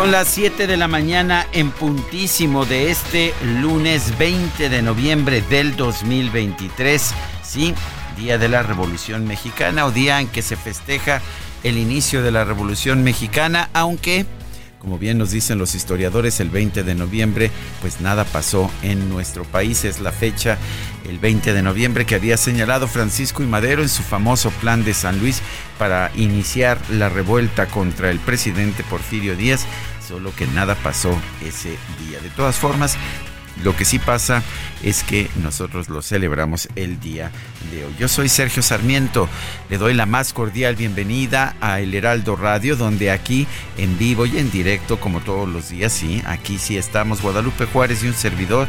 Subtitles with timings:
[0.00, 5.76] Son las 7 de la mañana en puntísimo de este lunes 20 de noviembre del
[5.76, 7.12] 2023.
[7.42, 7.74] Sí,
[8.16, 11.20] día de la Revolución Mexicana o día en que se festeja
[11.64, 14.24] el inicio de la Revolución Mexicana, aunque
[14.80, 17.50] como bien nos dicen los historiadores, el 20 de noviembre,
[17.82, 19.84] pues nada pasó en nuestro país.
[19.84, 20.56] Es la fecha,
[21.06, 24.94] el 20 de noviembre, que había señalado Francisco y Madero en su famoso plan de
[24.94, 25.42] San Luis
[25.78, 29.66] para iniciar la revuelta contra el presidente Porfirio Díaz,
[30.10, 31.70] solo que nada pasó ese
[32.04, 32.18] día.
[32.20, 32.96] De todas formas,
[33.62, 34.42] lo que sí pasa
[34.82, 37.30] es que nosotros lo celebramos el día
[37.70, 37.94] de hoy.
[37.96, 39.28] Yo soy Sergio Sarmiento,
[39.68, 43.46] le doy la más cordial bienvenida a El Heraldo Radio, donde aquí
[43.78, 48.02] en vivo y en directo, como todos los días, sí, aquí sí estamos Guadalupe Juárez
[48.02, 48.66] y un servidor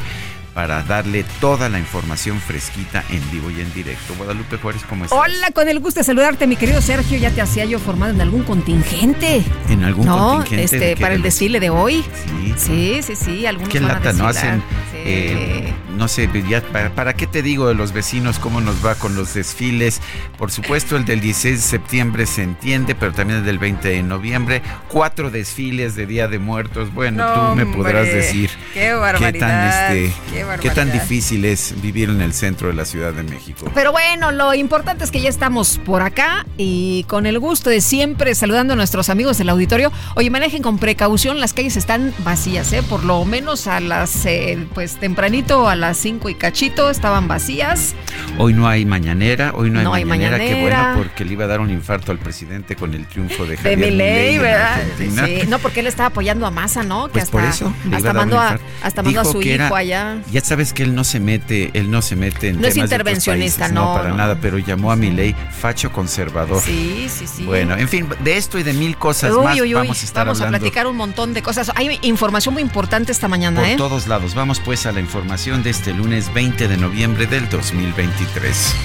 [0.53, 4.13] para darle toda la información fresquita en vivo y en directo.
[4.17, 5.17] Guadalupe Juárez, ¿cómo estás?
[5.17, 7.17] Hola, con el gusto de saludarte, mi querido Sergio.
[7.17, 9.43] Ya te hacía yo formado en algún contingente.
[9.69, 10.63] ¿En algún no, contingente?
[10.91, 12.03] Este, para el desfile de hoy.
[12.25, 12.53] Sí.
[12.57, 13.45] Sí, sí, sí.
[13.45, 14.27] Algunos Qué van a lata, ¿no?
[14.27, 14.59] Hacen,
[14.91, 14.97] Sí.
[15.05, 18.95] eh, no sé, ya, para, para qué te digo de los vecinos cómo nos va
[18.95, 20.01] con los desfiles?
[20.37, 24.03] Por supuesto, el del 16 de septiembre se entiende, pero también el del 20 de
[24.03, 24.61] noviembre.
[24.87, 26.93] Cuatro desfiles de Día de Muertos.
[26.93, 30.75] Bueno, No, tú me podrás hombre, decir qué qué tan, barbaridad, este, qué qué barbaridad.
[30.75, 33.69] tan difícil es vivir en el centro de la Ciudad de México.
[33.73, 37.81] Pero bueno, lo importante es que ya estamos por acá y con el gusto de
[37.81, 39.91] siempre saludando a nuestros amigos del auditorio.
[40.15, 42.83] Oye, manejen con precaución, las calles están vacías, ¿eh?
[42.83, 47.93] Por lo menos a las, eh, pues tempranito, a las 5 y cachito, estaban vacías.
[48.37, 51.45] Hoy no hay mañanera, hoy no hay No hay mañanera, qué bueno, porque le iba
[51.45, 54.81] a dar un infarto al presidente con el triunfo de De Javier Milei, Milei ¿verdad?
[54.97, 57.07] Sí, no, porque él estaba apoyando a Massa, ¿no?
[57.07, 58.65] Que Pues hasta, por eso hasta mandó a, infarto.
[58.83, 60.17] hasta mandó a Dijo su hijo era- allá.
[60.31, 62.81] Ya sabes que él no se mete, él no se mete en No es de
[62.81, 64.15] otros intervencionista, países, no, para no.
[64.17, 66.61] nada, pero llamó a Milei facho conservador.
[66.61, 67.43] Sí, sí, sí.
[67.43, 70.05] Bueno, en fin, de esto y de mil cosas Uy, más uy, uy, vamos a
[70.05, 71.71] estar hablando platicar un montón de cosas.
[71.75, 73.75] Hay información muy importante esta mañana, por ¿eh?
[73.77, 74.35] todos lados.
[74.35, 78.75] Vamos pues a la información de este lunes 20 de noviembre del 2023.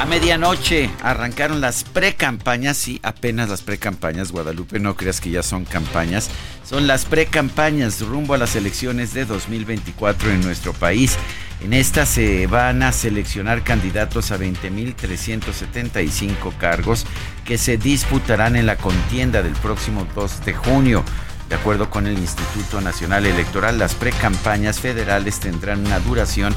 [0.00, 5.64] A medianoche arrancaron las precampañas, sí, apenas las precampañas, Guadalupe, no creas que ya son
[5.64, 6.30] campañas,
[6.68, 11.16] son las precampañas rumbo a las elecciones de 2024 en nuestro país.
[11.62, 17.06] En estas se van a seleccionar candidatos a 20.375 cargos
[17.44, 21.04] que se disputarán en la contienda del próximo 2 de junio.
[21.52, 26.54] De acuerdo con el Instituto Nacional Electoral, las precampañas federales tendrán una duración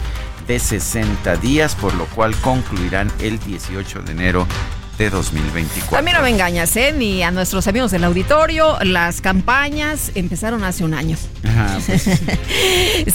[0.47, 4.47] de 60 días, por lo cual concluirán el 18 de enero
[4.97, 5.97] de 2024.
[5.97, 6.93] A mí no me engañas, ¿eh?
[6.97, 8.77] Ni a nuestros amigos del auditorio.
[8.83, 11.17] Las campañas empezaron hace un año.
[11.43, 12.09] Ajá, pues,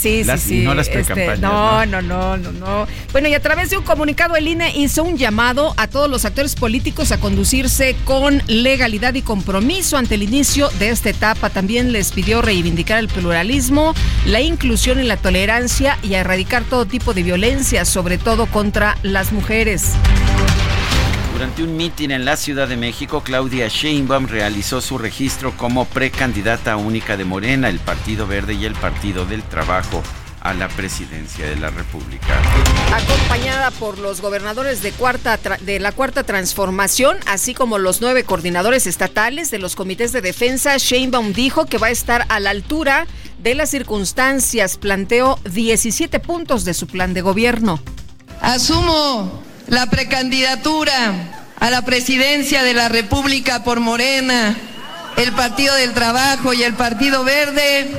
[0.01, 0.65] Sí, Las- sí, sí.
[0.65, 2.87] no las precampañas, no, no, no, no, no.
[3.13, 6.25] Bueno, y a través de un comunicado, el INE hizo un llamado a todos los
[6.25, 11.51] actores políticos a conducirse con legalidad y compromiso ante el inicio de esta etapa.
[11.51, 13.95] También les pidió reivindicar el pluralismo,
[14.27, 18.97] la inclusión y la tolerancia y a erradicar todo tipo de violencia, sobre todo contra
[19.03, 19.93] las mujeres.
[21.41, 26.77] Durante un mitin en la Ciudad de México, Claudia Sheinbaum realizó su registro como precandidata
[26.77, 30.03] única de Morena, el Partido Verde y el Partido del Trabajo
[30.43, 32.39] a la presidencia de la República.
[32.93, 38.87] acompañada por los gobernadores de, cuarta de la Cuarta Transformación, así como los nueve coordinadores
[38.87, 43.07] estatales de los comités de defensa, Sheinbaum dijo que va a estar a la altura
[43.39, 44.77] de las circunstancias.
[44.77, 47.81] Planteó 17 puntos de su plan de gobierno.
[48.43, 49.40] Asumo
[49.71, 51.15] la precandidatura
[51.59, 54.57] a la presidencia de la República por Morena
[55.17, 57.91] el Partido del Trabajo y el Partido Verde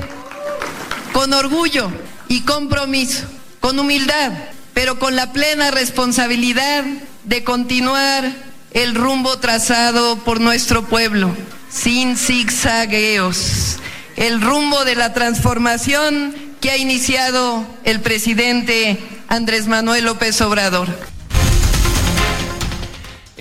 [1.14, 1.92] con orgullo
[2.28, 3.26] y compromiso,
[3.60, 4.32] con humildad,
[4.74, 6.84] pero con la plena responsabilidad
[7.26, 8.32] de continuar
[8.72, 11.36] el rumbo trazado por nuestro pueblo,
[11.70, 13.78] sin zigzagueos,
[14.16, 21.11] el rumbo de la transformación que ha iniciado el presidente Andrés Manuel López Obrador.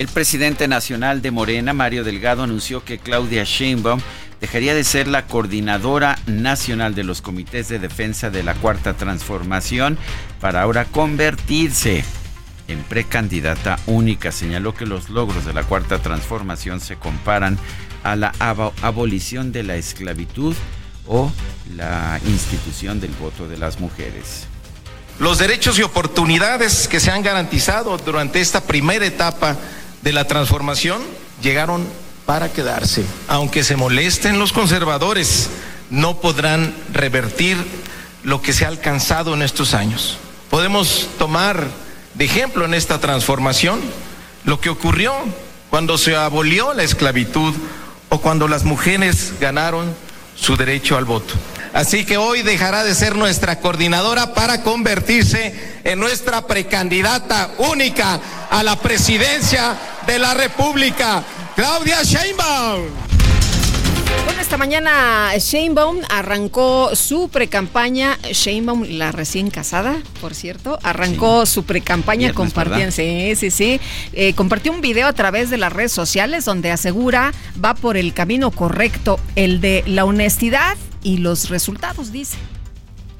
[0.01, 4.01] El presidente nacional de Morena, Mario Delgado, anunció que Claudia Sheinbaum
[4.39, 9.99] dejaría de ser la coordinadora nacional de los comités de defensa de la Cuarta Transformación
[10.39, 12.03] para ahora convertirse
[12.67, 14.31] en precandidata única.
[14.31, 17.59] Señaló que los logros de la Cuarta Transformación se comparan
[18.01, 18.33] a la
[18.81, 20.55] abolición de la esclavitud
[21.05, 21.31] o
[21.75, 24.47] la institución del voto de las mujeres.
[25.19, 29.55] Los derechos y oportunidades que se han garantizado durante esta primera etapa
[30.01, 31.01] de la transformación
[31.41, 31.85] llegaron
[32.25, 33.05] para quedarse.
[33.27, 35.49] Aunque se molesten los conservadores,
[35.89, 37.57] no podrán revertir
[38.23, 40.17] lo que se ha alcanzado en estos años.
[40.49, 41.67] Podemos tomar
[42.13, 43.79] de ejemplo en esta transformación
[44.43, 45.13] lo que ocurrió
[45.69, 47.53] cuando se abolió la esclavitud
[48.09, 49.93] o cuando las mujeres ganaron
[50.35, 51.33] su derecho al voto.
[51.73, 58.19] Así que hoy dejará de ser nuestra coordinadora para convertirse en nuestra precandidata única
[58.49, 61.23] a la presidencia de la República,
[61.55, 63.11] Claudia Sheinbaum.
[64.25, 68.19] Bueno, esta mañana Sheinbaum arrancó su precampaña.
[68.31, 72.91] Sheinbaum, la recién casada, por cierto, arrancó su precampaña compartiendo.
[72.91, 73.79] Sí, sí, sí.
[74.11, 77.33] Eh, compartió un video a través de las redes sociales donde asegura
[77.63, 82.37] va por el camino correcto, el de la honestidad y los resultados, dice.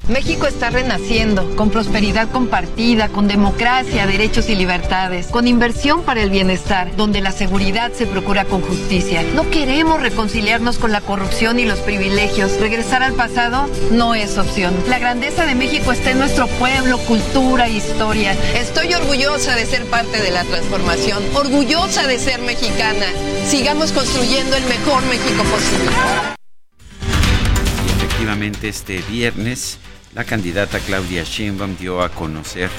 [0.08, 6.30] México está renaciendo, con prosperidad compartida, con democracia, derechos y libertades, con inversión para el
[6.30, 9.22] bienestar, donde la seguridad se procura con justicia.
[9.34, 12.58] No queremos reconciliarnos con la corrupción y los privilegios.
[12.58, 14.74] Regresar al pasado no es opción.
[14.88, 18.32] La grandeza de México está en nuestro pueblo, cultura, historia.
[18.56, 23.06] Estoy orgullosa de ser parte de la transformación, orgullosa de ser mexicana.
[23.46, 26.41] Sigamos construyendo el mejor México posible.
[28.22, 29.78] Efectivamente este viernes
[30.14, 32.70] la candidata Claudia Sheinbaum dio a conocer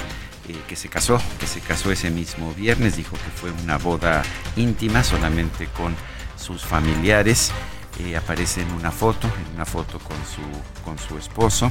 [0.48, 4.22] eh, que se casó, que se casó ese mismo viernes, dijo que fue una boda
[4.56, 5.94] íntima solamente con
[6.38, 7.52] sus familiares.
[8.00, 11.70] Eh, aparece en una foto, en una foto con su, con su esposo.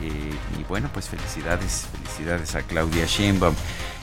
[0.00, 3.54] Eh, y bueno, pues felicidades, felicidades a Claudia Sheinbaum.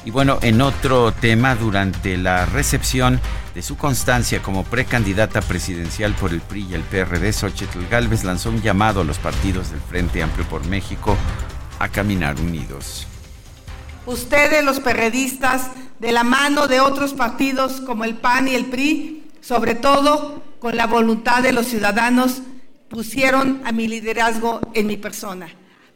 [0.04, 3.22] Y bueno, en otro tema, durante la recepción
[3.54, 8.50] de su constancia como precandidata presidencial por el PRI y el PRD, Xochitl Galvez lanzó
[8.50, 11.16] un llamado a los partidos del Frente Amplio por México
[11.78, 13.06] a caminar unidos.
[14.08, 15.70] Ustedes, los perredistas,
[16.00, 20.76] de la mano de otros partidos como el PAN y el PRI, sobre todo con
[20.76, 22.42] la voluntad de los ciudadanos,
[22.90, 25.48] pusieron a mi liderazgo en mi persona.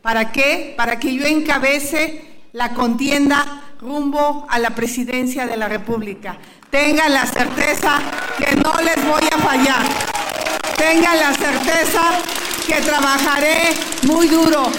[0.03, 0.75] ¿Para qué?
[0.77, 6.37] Para que yo encabece la contienda rumbo a la presidencia de la República.
[6.69, 7.99] Tengan la certeza
[8.37, 9.83] que no les voy a fallar.
[10.77, 12.01] Tengan la certeza
[12.65, 13.57] que trabajaré
[14.03, 14.71] muy duro.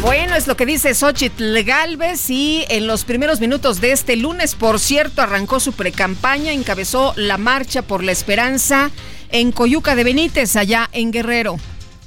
[0.00, 4.54] Bueno, es lo que dice Xochitl Galvez y en los primeros minutos de este lunes,
[4.54, 8.90] por cierto, arrancó su precampaña, encabezó la marcha por la esperanza
[9.30, 11.58] en Coyuca de Benítez, allá en Guerrero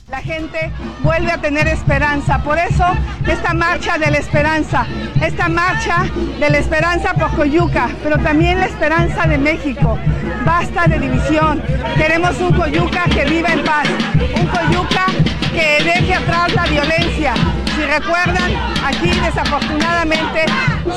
[0.10, 0.72] la gente
[1.04, 2.39] vuelve a tener esperanza.
[2.39, 2.86] Por eso
[3.28, 4.86] esta marcha de la esperanza,
[5.22, 6.06] esta marcha
[6.39, 10.00] de la esperanza por Coyuca, pero también la esperanza de México.
[10.46, 11.62] Basta de división.
[11.96, 13.88] Queremos un Coyuca que viva en paz,
[14.36, 15.06] un Coyuca
[15.51, 17.34] que deje atrás la violencia.
[17.75, 18.51] Si recuerdan,
[18.84, 20.46] aquí desafortunadamente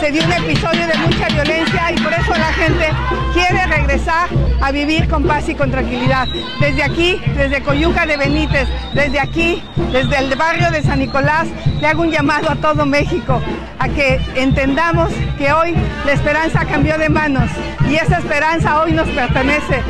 [0.01, 2.89] se dio un episodio de mucha violencia y por eso la gente
[3.33, 4.29] quiere regresar
[4.61, 6.27] a vivir con paz y con tranquilidad.
[6.61, 8.69] Desde aquí, desde Coyuca de Benítez,
[9.03, 11.49] desde aquí, desde el barrio de San Nicolás,
[11.81, 13.43] le hago un llamado a todo México
[13.81, 15.75] a que entendamos que hoy
[16.07, 17.51] la esperanza cambió de manos
[17.91, 19.83] y esa esperanza hoy nos pertenece.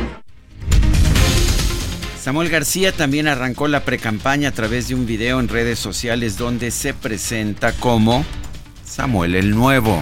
[2.19, 6.71] Samuel García también arrancó la precampaña a través de un video en redes sociales donde
[6.71, 8.25] se presenta como
[8.83, 10.01] Samuel el Nuevo.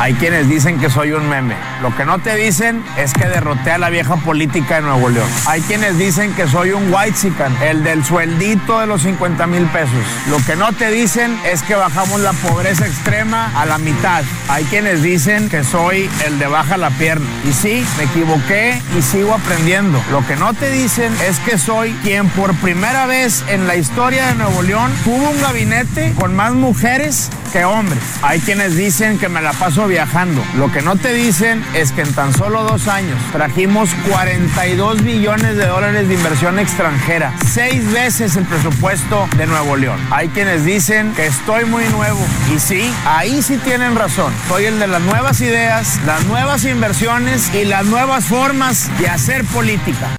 [0.00, 1.56] Hay quienes dicen que soy un meme.
[1.82, 5.28] Lo que no te dicen es que derroté a la vieja política de Nuevo León.
[5.46, 7.18] Hay quienes dicen que soy un white
[7.64, 9.96] el del sueldito de los 50 mil pesos.
[10.30, 14.22] Lo que no te dicen es que bajamos la pobreza extrema a la mitad.
[14.48, 17.26] Hay quienes dicen que soy el de baja la pierna.
[17.48, 20.00] Y sí, me equivoqué y sigo aprendiendo.
[20.12, 24.26] Lo que no te dicen es que soy quien por primera vez en la historia
[24.28, 28.02] de Nuevo León tuvo un gabinete con más mujeres que hombres.
[28.22, 30.42] Hay quienes dicen que me la paso viajando.
[30.56, 35.56] Lo que no te dicen es que en tan solo dos años trajimos 42 millones
[35.56, 39.98] de dólares de inversión extranjera, seis veces el presupuesto de Nuevo León.
[40.10, 42.20] Hay quienes dicen que estoy muy nuevo
[42.54, 44.32] y sí, ahí sí tienen razón.
[44.48, 49.44] Soy el de las nuevas ideas, las nuevas inversiones y las nuevas formas de hacer
[49.44, 50.17] política.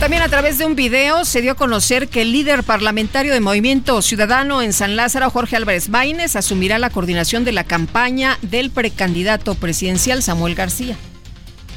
[0.00, 3.40] También a través de un video se dio a conocer que el líder parlamentario de
[3.40, 8.70] Movimiento Ciudadano en San Lázaro, Jorge Álvarez Maínez, asumirá la coordinación de la campaña del
[8.70, 10.96] precandidato presidencial Samuel García.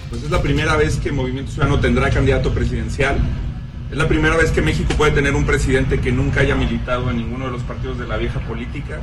[0.09, 3.17] Pues es la primera vez que Movimiento Ciudadano tendrá candidato presidencial.
[3.89, 7.17] Es la primera vez que México puede tener un presidente que nunca haya militado en
[7.17, 8.99] ninguno de los partidos de la vieja política.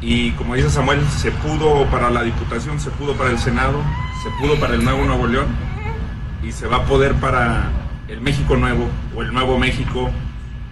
[0.00, 3.84] Y como dice Samuel, se pudo para la Diputación, se pudo para el Senado,
[4.22, 5.48] se pudo para el Nuevo Nuevo León
[6.42, 7.83] y se va a poder para
[8.14, 10.10] el México nuevo o el nuevo México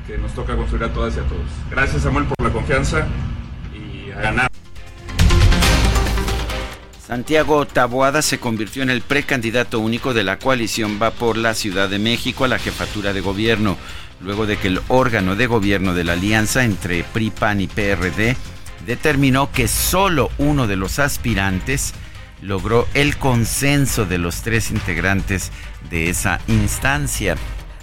[0.07, 1.47] que nos toca construir a todas y a todos.
[1.71, 3.07] Gracias Samuel por la confianza
[3.75, 4.49] y a ganar.
[7.05, 11.89] Santiago Taboada se convirtió en el precandidato único de la coalición Va por la Ciudad
[11.89, 13.77] de México a la jefatura de gobierno,
[14.21, 18.37] luego de que el órgano de gobierno de la alianza entre PRI, PAN y PRD
[18.87, 21.93] determinó que solo uno de los aspirantes
[22.43, 25.51] logró el consenso de los tres integrantes
[25.89, 27.37] de esa instancia.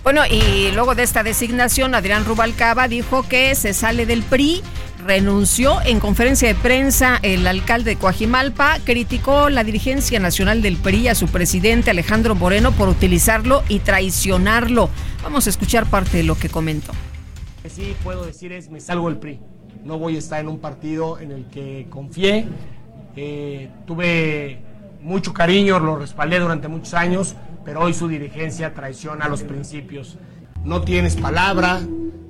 [0.04, 4.62] Bueno, y luego de esta designación, Adrián Rubalcaba dijo que se sale del PRI,
[5.06, 11.10] renunció en conferencia de prensa el alcalde de Coajimalpa, criticó la dirigencia nacional del PRI
[11.10, 14.89] a su presidente Alejandro Moreno por utilizarlo y traicionarlo.
[15.22, 16.94] Vamos a escuchar parte de lo que comentó.
[17.58, 19.39] Lo que sí puedo decir es me salgo del PRI.
[19.84, 22.48] No voy a estar en un partido en el que confié,
[23.22, 24.60] eh, tuve
[25.02, 27.36] mucho cariño, lo respaldé durante muchos años,
[27.66, 30.18] pero hoy su dirigencia traiciona los principios.
[30.64, 31.82] No tienes palabra,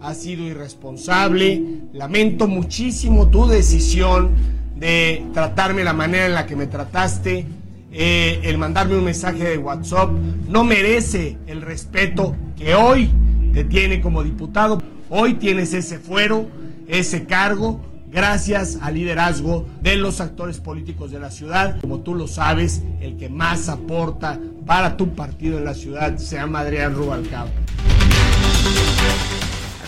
[0.02, 1.62] has sido irresponsable,
[1.94, 4.32] lamento muchísimo tu decisión
[4.78, 7.46] de tratarme la manera en la que me trataste,
[7.92, 10.10] eh, el mandarme un mensaje de WhatsApp,
[10.48, 13.12] no merece el respeto que hoy
[13.54, 14.82] te tiene como diputado.
[15.12, 16.48] Hoy tienes ese fuero,
[16.88, 17.80] ese cargo,
[18.12, 21.80] gracias al liderazgo de los actores políticos de la ciudad.
[21.82, 26.36] Como tú lo sabes, el que más aporta para tu partido en la ciudad se
[26.36, 27.50] llama Adrián Rubalcaba.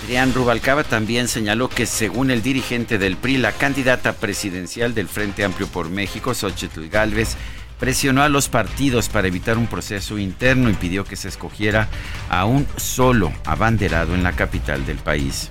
[0.03, 5.43] Adrián Rubalcaba también señaló que según el dirigente del PRI, la candidata presidencial del Frente
[5.43, 7.37] Amplio por México, Xochitl Gálvez,
[7.79, 11.87] presionó a los partidos para evitar un proceso interno y pidió que se escogiera
[12.29, 15.49] a un solo abanderado en la capital del país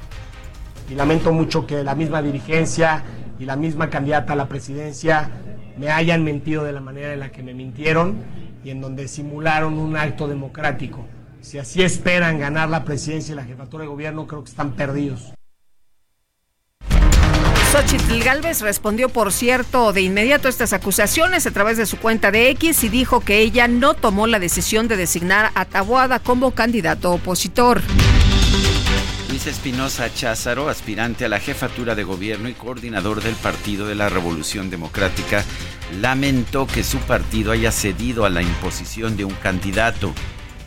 [0.91, 3.05] y lamento mucho que la misma dirigencia
[3.39, 5.31] y la misma candidata a la presidencia
[5.79, 8.17] me hayan mentido de la manera en la que me mintieron
[8.65, 11.07] y en donde simularon un acto democrático.
[11.41, 15.33] Si así esperan ganar la presidencia y la jefatura de gobierno, creo que están perdidos.
[17.73, 22.33] Xochitl Galvez respondió, por cierto, de inmediato a estas acusaciones a través de su cuenta
[22.33, 26.51] de X y dijo que ella no tomó la decisión de designar a Taboada como
[26.51, 27.81] candidato opositor.
[29.31, 34.09] Luis Espinosa Cházaro, aspirante a la jefatura de gobierno y coordinador del Partido de la
[34.09, 35.45] Revolución Democrática,
[36.01, 40.13] lamentó que su partido haya cedido a la imposición de un candidato.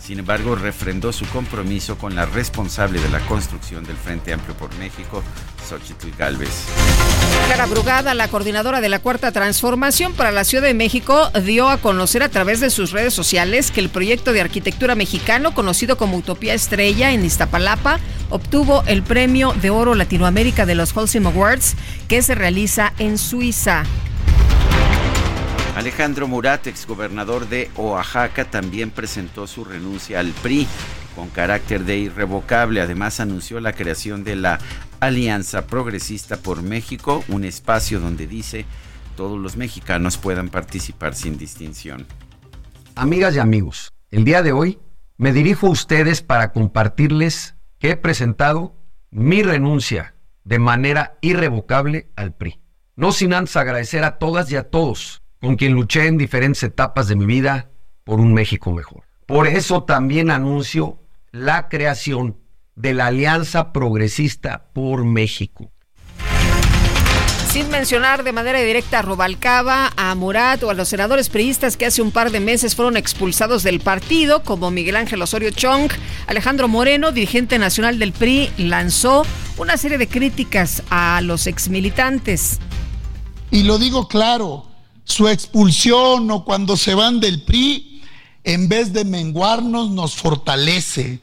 [0.05, 4.75] Sin embargo, refrendó su compromiso con la responsable de la construcción del Frente Amplio por
[4.75, 5.24] México,
[5.65, 6.50] Xochitl Galvez.
[7.45, 11.77] Clara Brugada, la coordinadora de la Cuarta Transformación para la Ciudad de México, dio a
[11.77, 16.17] conocer a través de sus redes sociales que el proyecto de arquitectura mexicano, conocido como
[16.17, 21.75] Utopía Estrella en Iztapalapa, obtuvo el premio de oro Latinoamérica de los Holcim Awards,
[22.10, 23.86] que se realiza en Suiza.
[25.75, 30.68] Alejandro Murat, exgobernador de Oaxaca, también presentó su renuncia al PRI
[31.15, 32.80] con carácter de irrevocable.
[32.80, 34.60] Además, anunció la creación de la
[35.00, 38.65] Alianza Progresista por México, un espacio donde dice
[39.15, 42.06] todos los mexicanos puedan participar sin distinción.
[42.94, 44.80] Amigas y amigos, el día de hoy
[45.18, 48.75] me dirijo a ustedes para compartirles que he presentado
[49.10, 50.13] mi renuncia
[50.44, 52.60] de manera irrevocable al PRI.
[52.96, 57.10] No sin antes agradecer a todas y a todos con quien luché en diferentes etapas
[57.10, 57.70] de mi vida
[58.06, 59.04] por un México mejor.
[59.26, 61.00] Por eso también anuncio
[61.32, 62.38] la creación
[62.76, 65.70] de la Alianza Progresista por México.
[67.50, 71.88] Sin mencionar de manera directa a Rubalcaba, a Murat o a los senadores priistas que
[71.88, 75.92] hace un par de meses fueron expulsados del partido, como Miguel Ángel Osorio Chong,
[76.28, 79.26] Alejandro Moreno, dirigente nacional del PRI, lanzó
[79.58, 82.60] una serie de críticas a los exmilitantes.
[83.52, 84.73] Y lo digo claro,
[85.03, 88.01] su expulsión o cuando se van del PRI,
[88.43, 91.22] en vez de menguarnos, nos fortalece.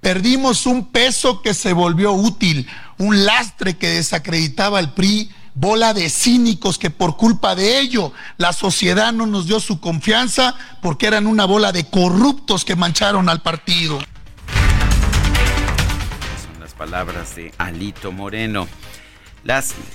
[0.00, 2.66] Perdimos un peso que se volvió útil,
[2.98, 8.52] un lastre que desacreditaba al PRI, bola de cínicos que por culpa de ello la
[8.52, 13.42] sociedad no nos dio su confianza porque eran una bola de corruptos que mancharon al
[13.42, 13.98] partido.
[16.44, 18.68] Son las palabras de Alito Moreno.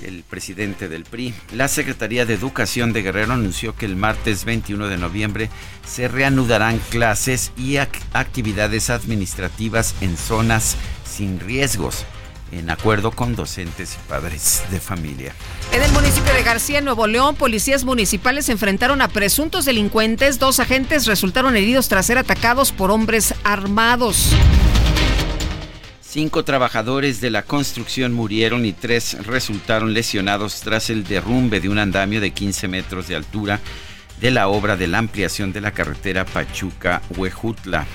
[0.01, 4.87] El presidente del PRI, la Secretaría de Educación de Guerrero anunció que el martes 21
[4.87, 5.49] de noviembre
[5.85, 10.75] se reanudarán clases y actividades administrativas en zonas
[11.05, 12.05] sin riesgos
[12.51, 15.33] en acuerdo con docentes y padres de familia.
[15.71, 20.39] En el municipio de García, Nuevo León, policías municipales enfrentaron a presuntos delincuentes.
[20.39, 24.31] Dos agentes resultaron heridos tras ser atacados por hombres armados.
[26.15, 31.77] Cinco trabajadores de la construcción murieron y tres resultaron lesionados tras el derrumbe de un
[31.77, 33.60] andamio de 15 metros de altura
[34.22, 37.86] de la obra de la ampliación de la carretera Pachuca-Huejutla.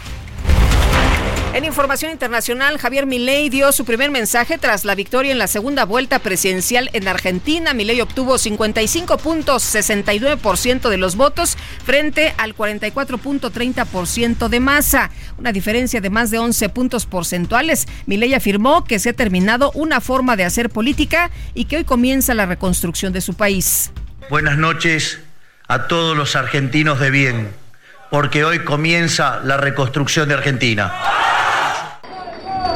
[1.53, 5.85] En información internacional, Javier Milei dio su primer mensaje tras la victoria en la segunda
[5.85, 7.75] vuelta presidencial en Argentina.
[7.75, 16.31] Milei obtuvo 55.69% de los votos frente al 44.30% de masa, una diferencia de más
[16.31, 17.89] de 11 puntos porcentuales.
[18.07, 22.33] Milei afirmó que se ha terminado una forma de hacer política y que hoy comienza
[22.33, 23.91] la reconstrucción de su país.
[24.31, 25.19] Buenas noches
[25.67, 27.49] a todos los argentinos de bien,
[28.09, 30.93] porque hoy comienza la reconstrucción de Argentina.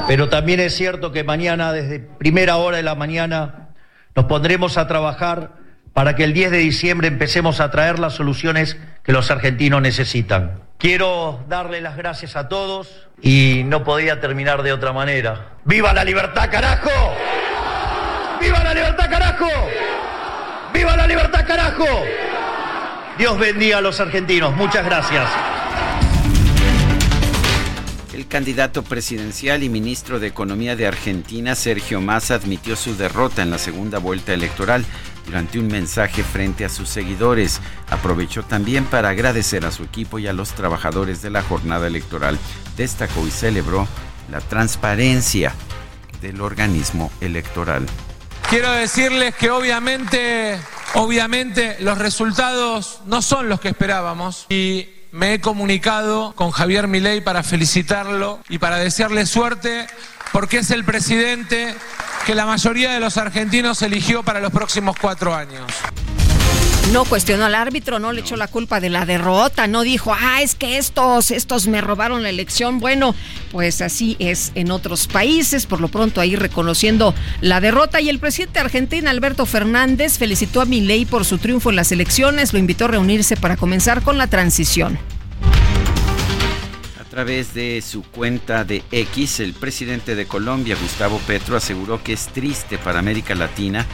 [0.07, 3.69] Pero también es cierto que mañana, desde primera hora de la mañana,
[4.15, 5.53] nos pondremos a trabajar
[5.95, 10.61] para que el 10 de diciembre empecemos a traer las soluciones que los argentinos necesitan.
[10.79, 15.53] Quiero darle las gracias a todos y no podía terminar de otra manera.
[15.65, 16.91] ¡Viva la libertad, carajo!
[18.41, 19.49] ¡Viva la libertad, carajo!
[20.75, 21.87] ¡Viva la libertad, carajo!
[23.17, 24.55] Dios bendiga a los argentinos.
[24.55, 25.25] Muchas gracias.
[28.15, 33.51] El candidato presidencial y ministro de Economía de Argentina, Sergio Massa, admitió su derrota en
[33.51, 34.85] la segunda vuelta electoral
[35.27, 37.61] durante un mensaje frente a sus seguidores.
[37.91, 42.39] Aprovechó también para agradecer a su equipo y a los trabajadores de la jornada electoral.
[42.77, 43.89] Destacó y celebró
[44.31, 45.53] la transparencia
[46.23, 47.85] del organismo electoral.
[48.49, 50.61] Quiero decirles que obviamente,
[50.95, 57.21] obviamente los resultados no son los que esperábamos y me he comunicado con Javier Milei
[57.21, 59.87] para felicitarlo y para desearle suerte
[60.33, 61.73] porque es el presidente
[62.27, 65.67] que la mayoría de los argentinos eligió para los próximos cuatro años.
[66.93, 70.43] No cuestionó al árbitro, no le echó la culpa de la derrota, no dijo, ah,
[70.43, 72.79] es que estos, estos me robaron la elección.
[72.79, 73.15] Bueno,
[73.51, 78.01] pues así es en otros países, por lo pronto ahí reconociendo la derrota.
[78.01, 82.53] Y el presidente argentino Alberto Fernández felicitó a Milei por su triunfo en las elecciones,
[82.53, 84.99] lo invitó a reunirse para comenzar con la transición.
[87.01, 92.13] A través de su cuenta de X, el presidente de Colombia, Gustavo Petro, aseguró que
[92.13, 93.87] es triste para América Latina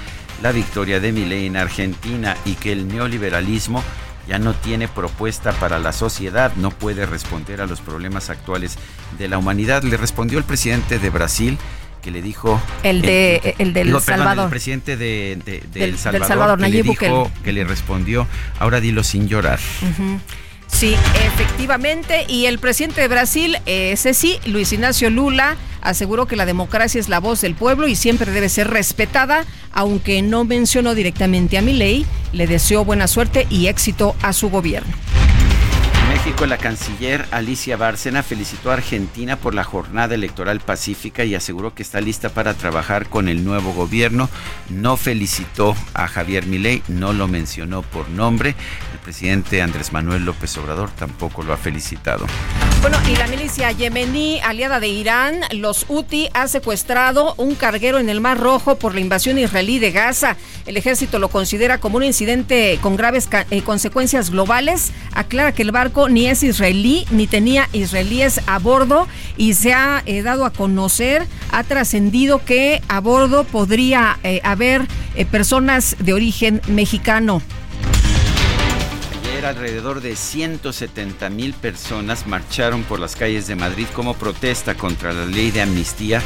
[0.42, 3.83] la victoria de Milei en Argentina y que el neoliberalismo
[4.29, 8.79] ya no tiene propuesta para la sociedad, no puede responder a los problemas actuales
[9.18, 9.83] de la humanidad.
[9.83, 11.59] Le respondió el presidente de Brasil
[12.00, 16.83] que le dijo el de el, del Salvador el presidente de, del, Salvador, que le
[16.83, 18.26] dijo que le respondió
[18.59, 19.59] ahora dilo sin llorar
[20.72, 22.24] Sí, efectivamente.
[22.28, 27.09] Y el presidente de Brasil, ese sí, Luis Ignacio Lula, aseguró que la democracia es
[27.09, 32.06] la voz del pueblo y siempre debe ser respetada, aunque no mencionó directamente a Milei,
[32.33, 34.94] le deseó buena suerte y éxito a su gobierno.
[36.11, 41.72] México, la canciller Alicia Bárcena felicitó a Argentina por la jornada electoral pacífica y aseguró
[41.72, 44.28] que está lista para trabajar con el nuevo gobierno.
[44.68, 48.56] No felicitó a Javier Milei, no lo mencionó por nombre.
[49.11, 52.27] Presidente Andrés Manuel López Obrador tampoco lo ha felicitado.
[52.81, 58.09] Bueno, y la milicia yemení, aliada de Irán, los Houthi, ha secuestrado un carguero en
[58.09, 60.37] el Mar Rojo por la invasión israelí de Gaza.
[60.64, 64.92] El ejército lo considera como un incidente con graves eh, consecuencias globales.
[65.12, 70.05] Aclara que el barco ni es israelí ni tenía israelíes a bordo y se ha
[70.07, 74.87] eh, dado a conocer, ha trascendido que a bordo podría eh, haber
[75.33, 77.42] personas de origen mexicano.
[79.44, 85.24] Alrededor de 170 mil personas marcharon por las calles de Madrid como protesta contra la
[85.24, 86.22] ley de amnistía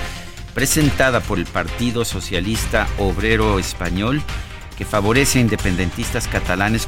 [0.53, 4.21] presentada por el Partido Socialista Obrero Español
[4.77, 6.87] que favorece a independentistas catalanes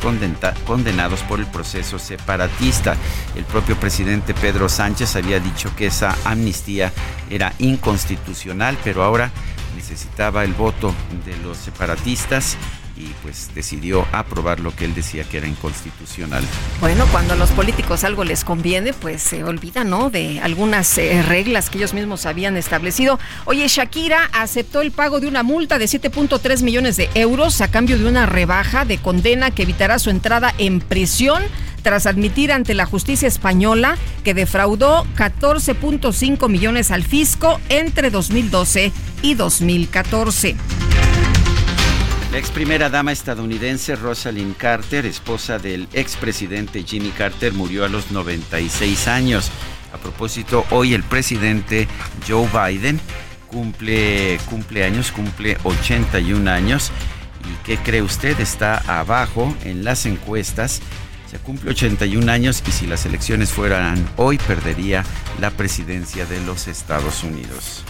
[0.66, 2.96] condenados por el proceso separatista.
[3.36, 6.92] El propio presidente Pedro Sánchez había dicho que esa amnistía
[7.30, 9.30] era inconstitucional, pero ahora
[9.76, 10.92] necesitaba el voto
[11.24, 12.56] de los separatistas
[12.96, 16.44] y pues decidió aprobar lo que él decía que era inconstitucional.
[16.80, 20.10] Bueno, cuando a los políticos algo les conviene, pues se olvidan, ¿no?
[20.10, 23.18] De algunas eh, reglas que ellos mismos habían establecido.
[23.44, 27.98] Oye, Shakira aceptó el pago de una multa de 7.3 millones de euros a cambio
[27.98, 31.42] de una rebaja de condena que evitará su entrada en prisión
[31.82, 39.34] tras admitir ante la justicia española que defraudó 14.5 millones al fisco entre 2012 y
[39.34, 40.56] 2014.
[42.36, 48.10] La ex primera dama estadounidense Rosalind Carter, esposa del expresidente Jimmy Carter, murió a los
[48.10, 49.50] 96 años.
[49.94, 51.88] A propósito, hoy el presidente
[52.28, 53.00] Joe Biden
[53.46, 56.92] cumple, cumple años, cumple 81 años.
[57.50, 58.38] ¿Y qué cree usted?
[58.38, 60.82] Está abajo en las encuestas.
[61.30, 65.06] Se cumple 81 años y si las elecciones fueran hoy perdería
[65.40, 67.82] la presidencia de los Estados Unidos.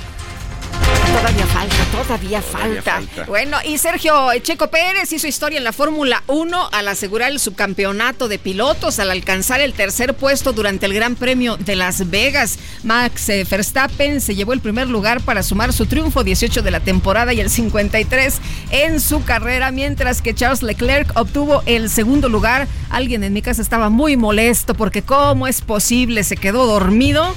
[1.17, 3.01] Todavía falta, todavía falta.
[3.27, 8.29] Bueno, y Sergio Checo Pérez hizo historia en la Fórmula 1 al asegurar el subcampeonato
[8.29, 12.59] de pilotos al alcanzar el tercer puesto durante el Gran Premio de Las Vegas.
[12.83, 16.81] Max eh, Verstappen se llevó el primer lugar para sumar su triunfo 18 de la
[16.81, 18.39] temporada y el 53
[18.71, 22.69] en su carrera, mientras que Charles Leclerc obtuvo el segundo lugar.
[22.91, 27.35] Alguien en mi casa estaba muy molesto porque cómo es posible, se quedó dormido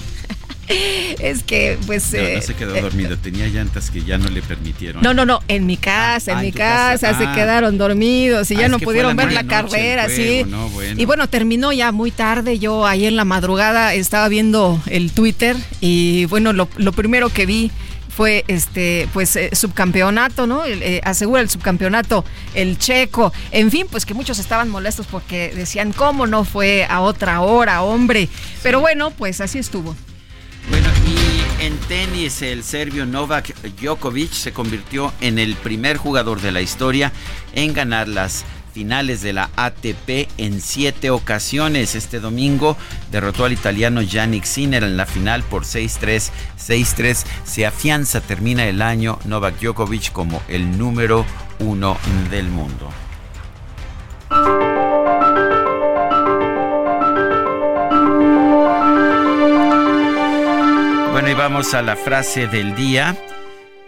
[0.70, 2.14] es que, pues.
[2.14, 5.02] No, no se quedó eh, dormido, tenía llantas que ya no le permitieron.
[5.02, 7.34] No, no, no, en mi casa, en mi casa, se ah.
[7.34, 10.46] quedaron dormidos y ya no pudieron ver la carrera, sí.
[10.96, 12.60] Y bueno, terminó ya muy tarde.
[12.60, 17.72] Yo ahí en la madrugada estaba viendo el Twitter y bueno, lo, primero que vi
[18.10, 20.66] fue este pues eh, subcampeonato, ¿no?
[20.66, 23.32] Eh, asegura el subcampeonato el checo.
[23.52, 27.82] En fin, pues que muchos estaban molestos porque decían cómo no fue a otra hora,
[27.82, 28.28] hombre.
[28.62, 29.96] Pero bueno, pues así estuvo.
[30.70, 36.52] Bueno, y en tenis, el serbio Novak Djokovic se convirtió en el primer jugador de
[36.52, 37.12] la historia
[37.54, 41.96] en ganar las finales de la ATP en siete ocasiones.
[41.96, 42.78] Este domingo
[43.12, 47.26] derrotó al italiano Yannick Sinner en la final por 6-3, 6-3.
[47.44, 51.26] Se afianza, termina el año Novak Djokovic como el número
[51.60, 51.98] uno
[52.30, 52.90] del mundo.
[61.38, 63.16] Vamos a la frase del día.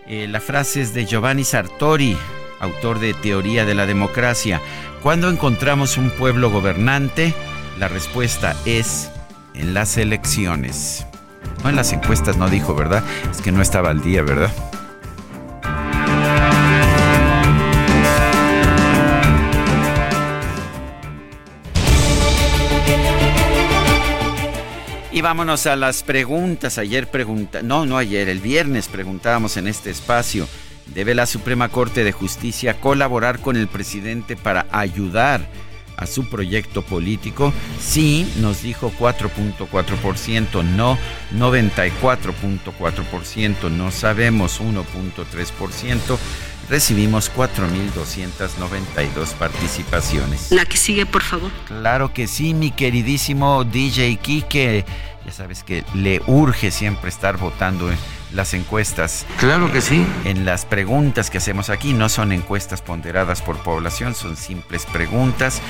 [0.08, 2.16] Eh, la frase es de Giovanni Sartori,
[2.60, 4.62] autor de Teoría de la Democracia.
[5.02, 7.34] Cuando encontramos un pueblo gobernante,
[7.80, 9.10] la respuesta es
[9.54, 11.06] en las elecciones.
[11.64, 13.04] No en las encuestas, no dijo, ¿verdad?
[13.30, 14.52] Es que no estaba al día, ¿verdad?
[25.14, 26.78] Y vámonos a las preguntas.
[26.78, 30.48] Ayer pregunta, no, no ayer, el viernes preguntábamos en este espacio,
[30.94, 35.46] ¿debe la Suprema Corte de Justicia colaborar con el presidente para ayudar
[35.98, 37.52] a su proyecto político?
[37.78, 40.98] Sí, nos dijo 4.4%, no
[41.34, 46.18] 94.4%, no sabemos 1.3%
[46.72, 50.52] recibimos 4.292 participaciones.
[50.52, 51.52] La que sigue, por favor.
[51.68, 54.86] Claro que sí, mi queridísimo DJ Kike.
[55.26, 57.98] Ya sabes que le urge siempre estar votando en
[58.32, 59.26] las encuestas.
[59.38, 60.06] Claro que sí.
[60.24, 65.62] En las preguntas que hacemos aquí no son encuestas ponderadas por población, son simples preguntas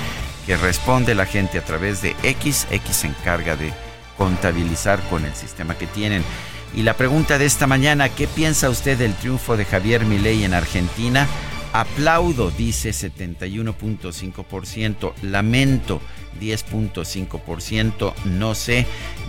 [0.46, 2.68] que responde la gente a través de X.
[2.70, 3.72] X se encarga de
[4.16, 6.22] contabilizar con el sistema que tienen.
[6.74, 10.54] Y la pregunta de esta mañana, ¿qué piensa usted del triunfo de Javier Milei en
[10.54, 11.28] Argentina?
[11.72, 16.00] Aplaudo, dice 71.5%, lamento
[16.40, 18.86] 10.5%, no sé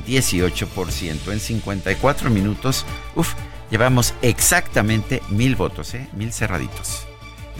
[0.08, 1.32] 18%.
[1.32, 3.34] En 54 minutos, uff,
[3.72, 6.10] llevamos exactamente mil votos, ¿eh?
[6.14, 7.08] mil cerraditos.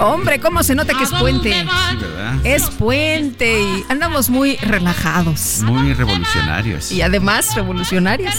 [0.00, 1.52] Hombre, ¿cómo se nota que es puente?
[1.52, 2.34] Sí, ¿verdad?
[2.44, 5.60] Es puente y andamos muy relajados.
[5.64, 6.90] Muy revolucionarios.
[6.92, 8.34] Y además revolucionarios.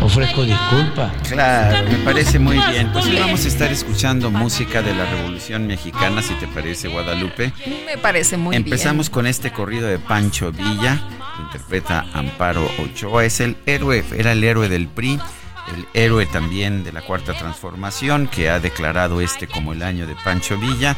[0.00, 1.12] Ofrezco disculpas.
[1.28, 2.90] Claro, me parece muy bien.
[2.92, 7.52] Pues hoy vamos a estar escuchando música de la Revolución Mexicana, si te parece, Guadalupe.
[7.86, 8.64] Me parece muy bien.
[8.64, 11.00] Empezamos con este corrido de Pancho Villa,
[11.36, 13.24] que interpreta Amparo Ochoa.
[13.24, 15.18] Es el héroe, era el héroe del PRI
[15.74, 20.14] el héroe también de la cuarta transformación, que ha declarado este como el año de
[20.16, 20.96] Pancho Villa.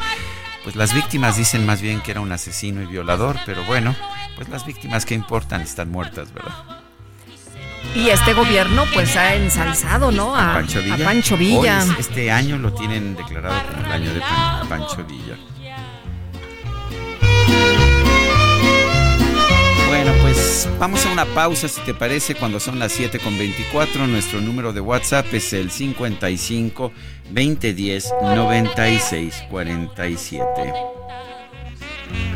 [0.65, 3.95] Pues las víctimas dicen más bien que era un asesino y violador, pero bueno,
[4.37, 6.53] pues las víctimas que importan están muertas, ¿verdad?
[7.95, 10.37] Y este gobierno pues ha ensalzado, ¿no?
[10.37, 10.95] A, Pancho Villa.
[10.95, 11.83] a Pancho Villa.
[11.83, 15.37] Hoy, este año lo tienen declarado como el año de Pan- Pancho Villa.
[20.51, 24.09] Pues vamos a una pausa si te parece cuando son las 7 con 24.
[24.09, 26.93] Nuestro número de WhatsApp es el 55
[27.31, 30.51] 2010 96 47.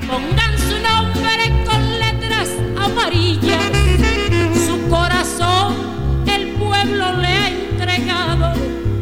[0.07, 3.73] Pongan su nombre con letras amarillas.
[4.65, 5.75] Su corazón
[6.29, 8.55] el pueblo le ha entregado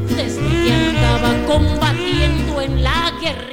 [0.08, 3.52] desde que andaba combatiendo en la guerrilla.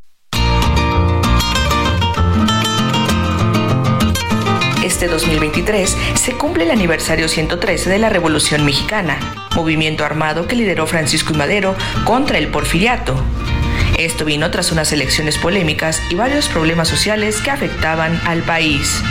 [4.83, 9.19] Este 2023 se cumple el aniversario 113 de la Revolución Mexicana,
[9.55, 13.15] movimiento armado que lideró Francisco y Madero contra el porfiriato.
[13.99, 19.03] Esto vino tras unas elecciones polémicas y varios problemas sociales que afectaban al país.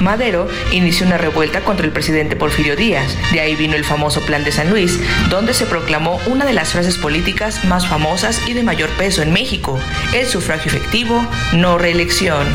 [0.00, 3.16] Madero inició una revuelta contra el presidente Porfirio Díaz.
[3.32, 4.98] De ahí vino el famoso Plan de San Luis,
[5.28, 9.32] donde se proclamó una de las frases políticas más famosas y de mayor peso en
[9.32, 9.78] México,
[10.14, 12.46] el sufragio efectivo, no reelección.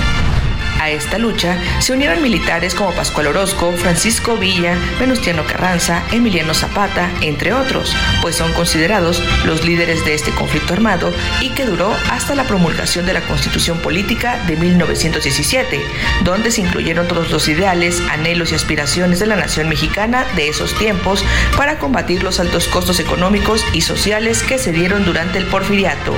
[0.86, 7.10] A esta lucha se unieron militares como Pascual Orozco, Francisco Villa, Venustiano Carranza, Emiliano Zapata,
[7.22, 12.36] entre otros, pues son considerados los líderes de este conflicto armado y que duró hasta
[12.36, 15.82] la promulgación de la Constitución Política de 1917,
[16.24, 20.78] donde se incluyeron todos los ideales, anhelos y aspiraciones de la nación mexicana de esos
[20.78, 21.26] tiempos
[21.58, 26.14] para combatir los altos costos económicos y sociales que se dieron durante el porfiriato.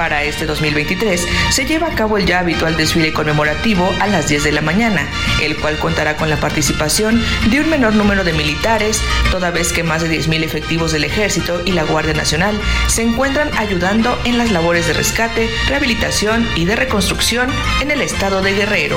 [0.00, 4.44] Para este 2023 se lleva a cabo el ya habitual desfile conmemorativo a las 10
[4.44, 5.06] de la mañana,
[5.42, 9.82] el cual contará con la participación de un menor número de militares, toda vez que
[9.82, 14.50] más de 10.000 efectivos del Ejército y la Guardia Nacional se encuentran ayudando en las
[14.50, 17.50] labores de rescate, rehabilitación y de reconstrucción
[17.82, 18.96] en el estado de Guerrero.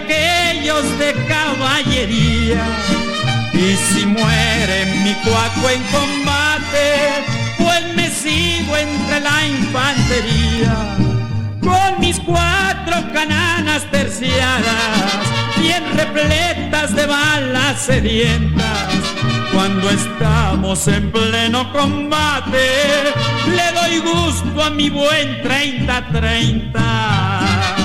[2.03, 7.23] Y si muere mi cuaco en combate,
[7.59, 10.97] pues me sigo entre la infantería.
[11.61, 15.21] Con mis cuatro cananas terciadas,
[15.59, 18.95] bien repletas de balas sedientas.
[19.53, 23.13] Cuando estamos en pleno combate,
[23.45, 27.80] le doy gusto a mi buen 30-30.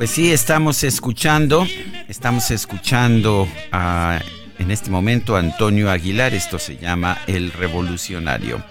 [0.00, 1.66] Pues sí, estamos escuchando,
[2.08, 4.18] estamos escuchando a,
[4.58, 8.64] en este momento a Antonio Aguilar, esto se llama El Revolucionario.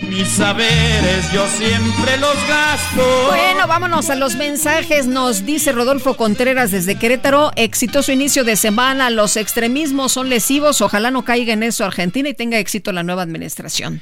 [0.00, 3.26] Mis saberes yo siempre los gasto.
[3.28, 5.06] Bueno, vámonos a los mensajes.
[5.06, 7.50] Nos dice Rodolfo Contreras desde Querétaro.
[7.56, 9.10] Exitoso inicio de semana.
[9.10, 10.80] Los extremismos son lesivos.
[10.80, 14.00] Ojalá no caiga en eso Argentina y tenga éxito la nueva administración.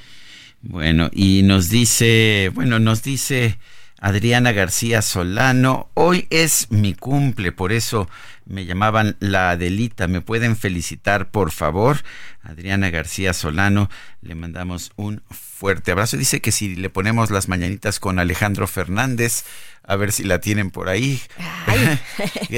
[0.60, 3.58] Bueno, y nos dice, bueno, nos dice
[4.02, 5.88] Adriana García Solano.
[5.94, 8.08] Hoy es mi cumple, por eso
[8.46, 10.08] me llamaban la Adelita.
[10.08, 11.98] ¿Me pueden felicitar, por favor?
[12.42, 13.88] Adriana García Solano,
[14.20, 16.16] le mandamos un fuerte abrazo.
[16.16, 19.44] Dice que si le ponemos las mañanitas con Alejandro Fernández,
[19.84, 21.20] a ver si la tienen por ahí.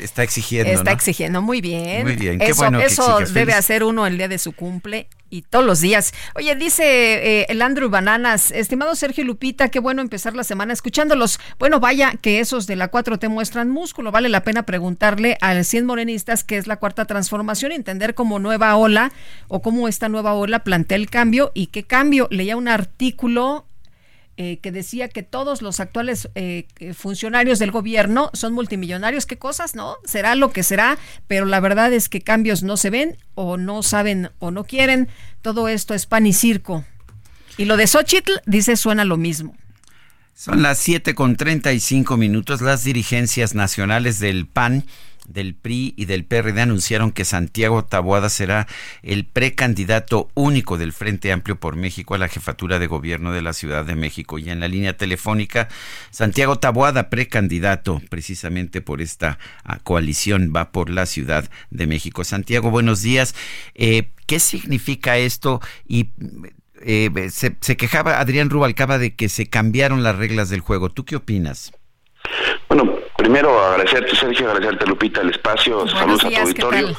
[0.00, 0.72] Está exigiendo.
[0.72, 2.04] Está exigiendo, muy bien.
[2.04, 5.42] Muy bien, qué eso, bueno Eso debe hacer uno el día de su cumple y
[5.42, 6.12] todos los días.
[6.34, 11.40] Oye, dice eh, el Andrew Bananas, estimado Sergio Lupita, qué bueno empezar la semana escuchándolos.
[11.58, 14.12] Bueno, vaya que esos de la 4T muestran músculo.
[14.12, 18.76] Vale la pena preguntarle al 100 morenistas qué es la cuarta transformación, entender cómo nueva
[18.76, 19.12] ola
[19.48, 22.28] o cómo esta nueva ola plantea el cambio y qué cambio.
[22.30, 23.66] Leía un artículo
[24.38, 29.26] eh, que decía que todos los actuales eh, funcionarios del gobierno son multimillonarios.
[29.26, 29.96] ¿Qué cosas, no?
[30.04, 33.82] Será lo que será, pero la verdad es que cambios no se ven o no
[33.82, 35.08] saben o no quieren.
[35.42, 36.84] Todo esto es pan y circo.
[37.58, 39.54] Y lo de Xochitl, dice, suena lo mismo.
[40.34, 42.62] Son las 7 con 35 minutos.
[42.62, 44.84] Las dirigencias nacionales del PAN
[45.28, 48.66] del PRI y del PRD anunciaron que Santiago Taboada será
[49.02, 53.52] el precandidato único del Frente Amplio por México a la jefatura de gobierno de la
[53.52, 54.38] Ciudad de México.
[54.38, 55.68] Y en la línea telefónica,
[56.10, 62.24] Santiago Taboada, precandidato precisamente por esta ah, coalición, va por la Ciudad de México.
[62.24, 63.34] Santiago, buenos días.
[63.74, 65.60] Eh, ¿Qué significa esto?
[65.86, 66.10] Y
[66.80, 70.90] eh, se, se quejaba Adrián Rubalcaba de que se cambiaron las reglas del juego.
[70.90, 71.72] ¿Tú qué opinas?
[72.68, 75.86] Bueno, primero agradecerte, Sergio, agradecerte, Lupita, el espacio.
[75.88, 76.96] Saludos a tu auditorio.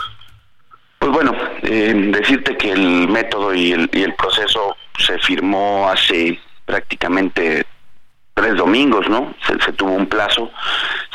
[1.00, 6.40] Pues bueno, eh, decirte que el método y el, y el proceso se firmó hace
[6.66, 7.66] prácticamente
[8.34, 9.34] tres domingos, ¿no?
[9.46, 10.50] Se, se, tuvo un plazo,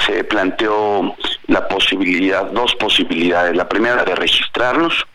[0.07, 1.16] se planteó
[1.47, 3.57] la posibilidad, dos posibilidades.
[3.57, 5.07] La primera de registrarnos,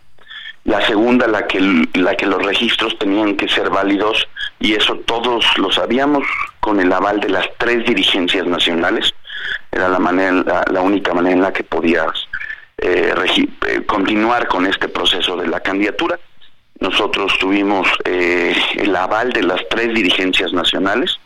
[0.64, 1.60] la segunda la que
[1.94, 4.28] la que los registros tenían que ser válidos
[4.60, 6.26] y eso todos lo sabíamos
[6.64, 9.14] con el aval de las tres dirigencias nacionales.
[9.70, 12.14] Era la manera la, única manera en la que podías
[12.78, 13.14] eh,
[13.68, 16.18] eh, continuar con este proceso de la candidatura.
[16.80, 21.20] Nosotros tuvimos eh, el aval de las tres dirigencias nacionales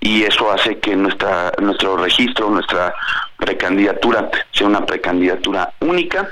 [0.00, 2.94] y eso hace que nuestra nuestro registro nuestra
[3.36, 6.28] precandidatura sea una precandidatura única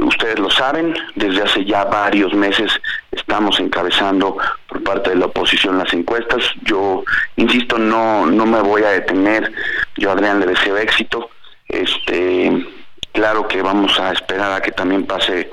[0.00, 2.72] ustedes lo saben, desde hace ya varios meses
[3.10, 4.36] estamos encabezando
[4.68, 6.42] por parte de la oposición las encuestas.
[6.62, 7.04] Yo,
[7.36, 9.52] insisto, no, no me voy a detener.
[9.96, 11.30] Yo Adrián le deseo éxito.
[11.68, 12.66] Este,
[13.12, 15.50] claro que vamos a esperar a que también pase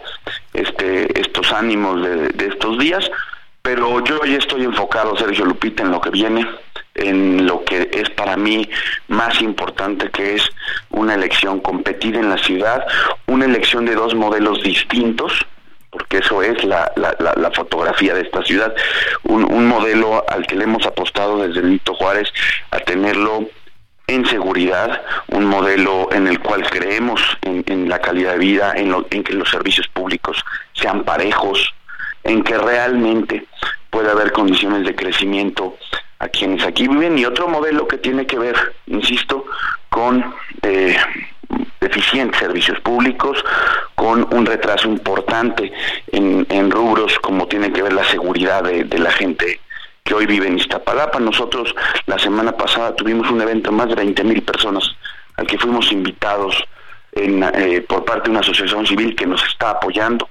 [0.53, 3.09] este, estos ánimos de, de estos días,
[3.61, 6.47] pero yo ya estoy enfocado, Sergio Lupita, en lo que viene
[6.99, 8.69] en lo que es para mí
[9.07, 10.49] más importante, que es
[10.89, 12.85] una elección competida en la ciudad,
[13.27, 15.33] una elección de dos modelos distintos,
[15.91, 18.73] porque eso es la, la, fotografía de esta ciudad,
[19.23, 22.31] un, modelo al que le hemos apostado desde Benito Juárez
[22.71, 23.49] a tenerlo
[24.07, 29.23] en seguridad, un modelo en el cual creemos en, la calidad de vida, en, en
[29.23, 31.73] que los servicios públicos sean parejos,
[32.23, 33.45] en que realmente
[33.89, 35.75] pueda haber condiciones de crecimiento
[36.19, 38.55] a quienes aquí viven y otro modelo que tiene que ver,
[38.87, 39.45] insisto,
[39.89, 40.97] con eh,
[41.79, 43.43] deficientes servicios públicos,
[43.95, 45.71] con un retraso importante
[46.11, 49.59] en, rubros como tiene que ver la seguridad de, la gente
[50.03, 51.19] que hoy vive en Iztapalapa.
[51.19, 51.73] Nosotros
[52.05, 54.83] la semana pasada tuvimos un evento más de 20 mil personas
[55.37, 56.63] al que fuimos invitados
[57.13, 60.29] en, eh, por parte de una asociación civil que nos está apoyando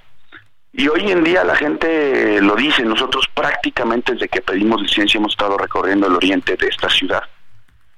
[0.79, 5.33] y hoy en día la gente lo dice, nosotros prácticamente desde que pedimos licencia hemos
[5.33, 7.25] estado recorriendo el oriente de esta ciudad.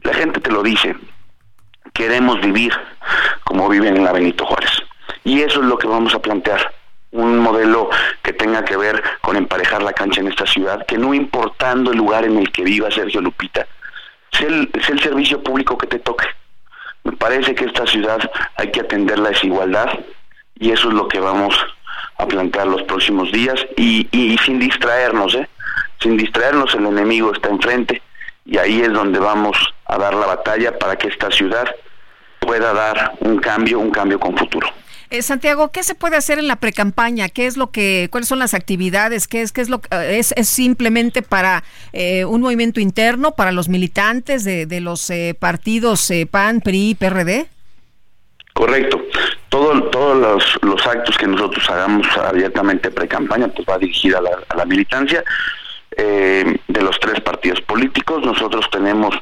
[0.03, 0.97] La gente te lo dice,
[1.93, 2.73] queremos vivir
[3.45, 4.71] como viven en la Benito Juárez.
[5.25, 6.73] Y eso es lo que vamos a plantear,
[7.11, 7.91] un modelo
[8.23, 11.99] que tenga que ver con emparejar la cancha en esta ciudad, que no importando el
[11.99, 13.67] lugar en el que viva Sergio Lupita,
[14.33, 16.25] es el, servicio público que te toque.
[17.05, 18.19] Me parece que esta ciudad
[18.57, 19.99] hay que atender la desigualdad
[20.55, 21.55] y eso es lo que vamos
[22.27, 25.49] plantear los próximos días y, y, sin distraernos, ¿eh?
[26.01, 28.03] Sin distraernos, el enemigo está enfrente
[28.45, 31.67] y ahí es donde vamos a dar la batalla para que esta ciudad
[32.41, 34.69] pueda dar un cambio, un cambio con futuro.
[35.11, 37.29] Eh, Santiago, ¿qué se puede hacer en la precampaña?
[37.29, 39.27] ¿Qué es lo que, cuáles son las actividades?
[39.27, 43.51] ¿Qué es, qué es lo eh, es, es simplemente para eh, un movimiento interno, para
[43.51, 47.49] los militantes de, de los eh, partidos PAN, PRI, PRD?
[48.55, 49.03] Correcto.
[49.51, 54.65] Todo, todos los, los actos que nosotros hagamos abiertamente pre-campaña, pues va dirigida a la,
[54.65, 55.23] militancia
[55.97, 58.25] eh, de los tres partidos políticos.
[58.25, 59.15] Nosotros tenemos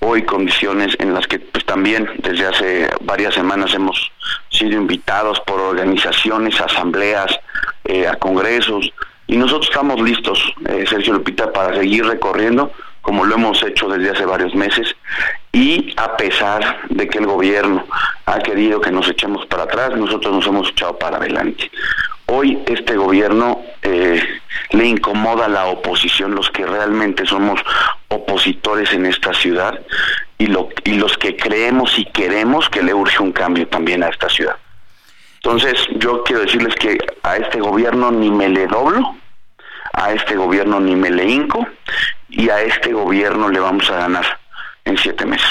[0.00, 4.12] hoy condiciones en las que pues también desde hace varias semanas hemos
[4.50, 7.38] sido invitados por organizaciones, asambleas,
[7.84, 8.92] eh, a congresos,
[9.26, 14.10] y nosotros estamos listos, eh, Sergio Lupita, para seguir recorriendo como lo hemos hecho desde
[14.10, 14.94] hace varios meses,
[15.52, 17.84] y a pesar de que el gobierno
[18.26, 21.70] ha querido que nos echemos para atrás, nosotros nos hemos echado para adelante.
[22.26, 24.22] Hoy este gobierno eh,
[24.70, 27.60] le incomoda a la oposición, los que realmente somos
[28.08, 29.80] opositores en esta ciudad
[30.38, 34.08] y, lo, y los que creemos y queremos que le urge un cambio también a
[34.08, 34.56] esta ciudad.
[35.42, 39.16] Entonces yo quiero decirles que a este gobierno ni me le doblo,
[39.94, 41.66] a este gobierno ni me le hinco
[42.28, 44.39] y a este gobierno le vamos a ganar
[44.84, 45.48] en siete meses.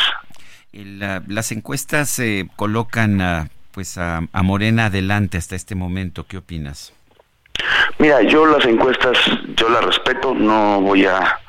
[0.72, 6.26] las encuestas se colocan a, pues a, Morena adelante hasta este momento.
[6.28, 6.94] ¿Qué opinas?
[7.98, 9.18] Mira, yo las encuestas,
[9.56, 11.40] yo las respeto, no voy a,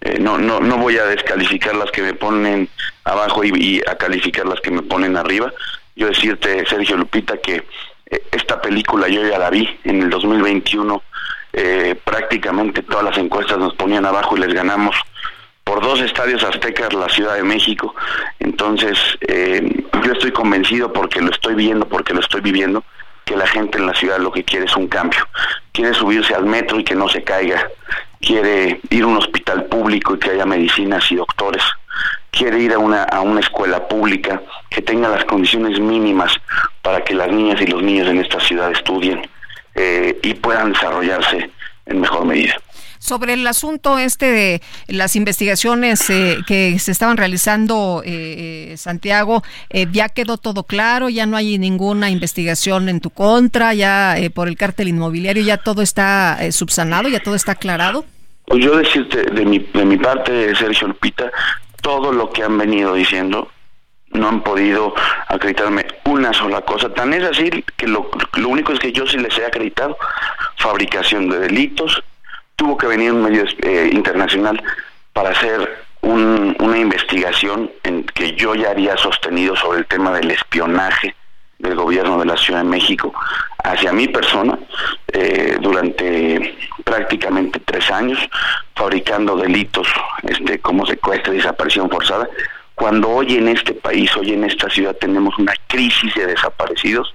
[0.00, 2.68] eh, no, no, no voy a descalificar las que me ponen
[3.04, 5.52] abajo y, a calificar las que me ponen arriba.
[5.96, 7.66] Yo decirte, Sergio Lupita, que
[8.06, 11.02] eh, esta película yo ya la vi en el 2021,
[11.52, 14.94] eh, prácticamente todas las encuestas nos ponían abajo y les ganamos
[15.68, 17.94] por dos estadios aztecas la Ciudad de México.
[18.40, 22.82] Entonces, eh, yo estoy convencido porque lo estoy viendo, porque lo estoy viviendo,
[23.26, 25.20] que la gente en la ciudad lo que quiere es un cambio.
[25.72, 27.68] Quiere subirse al metro y que no se caiga.
[28.18, 31.62] Quiere ir a un hospital público y que haya medicinas y doctores.
[32.30, 34.40] Quiere ir a una, a una escuela pública
[34.70, 36.32] que tenga las condiciones mínimas
[36.80, 39.20] para que las niñas y los niños en esta ciudad estudien
[39.74, 41.50] eh, y puedan desarrollarse
[41.84, 42.56] en mejor medida.
[42.98, 49.86] Sobre el asunto este de las investigaciones eh, que se estaban realizando, eh, Santiago, eh,
[49.90, 51.08] ¿ya quedó todo claro?
[51.08, 53.74] ¿Ya no hay ninguna investigación en tu contra?
[53.74, 57.08] ¿Ya por el cártel inmobiliario ya todo está subsanado?
[57.08, 58.04] ¿Ya todo está aclarado?
[58.46, 61.30] Pues yo decirte, de mi, de mi parte, Sergio Lupita,
[61.82, 63.50] todo lo que han venido diciendo
[64.10, 64.94] no han podido
[65.28, 66.92] acreditarme una sola cosa.
[66.92, 69.96] Tan es así que lo, lo único es que yo sí les he acreditado
[70.56, 72.02] fabricación de delitos,
[72.58, 74.60] tuvo que venir un medio eh, internacional
[75.12, 81.14] para hacer una investigación en que yo ya había sostenido sobre el tema del espionaje
[81.58, 83.12] del gobierno de la Ciudad de México
[83.64, 84.58] hacia mi persona
[85.12, 88.18] eh, durante prácticamente tres años,
[88.74, 89.88] fabricando delitos
[90.22, 92.28] este, como secuestro desaparición forzada,
[92.74, 97.12] cuando hoy en este país, hoy en esta ciudad tenemos una crisis de desaparecidos,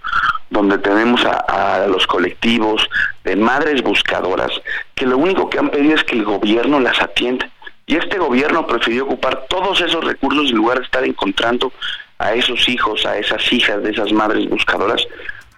[0.49, 2.87] donde tenemos a, los colectivos
[3.23, 4.51] de madres buscadoras,
[4.95, 7.49] que lo único que han pedido es que el gobierno las atienda.
[7.85, 11.71] Y este gobierno prefirió ocupar todos esos recursos en lugar de estar encontrando
[12.17, 15.05] a esos hijos, a esas hijas de esas madres buscadoras,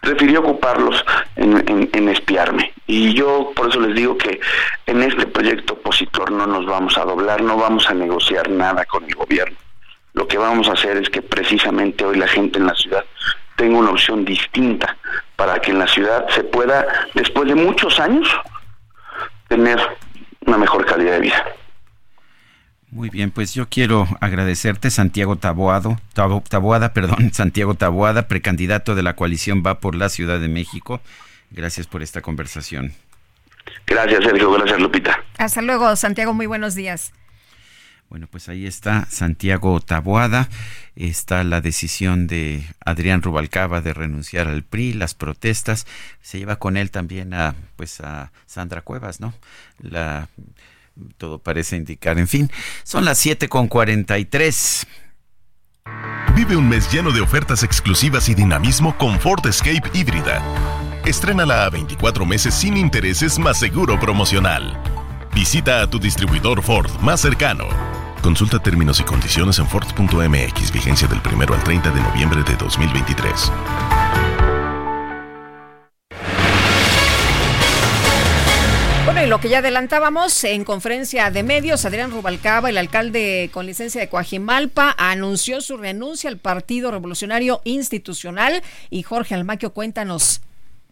[0.01, 1.03] prefirió ocuparlos
[1.35, 2.73] en, en, espiarme.
[2.87, 4.39] Y yo por eso les digo que
[4.85, 9.03] en este proyecto opositor no nos vamos a doblar, no vamos a negociar nada con
[9.05, 9.57] el gobierno
[10.15, 13.03] lo que vamos a hacer es que precisamente hoy la gente en la ciudad
[13.57, 14.97] tenga una opción distinta
[15.35, 18.27] para que en la ciudad se pueda, después de muchos años,
[19.47, 19.79] tener
[20.45, 21.45] una mejor calidad de vida.
[22.91, 29.15] Muy bien, pues yo quiero agradecerte, Santiago Taboado, Taboada, perdón, Santiago Taboada, precandidato de la
[29.15, 31.01] coalición Va por la Ciudad de México.
[31.51, 32.93] Gracias por esta conversación.
[33.85, 34.51] Gracias, Sergio.
[34.51, 35.23] Gracias, Lupita.
[35.37, 36.33] Hasta luego, Santiago.
[36.33, 37.11] Muy buenos días.
[38.15, 40.47] Bueno, pues ahí está Santiago Taboada,
[40.95, 45.85] está la decisión de Adrián Rubalcaba de renunciar al PRI, las protestas,
[46.21, 49.33] se lleva con él también a pues a Sandra Cuevas, ¿no?
[51.17, 52.49] Todo parece indicar, en fin,
[52.85, 54.87] son las siete con 43.
[56.37, 60.41] Vive un mes lleno de ofertas exclusivas y dinamismo con Ford Escape híbrida.
[61.03, 64.81] Estrénala a 24 meses sin intereses más seguro promocional.
[65.33, 68.04] Visita a tu distribuidor Ford más cercano.
[68.25, 73.51] Consulta términos y condiciones en Ford.mx, vigencia del 1 al 30 de noviembre de 2023.
[79.05, 83.67] Bueno, y lo que ya adelantábamos en conferencia de medios, Adrián Rubalcaba, el alcalde con
[83.67, 88.63] licencia de Coajimalpa, anunció su renuncia al Partido Revolucionario Institucional.
[88.89, 90.41] Y Jorge Almaquio, cuéntanos.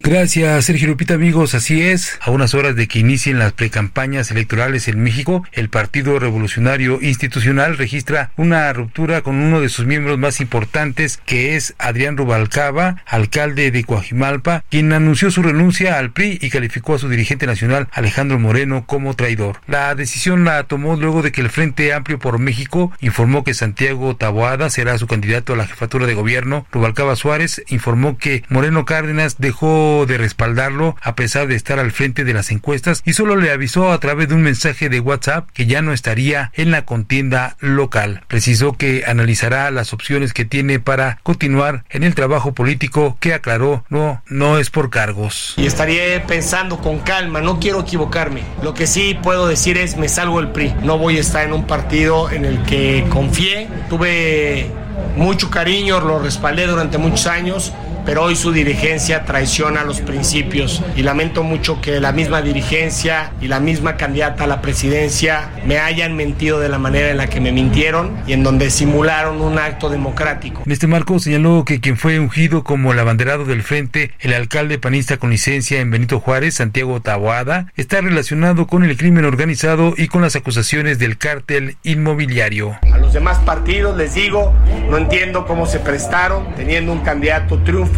[0.06, 1.56] Gracias, Sergio Lupita, amigos.
[1.56, 6.20] Así es, a unas horas de que inicien las precampañas electorales en México, el Partido
[6.20, 12.18] Revolucionario Institucional registra una ruptura con uno de sus miembros más importantes, que es Adrián
[12.18, 17.48] Rubalcaba, alcalde de Coajimalpa, quien anunció su renuncia al PRI y calificó a su dirigente
[17.48, 19.62] nacional, Alejandro Moreno, como traidor.
[19.68, 24.18] La decisión la tomó luego de que el Frente Amplio por México informó que Santiago
[24.18, 26.68] Taboada será su candidato a la jefatura de gobierno.
[26.74, 32.24] Rubalcaba Suárez informó que Moreno Cárdenas dejó de respaldarlo a pesar de estar al frente
[32.24, 35.66] de las encuestas y solo le avisó a través de un mensaje de WhatsApp que
[35.66, 38.22] ya no estaría en la contienda local.
[38.28, 43.86] Precisó que analizará las opciones que tiene para continuar en el trabajo político que aclaró
[43.90, 45.54] no, no es por cargos.
[45.58, 48.44] Y estaría pensando con calma, no quiero equivocarme.
[48.62, 50.74] Lo que sí puedo decir es me salgo del PRI.
[50.84, 53.68] No voy a estar en un partido en el que confié.
[53.90, 54.72] Tuve
[55.16, 57.74] mucho cariño, lo respaldé durante muchos años
[58.06, 63.48] pero hoy su dirigencia traiciona los principios y lamento mucho que la misma dirigencia y
[63.48, 67.40] la misma candidata a la presidencia me hayan mentido de la manera en la que
[67.40, 70.64] me mintieron y en donde simularon un acto democrático.
[70.66, 74.80] En este marco señaló que quien fue ungido como el abanderado del frente, el alcalde
[74.80, 80.08] panista con licencia en Benito Juárez, Santiago Taboada, está relacionado con el crimen organizado y
[80.08, 82.78] con las acusaciones del cártel inmobiliario.
[82.92, 84.54] A los demás partidos les digo,
[84.90, 87.93] no entiendo cómo se prestaron teniendo un candidato triunfo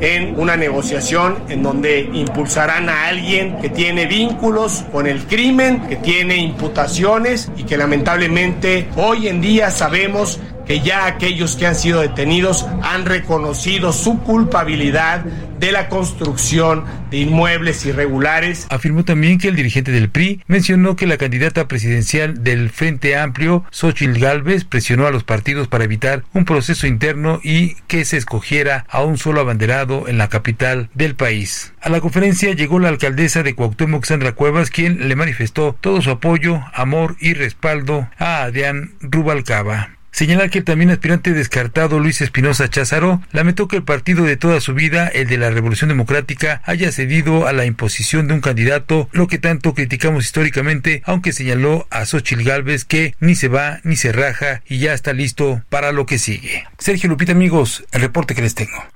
[0.00, 5.96] en una negociación en donde impulsarán a alguien que tiene vínculos con el crimen, que
[5.96, 12.00] tiene imputaciones y que lamentablemente hoy en día sabemos que ya aquellos que han sido
[12.00, 15.24] detenidos han reconocido su culpabilidad
[15.58, 18.66] de la construcción de inmuebles irregulares.
[18.70, 23.64] Afirmó también que el dirigente del PRI mencionó que la candidata presidencial del Frente Amplio,
[23.70, 28.84] Xochitl Gálvez, presionó a los partidos para evitar un proceso interno y que se escogiera
[28.88, 31.72] a un solo abanderado en la capital del país.
[31.80, 36.10] A la conferencia llegó la alcaldesa de Cuauhtémoc, Sandra Cuevas, quien le manifestó todo su
[36.10, 39.90] apoyo, amor y respaldo a Adrián Rubalcaba.
[40.14, 44.60] Señalar que el también aspirante descartado Luis Espinosa Cházaro lamentó que el partido de toda
[44.60, 49.08] su vida, el de la Revolución Democrática, haya cedido a la imposición de un candidato,
[49.10, 53.96] lo que tanto criticamos históricamente, aunque señaló a Xochil Gálvez que ni se va ni
[53.96, 56.64] se raja y ya está listo para lo que sigue.
[56.78, 58.93] Sergio Lupita, amigos, el reporte que les tengo.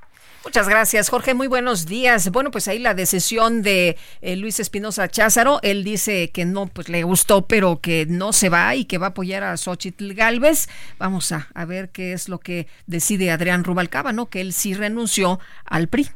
[0.49, 1.35] Muchas gracias, Jorge.
[1.35, 2.31] Muy buenos días.
[2.31, 5.59] Bueno, pues ahí la decisión de eh, Luis Espinosa Cházaro.
[5.61, 9.05] Él dice que no, pues le gustó, pero que no se va y que va
[9.05, 10.67] a apoyar a Xochitl Galvez.
[10.97, 14.31] Vamos a, a ver qué es lo que decide Adrián Rubalcaba, ¿no?
[14.31, 16.09] Que él sí renunció al PRI.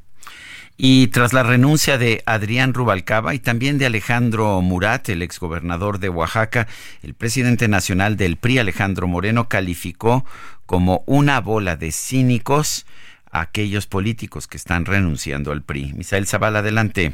[0.78, 6.10] Y tras la renuncia de Adrián Rubalcaba y también de Alejandro Murat, el exgobernador de
[6.10, 6.68] Oaxaca,
[7.04, 10.26] el presidente nacional del PRI, Alejandro Moreno, calificó
[10.66, 12.88] como una bola de cínicos
[13.34, 15.92] aquellos políticos que están renunciando al PRI.
[15.94, 17.14] Misael Zavala, adelante.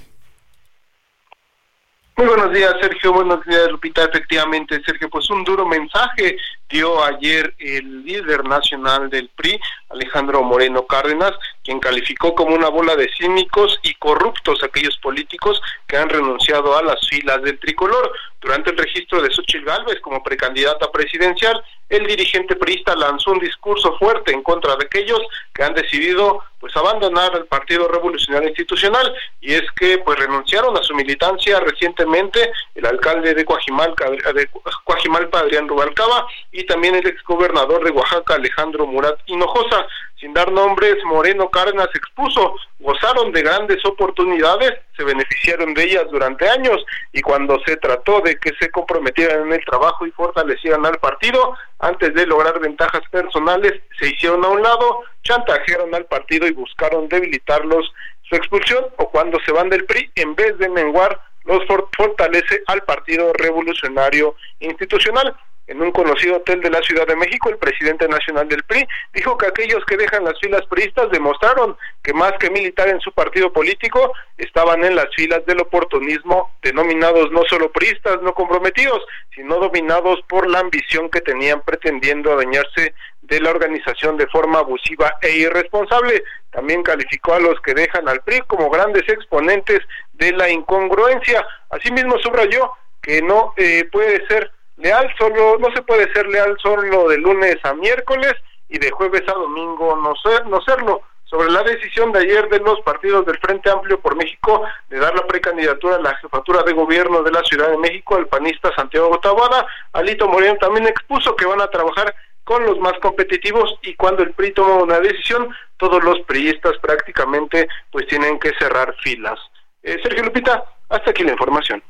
[2.17, 3.13] Muy buenos días, Sergio.
[3.13, 4.03] Buenos días, Lupita.
[4.03, 6.35] Efectivamente, Sergio, pues un duro mensaje
[6.69, 9.59] dio ayer el líder nacional del PRI,
[9.89, 11.31] Alejandro Moreno Cárdenas,
[11.63, 16.83] quien calificó como una bola de cínicos y corruptos aquellos políticos que han renunciado a
[16.83, 18.11] las filas del tricolor.
[18.39, 23.97] Durante el registro de Xochitl Gálvez como precandidata presidencial, el dirigente priista lanzó un discurso
[23.97, 25.21] fuerte en contra de aquellos
[25.53, 30.83] que han decidido pues abandonar el Partido Revolucionario Institucional y es que pues renunciaron a
[30.83, 34.49] su militancia recientemente el alcalde de Coajimalpa, de
[34.83, 39.85] Coajimalpa Adrián Rubalcaba y también el exgobernador de Oaxaca Alejandro Murat Hinojosa
[40.19, 46.49] sin dar nombres, Moreno Cárdenas expuso, gozaron de grandes oportunidades, se beneficiaron de ellas durante
[46.49, 46.83] años
[47.13, 51.57] y cuando se trató de que se comprometieran en el trabajo y fortalecieran al partido,
[51.79, 57.07] antes de lograr ventajas personales, se hicieron a un lado, chantajearon al partido y buscaron
[57.07, 57.89] debilitarlos.
[58.23, 61.63] Su expulsión o cuando se van del PRI, en vez de menguar, los
[61.97, 65.35] fortalece al Partido Revolucionario Institucional.
[65.69, 69.37] En un conocido hotel de la Ciudad de México, el presidente nacional del PRI dijo
[69.37, 73.53] que aquellos que dejan las filas priistas demostraron que más que militar en su partido
[73.53, 79.05] político, estaban en las filas del oportunismo, denominados no solo priistas no comprometidos,
[79.35, 85.19] sino dominados por la ambición que tenían pretendiendo adueñarse de la organización de forma abusiva
[85.21, 86.23] e irresponsable.
[86.49, 89.81] También calificó a los que dejan al PRI como grandes exponentes
[90.13, 91.45] de la incongruencia.
[91.69, 92.71] Asimismo subrayó
[93.03, 97.57] que no eh, puede ser leal solo, no se puede ser leal solo de lunes
[97.63, 98.33] a miércoles
[98.69, 101.01] y de jueves a domingo no, ser, no serlo.
[101.25, 105.13] Sobre la decisión de ayer de los partidos del Frente Amplio por México de dar
[105.13, 109.19] la precandidatura a la jefatura de gobierno de la Ciudad de México al panista Santiago
[109.19, 114.23] Tabada, Alito Moreno también expuso que van a trabajar con los más competitivos y cuando
[114.23, 119.39] el PRI toma una decisión, todos los priistas prácticamente pues tienen que cerrar filas.
[119.83, 121.83] Eh, Sergio Lupita, hasta aquí la información.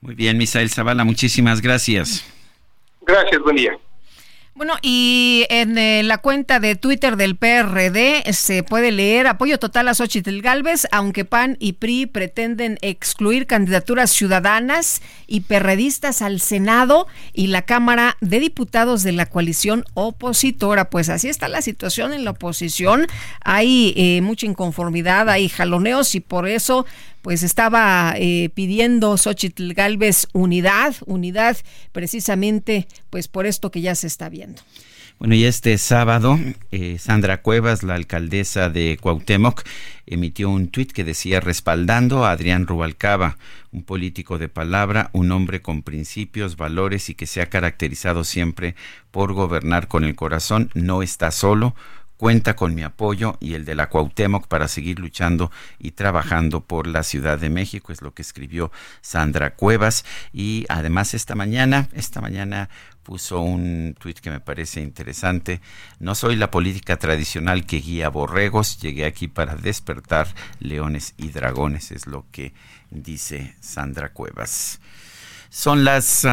[0.00, 2.24] Muy bien, Misael Zavala, muchísimas gracias.
[3.02, 3.78] Gracias, buen día.
[4.58, 9.86] Bueno, y en eh, la cuenta de Twitter del PRD se puede leer apoyo total
[9.86, 17.06] a Xochitl Galvez, aunque PAN y PRI pretenden excluir candidaturas ciudadanas y perredistas al Senado
[17.32, 20.90] y la Cámara de Diputados de la coalición opositora.
[20.90, 23.06] Pues así está la situación en la oposición.
[23.44, 26.84] Hay eh, mucha inconformidad, hay jaloneos y por eso
[27.28, 31.58] pues estaba eh, pidiendo Xochitl Galvez unidad, unidad
[31.92, 34.62] precisamente pues por esto que ya se está viendo.
[35.18, 36.38] Bueno, y este sábado,
[36.70, 39.62] eh, Sandra Cuevas, la alcaldesa de Cuauhtémoc,
[40.06, 43.36] emitió un tuit que decía respaldando a Adrián Rubalcaba,
[43.72, 48.74] un político de palabra, un hombre con principios, valores y que se ha caracterizado siempre
[49.10, 51.74] por gobernar con el corazón, no está solo,
[52.18, 56.86] cuenta con mi apoyo y el de la Cuauhtémoc para seguir luchando y trabajando por
[56.86, 60.04] la Ciudad de México, es lo que escribió Sandra Cuevas.
[60.32, 62.68] Y además esta mañana, esta mañana
[63.04, 65.62] puso un tuit que me parece interesante.
[66.00, 70.26] No soy la política tradicional que guía borregos, llegué aquí para despertar
[70.58, 72.52] leones y dragones, es lo que
[72.90, 74.80] dice Sandra Cuevas.
[75.50, 76.26] Son las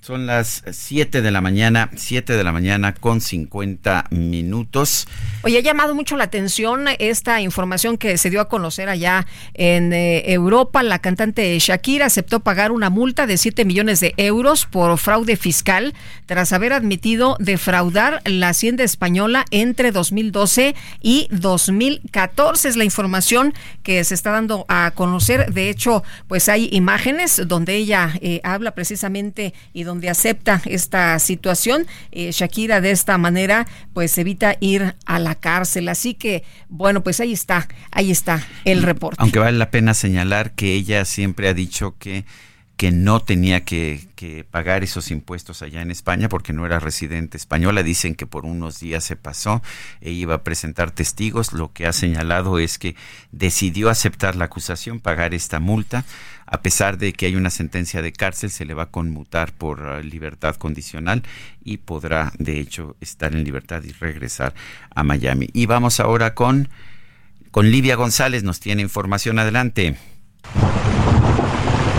[0.00, 5.06] son las 7 de la mañana, 7 de la mañana con 50 minutos.
[5.42, 9.92] Oye, ha llamado mucho la atención esta información que se dio a conocer allá en
[9.92, 10.82] eh, Europa.
[10.82, 15.94] La cantante Shakira aceptó pagar una multa de 7 millones de euros por fraude fiscal
[16.26, 22.68] tras haber admitido defraudar la hacienda española entre 2012 y 2014.
[22.68, 25.52] Es la información que se está dando a conocer.
[25.52, 31.86] De hecho, pues hay imágenes donde ella eh, habla precisamente y donde acepta esta situación.
[32.12, 35.88] Eh, Shakira de esta manera pues evita ir a la cárcel.
[35.88, 39.16] Así que bueno, pues ahí está, ahí está el reporte.
[39.18, 42.24] Aunque vale la pena señalar que ella siempre ha dicho que
[42.78, 44.06] que no tenía que,
[44.52, 47.82] pagar esos impuestos allá en España porque no era residente española.
[47.82, 49.62] Dicen que por unos días se pasó
[50.00, 51.52] e iba a presentar testigos.
[51.52, 52.94] Lo que ha señalado es que
[53.32, 56.04] decidió aceptar la acusación, pagar esta multa.
[56.46, 59.80] A pesar de que hay una sentencia de cárcel, se le va a conmutar por
[59.80, 61.24] uh, libertad condicional
[61.64, 64.54] y podrá, de hecho, estar en libertad y regresar
[64.94, 65.50] a Miami.
[65.52, 66.68] Y vamos ahora con,
[67.50, 69.96] con Livia González, nos tiene información adelante.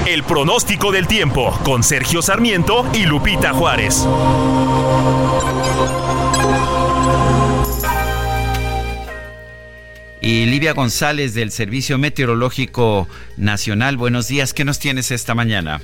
[0.09, 4.07] El pronóstico del tiempo con Sergio Sarmiento y Lupita Juárez.
[10.19, 13.07] Y Livia González del Servicio Meteorológico
[13.37, 15.79] Nacional, buenos días, ¿qué nos tienes esta mañana?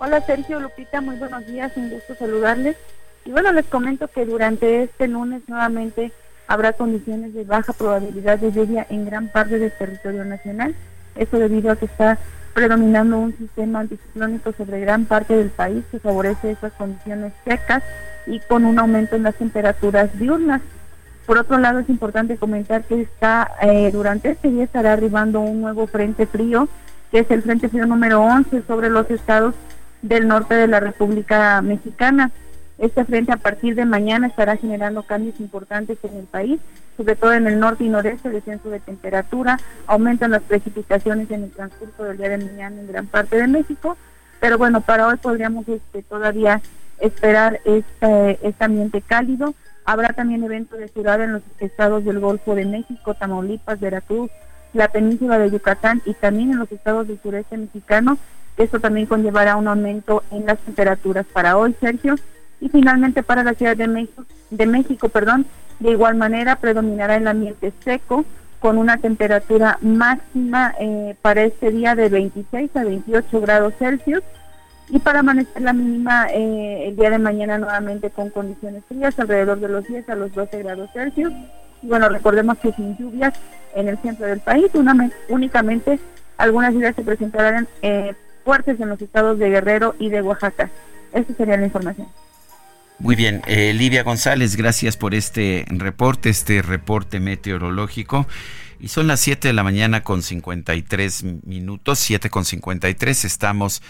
[0.00, 2.76] Hola Sergio, Lupita, muy buenos días, un gusto saludarles.
[3.24, 6.10] Y bueno, les comento que durante este lunes nuevamente
[6.48, 10.74] habrá condiciones de baja probabilidad de lluvia en gran parte del territorio nacional.
[11.14, 12.18] Eso debido a que está
[12.54, 17.82] predominando un sistema anticiclónico sobre gran parte del país que favorece esas condiciones secas
[18.26, 20.62] y con un aumento en las temperaturas diurnas.
[21.26, 25.60] Por otro lado, es importante comentar que está eh, durante este día estará arribando un
[25.60, 26.68] nuevo frente frío,
[27.10, 29.54] que es el frente frío número 11 sobre los estados
[30.02, 32.30] del norte de la República Mexicana.
[32.78, 36.60] Este frente a partir de mañana estará generando cambios importantes en el país
[36.96, 41.50] sobre todo en el norte y noreste, descenso de temperatura, aumentan las precipitaciones en el
[41.50, 43.96] transcurso del día de mañana en gran parte de México,
[44.40, 46.60] pero bueno, para hoy podríamos este, todavía
[47.00, 49.54] esperar este, este ambiente cálido.
[49.84, 54.30] Habrá también eventos de ciudad en los estados del Golfo de México, Tamaulipas, Veracruz,
[54.72, 58.18] la península de Yucatán y también en los estados del sureste mexicano.
[58.56, 62.16] Esto también conllevará un aumento en las temperaturas para hoy, Sergio.
[62.60, 65.46] Y finalmente para la Ciudad de México, de México, perdón,
[65.80, 68.24] de igual manera, predominará el ambiente seco
[68.60, 74.22] con una temperatura máxima eh, para este día de 26 a 28 grados Celsius
[74.88, 79.60] y para amanecer la mínima eh, el día de mañana nuevamente con condiciones frías alrededor
[79.60, 81.32] de los 10 a los 12 grados Celsius.
[81.82, 83.34] Y bueno, recordemos que sin lluvias
[83.74, 84.70] en el centro del país,
[85.28, 85.98] únicamente
[86.38, 88.14] algunas lluvias se presentarán eh,
[88.44, 90.70] fuertes en los estados de Guerrero y de Oaxaca.
[91.12, 92.08] Esta sería la información.
[92.98, 98.26] Muy bien, eh, Livia González, gracias por este reporte, este reporte meteorológico.
[98.80, 103.82] Y son las 7 de la mañana con 53 minutos, 7 con 53, estamos...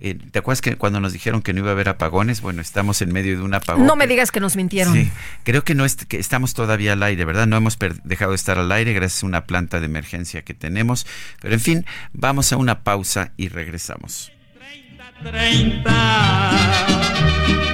[0.00, 2.40] Eh, ¿Te acuerdas que cuando nos dijeron que no iba a haber apagones?
[2.40, 3.84] Bueno, estamos en medio de un apagón.
[3.84, 4.94] No me digas que nos mintieron.
[4.94, 5.10] Sí,
[5.42, 7.48] creo que no que estamos todavía al aire, ¿verdad?
[7.48, 11.04] No hemos dejado de estar al aire gracias a una planta de emergencia que tenemos.
[11.40, 14.30] Pero en fin, vamos a una pausa y regresamos.
[14.56, 17.67] 30, 30.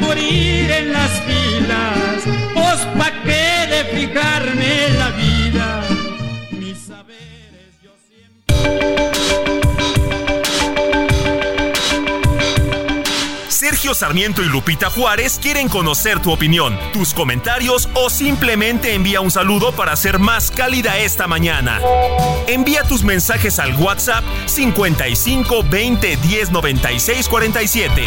[0.00, 2.22] Morir en las filas,
[2.54, 5.82] pues pa' qué de fijarme la vida.
[6.52, 8.80] Mis saberes yo siempre.
[13.94, 19.72] Sarmiento y Lupita Juárez quieren conocer tu opinión, tus comentarios o simplemente envía un saludo
[19.72, 21.80] para ser más cálida esta mañana.
[22.46, 28.06] Envía tus mensajes al WhatsApp 55 20 10 96 47.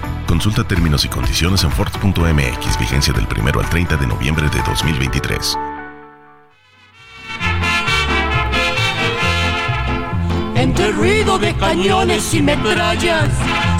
[0.31, 5.57] Consulta términos y condiciones en Ford.mx, vigencia del 1 al 30 de noviembre de 2023.
[10.55, 13.27] Entre ruido de cañones y metrallas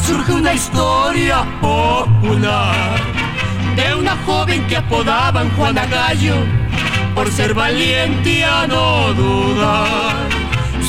[0.06, 3.00] surge una historia popular
[3.78, 6.36] de una joven que apodaban Juana Gallo
[7.16, 10.28] por ser valiente y a no dudar.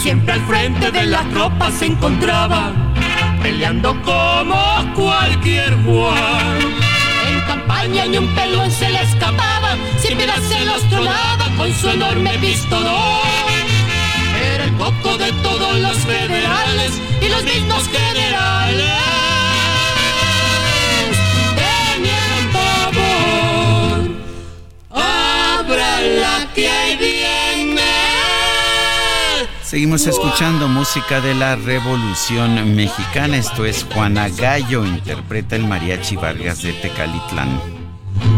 [0.03, 2.73] Siempre al frente de la tropa se encontraba
[3.43, 6.59] peleando como cualquier Juan.
[7.29, 12.39] En campaña ni un pelón se le escapaba, siempre se los tronaba con su enorme
[12.39, 13.53] pistolón.
[14.55, 19.12] Era el coco de todos los federales y los mismos generales.
[29.73, 33.39] Seguimos escuchando música de la Revolución Mexicana.
[33.39, 37.59] Esto es Juana Gallo, interpreta el mariachi Vargas de Tecalitlán.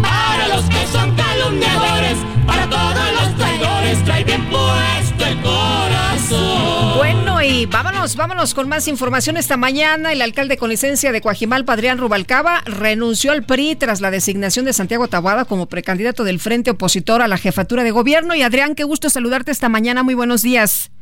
[0.01, 6.99] Para los que son calumniadores, para todos los traidores, trae bien puesto el corazón.
[6.99, 10.13] Bueno, y vámonos, vámonos con más información esta mañana.
[10.13, 14.73] El alcalde con licencia de Coajimalpa, Adrián Rubalcaba, renunció al PRI tras la designación de
[14.73, 18.37] Santiago Tabuada como precandidato del Frente Opositor a la jefatura de gobierno.
[18.37, 20.05] Y Adrián, qué gusto saludarte esta mañana.
[20.05, 20.93] Muy buenos días.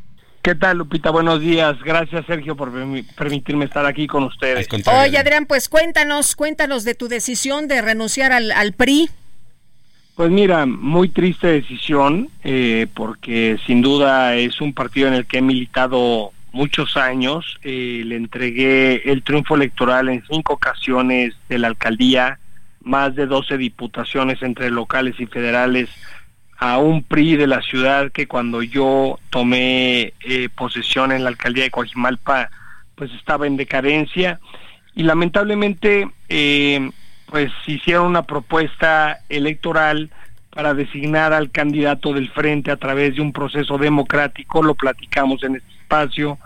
[0.43, 1.11] ¿Qué tal, Lupita?
[1.11, 1.78] Buenos días.
[1.84, 4.66] Gracias, Sergio, por permi- permitirme estar aquí con ustedes.
[4.86, 9.09] Oye, Adrián, pues cuéntanos, cuéntanos de tu decisión de renunciar al, al PRI.
[10.16, 15.38] Pues mira, muy triste decisión, eh, porque sin duda es un partido en el que
[15.38, 17.59] he militado muchos años.
[17.62, 22.40] Eh, le entregué el triunfo electoral en cinco ocasiones de la alcaldía,
[22.82, 25.88] más de 12 diputaciones entre locales y federales
[26.63, 31.65] a un PRI de la ciudad que cuando yo tomé eh, posesión en la alcaldía
[31.65, 32.51] de Coajimalpa,
[32.95, 34.39] pues estaba en decadencia.
[34.95, 36.89] Y lamentablemente eh,
[37.27, 40.11] pues hicieron una propuesta electoral
[40.51, 45.57] para designar al candidato del frente a través de un proceso democrático, lo platicamos en
[45.57, 46.39] este espacio,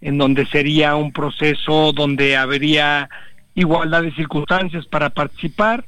[0.00, 3.08] en donde sería un proceso donde habría
[3.56, 5.84] igualdad de circunstancias para participar.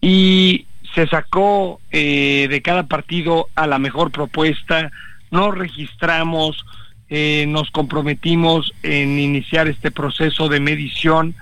[0.00, 4.90] Y se sacó eh, de cada partido a la mejor propuesta,
[5.30, 6.64] nos registramos,
[7.08, 11.34] eh, nos comprometimos en iniciar este proceso de medición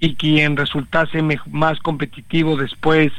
[0.00, 3.12] y quien resultase más competitivo después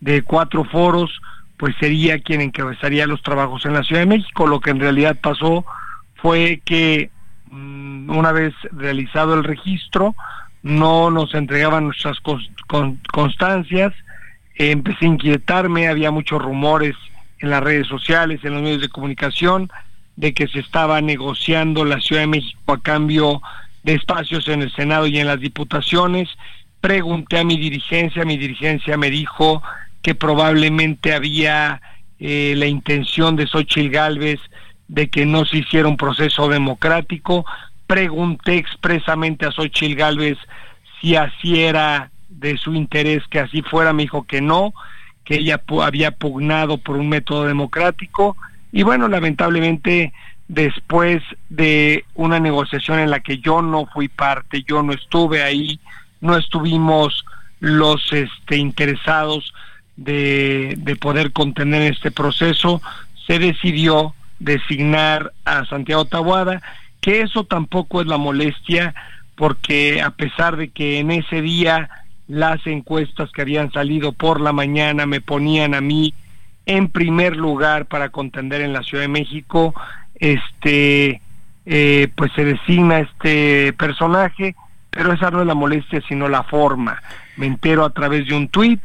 [0.00, 1.20] de cuatro foros,
[1.56, 4.46] pues sería quien encabezaría los trabajos en la Ciudad de México.
[4.46, 5.64] Lo que en realidad pasó
[6.16, 7.10] fue que
[7.50, 10.14] mm, una vez realizado el registro,
[10.62, 13.92] no nos entregaban nuestras cons- con- constancias,
[14.70, 16.94] empecé a inquietarme, había muchos rumores
[17.38, 19.70] en las redes sociales, en los medios de comunicación,
[20.16, 23.42] de que se estaba negociando la Ciudad de México a cambio
[23.82, 26.28] de espacios en el Senado y en las diputaciones.
[26.80, 29.62] Pregunté a mi dirigencia, mi dirigencia me dijo
[30.02, 31.80] que probablemente había
[32.20, 34.40] eh, la intención de Xochitl Gálvez
[34.86, 37.44] de que no se hiciera un proceso democrático.
[37.86, 40.38] Pregunté expresamente a Xochitl Gálvez
[41.00, 42.11] si así era
[42.42, 44.74] de su interés que así fuera, me dijo que no,
[45.24, 48.36] que ella había pugnado por un método democrático.
[48.72, 50.12] Y bueno, lamentablemente
[50.48, 55.80] después de una negociación en la que yo no fui parte, yo no estuve ahí,
[56.20, 57.24] no estuvimos
[57.60, 59.54] los este, interesados
[59.96, 62.82] de, de poder contener este proceso,
[63.26, 66.60] se decidió designar a Santiago Tabuada,
[67.00, 68.94] que eso tampoco es la molestia,
[69.36, 71.88] porque a pesar de que en ese día
[72.28, 76.14] las encuestas que habían salido por la mañana me ponían a mí
[76.66, 79.74] en primer lugar para contender en la Ciudad de México,
[80.14, 81.20] este,
[81.66, 84.54] eh, pues se designa este personaje,
[84.90, 87.02] pero esa no es la molestia, sino la forma.
[87.36, 88.80] Me entero a través de un tuit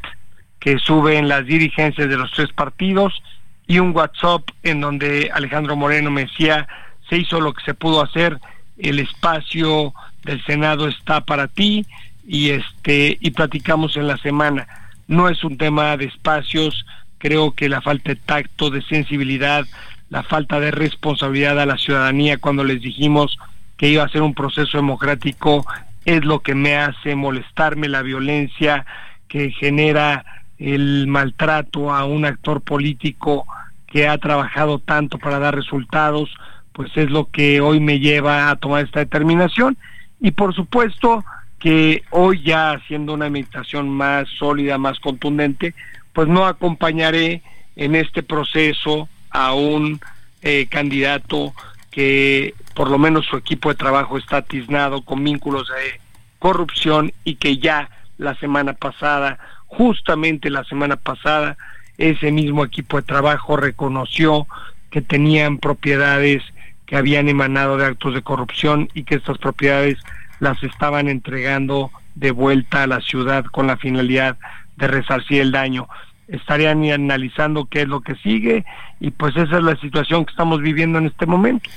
[0.60, 3.22] que sube en las dirigencias de los tres partidos
[3.68, 6.68] y un WhatsApp en donde Alejandro Moreno me decía,
[7.10, 8.40] se hizo lo que se pudo hacer,
[8.78, 11.86] el espacio del Senado está para ti
[12.28, 14.67] y este y platicamos en la semana.
[15.07, 16.86] No es un tema de espacios,
[17.17, 19.65] creo que la falta de tacto, de sensibilidad,
[20.09, 23.39] la falta de responsabilidad a la ciudadanía cuando les dijimos
[23.78, 25.65] que iba a ser un proceso democrático
[26.03, 28.86] es lo que me hace molestarme, la violencia
[29.28, 30.25] que genera
[30.57, 33.45] el maltrato a un actor político
[33.88, 36.34] que ha trabajado tanto para dar resultados,
[36.73, 39.78] pues es lo que hoy me lleva a tomar esta determinación.
[40.19, 41.23] Y por supuesto
[41.60, 45.74] que hoy ya haciendo una meditación más sólida, más contundente,
[46.14, 47.41] pues no acompañaré
[47.76, 49.99] en este proceso a un
[50.41, 51.53] eh, candidato
[51.91, 55.99] que por lo menos su equipo de trabajo está tiznado con vínculos de
[56.39, 61.58] corrupción y que ya la semana pasada, justamente la semana pasada,
[61.97, 64.47] ese mismo equipo de trabajo reconoció
[64.91, 66.43] que tenían propiedades
[66.86, 69.97] que habían emanado de actos de corrupción y que estas propiedades
[70.40, 74.38] las estaban entregando de vuelta a la ciudad con la finalidad
[74.76, 75.88] de resarcir el daño.
[76.28, 78.66] Estarían analizando qué es lo que sigue
[79.00, 81.70] y pues esa es la situación que estamos viviendo en este momento.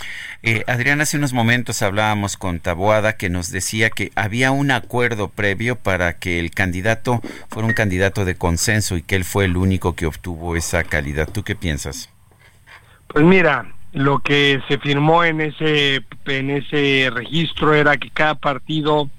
[0.43, 5.29] Eh, Adrián, hace unos momentos hablábamos con Taboada que nos decía que había un acuerdo
[5.29, 9.57] previo para que el candidato fuera un candidato de consenso y que él fue el
[9.57, 11.29] único que obtuvo esa calidad.
[11.31, 12.09] ¿Tú qué piensas?
[13.07, 19.11] Pues mira, lo que se firmó en ese en ese registro era que cada partido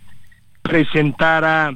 [0.61, 1.75] presentara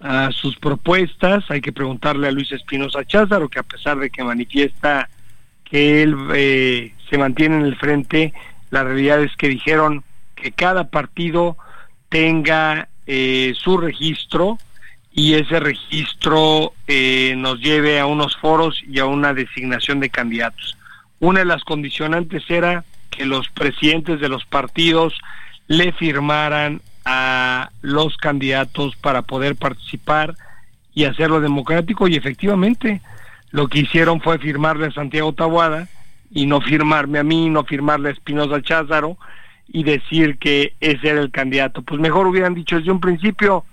[0.00, 1.44] a sus propuestas.
[1.50, 5.08] Hay que preguntarle a Luis Espinosa Cházaro, que a pesar de que manifiesta
[5.64, 8.32] que él eh, se mantiene en el frente,
[8.70, 10.04] la realidad es que dijeron
[10.34, 11.56] que cada partido
[12.08, 14.58] tenga eh, su registro
[15.12, 20.76] y ese registro eh, nos lleve a unos foros y a una designación de candidatos.
[21.20, 25.14] Una de las condicionantes era que los presidentes de los partidos
[25.66, 30.34] le firmaran a los candidatos para poder participar
[30.92, 33.00] y hacerlo democrático y efectivamente
[33.50, 35.88] lo que hicieron fue firmarle a Santiago Tabuada
[36.30, 39.16] y no firmarme a mí, no firmarle a Espinosa Cházaro
[39.68, 41.82] y decir que ese era el candidato.
[41.82, 43.64] Pues mejor hubieran dicho desde un principio,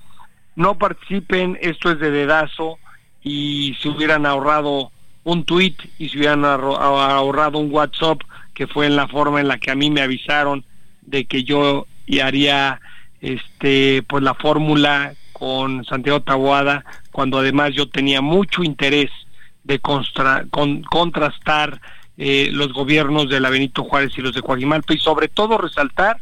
[0.55, 2.77] no participen, esto es de dedazo
[3.21, 4.91] y se hubieran ahorrado
[5.23, 8.21] un tweet y se hubieran ahorrado un WhatsApp,
[8.53, 10.63] que fue en la forma en la que a mí me avisaron
[11.01, 11.87] de que yo
[12.21, 12.79] haría
[13.21, 19.09] este pues la fórmula con Santiago Taboada, cuando además yo tenía mucho interés
[19.63, 21.81] de contrastar
[22.17, 26.19] eh, los gobiernos de la Benito Juárez y los de Coajimalpa y sobre todo resaltar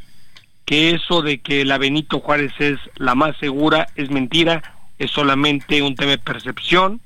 [0.66, 4.62] que eso de que la Benito Juárez es la más segura es mentira,
[5.00, 7.02] es solamente un tema de percepción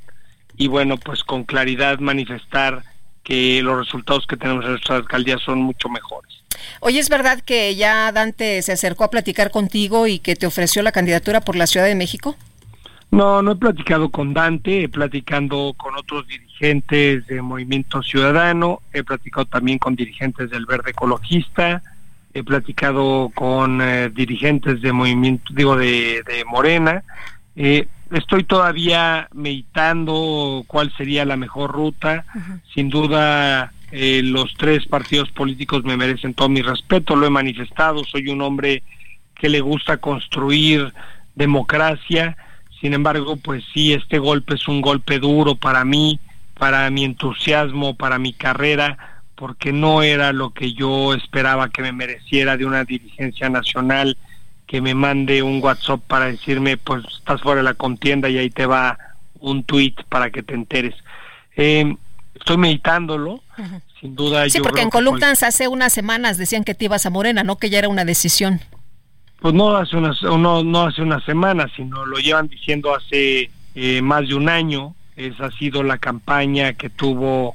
[0.58, 2.84] y bueno, pues con claridad manifestar
[3.24, 6.32] que los resultados que tenemos en nuestra alcaldía son mucho mejores.
[6.80, 10.82] Oye, ¿es verdad que ya Dante se acercó a platicar contigo y que te ofreció
[10.84, 12.36] la candidatura por la Ciudad de México?
[13.12, 19.03] No, no he platicado con Dante, he platicado con otros dirigentes de Movimiento Ciudadano, he
[19.03, 21.82] platicado también con dirigentes del Verde Ecologista,
[22.34, 27.03] he platicado con eh, dirigentes de Movimiento, digo, de, de Morena,
[27.56, 32.26] eh, estoy todavía meditando cuál sería la mejor ruta.
[32.74, 38.03] Sin duda, eh, los tres partidos políticos me merecen todo mi respeto, lo he manifestado,
[38.03, 38.84] soy un hombre
[39.36, 40.93] que le gusta construir
[41.36, 42.38] democracia.
[42.82, 46.20] Sin embargo, pues sí, este golpe es un golpe duro para mí,
[46.58, 48.97] para mi entusiasmo, para mi carrera,
[49.36, 54.18] porque no era lo que yo esperaba que me mereciera de una dirigencia nacional
[54.68, 58.49] que me mande un WhatsApp para decirme, pues estás fuera de la contienda y ahí
[58.49, 58.97] te va
[59.39, 60.95] un tweet para que te enteres.
[61.55, 61.95] Eh,
[62.34, 63.41] estoy meditándolo,
[63.99, 64.49] sin duda.
[64.49, 67.70] Sí, porque en Columnas hace unas semanas decían que te ibas a Morena, no que
[67.70, 68.59] ya era una decisión.
[69.39, 74.01] Pues no hace unas, no, no hace unas semanas, sino lo llevan diciendo hace eh,
[74.01, 74.95] más de un año.
[75.16, 77.53] Esa ha sido la campaña que tuvo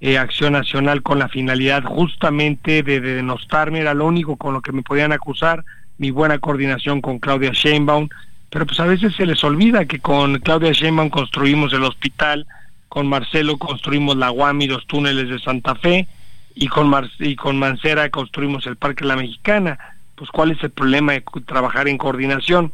[0.00, 4.60] eh, Acción Nacional con la finalidad justamente de, de denostarme, era lo único con lo
[4.60, 5.64] que me podían acusar
[5.98, 8.08] mi buena coordinación con Claudia Sheinbaum,
[8.50, 12.46] pero pues a veces se les olvida que con Claudia Sheinbaum construimos el hospital,
[12.88, 16.06] con Marcelo construimos la UAM y los túneles de Santa Fe,
[16.54, 19.78] y con, y con Mancera construimos el Parque La Mexicana.
[20.14, 22.72] Pues cuál es el problema de trabajar en coordinación.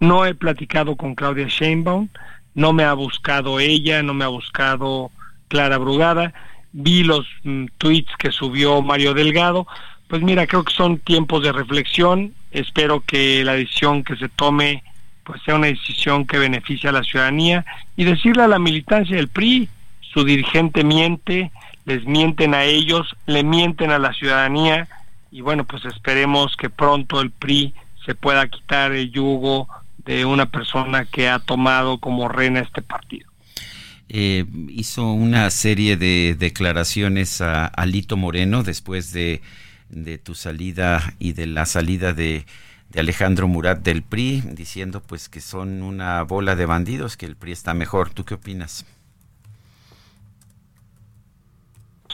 [0.00, 2.08] No he platicado con Claudia Sheinbaum,
[2.54, 5.10] no me ha buscado ella, no me ha buscado
[5.48, 6.32] Clara Brugada,
[6.72, 9.66] vi los mm, tweets que subió Mario Delgado,
[10.08, 14.82] pues mira, creo que son tiempos de reflexión, espero que la decisión que se tome
[15.24, 17.64] pues sea una decisión que beneficie a la ciudadanía
[17.96, 19.68] y decirle a la militancia del PRI,
[20.00, 21.50] su dirigente miente,
[21.84, 24.88] les mienten a ellos, le mienten a la ciudadanía
[25.32, 29.68] y bueno, pues esperemos que pronto el PRI se pueda quitar el yugo
[30.04, 33.28] de una persona que ha tomado como reina este partido.
[34.08, 39.42] Eh, hizo una serie de declaraciones a Alito Moreno después de,
[40.04, 42.46] de tu salida y de la salida de,
[42.90, 47.36] de, Alejandro Murat del PRI, diciendo pues que son una bola de bandidos, que el
[47.36, 48.10] PRI está mejor.
[48.10, 48.84] ¿Tú qué opinas?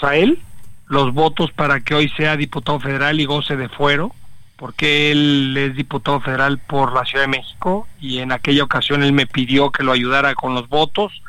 [0.00, 0.40] A él
[0.88, 4.12] los votos para que hoy sea diputado federal y goce de fuero,
[4.56, 9.12] porque él es diputado federal por la Ciudad de México y en aquella ocasión él
[9.12, 11.22] me pidió que lo ayudara con los votos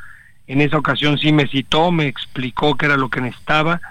[0.48, 3.82] en esa ocasión sí me citó, me explicó qué era lo que necesitaba.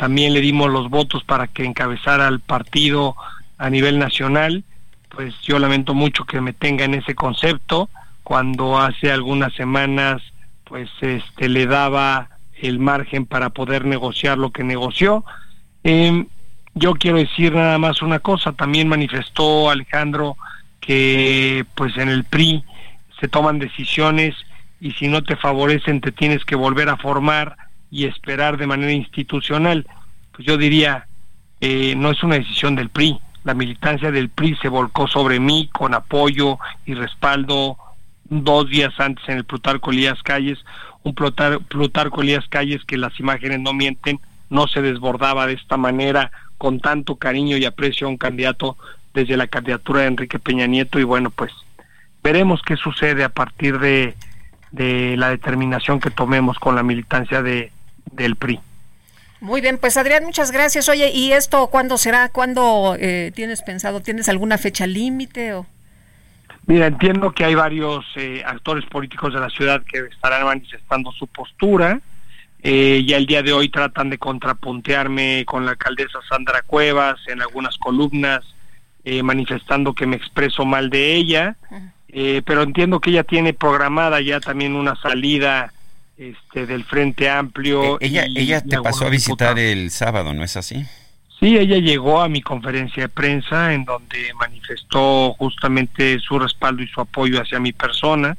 [0.00, 3.16] También le dimos los votos para que encabezara el partido
[3.58, 4.64] a nivel nacional.
[5.10, 7.90] Pues yo lamento mucho que me tenga en ese concepto
[8.22, 10.22] cuando hace algunas semanas
[10.64, 15.22] pues este le daba el margen para poder negociar lo que negoció.
[15.84, 16.28] Em,
[16.74, 20.38] yo quiero decir nada más una cosa, también manifestó Alejandro
[20.80, 22.64] que pues en el PRI
[23.20, 24.34] se toman decisiones
[24.80, 28.92] y si no te favorecen te tienes que volver a formar y esperar de manera
[28.92, 29.86] institucional.
[30.32, 31.06] Pues yo diría,
[31.60, 33.20] eh, no es una decisión del PRI.
[33.44, 37.76] La militancia del PRI se volcó sobre mí con apoyo y respaldo
[38.24, 40.58] dos días antes en el Plutarco Elías Calles,
[41.02, 44.20] un Plutarco Elías Calles que las imágenes no mienten,
[44.50, 48.76] no se desbordaba de esta manera con tanto cariño y aprecio a un candidato
[49.14, 51.50] desde la candidatura de Enrique Peña Nieto y bueno, pues
[52.22, 54.14] veremos qué sucede a partir de
[54.70, 57.72] de la determinación que tomemos con la militancia de,
[58.12, 58.60] del PRI.
[59.40, 60.88] Muy bien, pues Adrián, muchas gracias.
[60.88, 62.28] Oye, ¿y esto cuándo será?
[62.28, 64.00] ¿Cuándo eh, tienes pensado?
[64.00, 65.54] ¿Tienes alguna fecha límite?
[65.54, 65.66] O?
[66.66, 71.26] Mira, entiendo que hay varios eh, actores políticos de la ciudad que estarán manifestando su
[71.26, 72.00] postura.
[72.62, 77.40] Eh, ya el día de hoy tratan de contrapuntearme con la alcaldesa Sandra Cuevas en
[77.40, 78.44] algunas columnas,
[79.04, 81.56] eh, manifestando que me expreso mal de ella.
[82.08, 85.72] Eh, pero entiendo que ella tiene programada ya también una salida
[86.20, 87.94] este, del Frente Amplio.
[87.94, 90.84] Eh, ella ella te pasó a visitar el sábado, ¿no es así?
[91.38, 96.88] Sí, ella llegó a mi conferencia de prensa en donde manifestó justamente su respaldo y
[96.88, 98.36] su apoyo hacia mi persona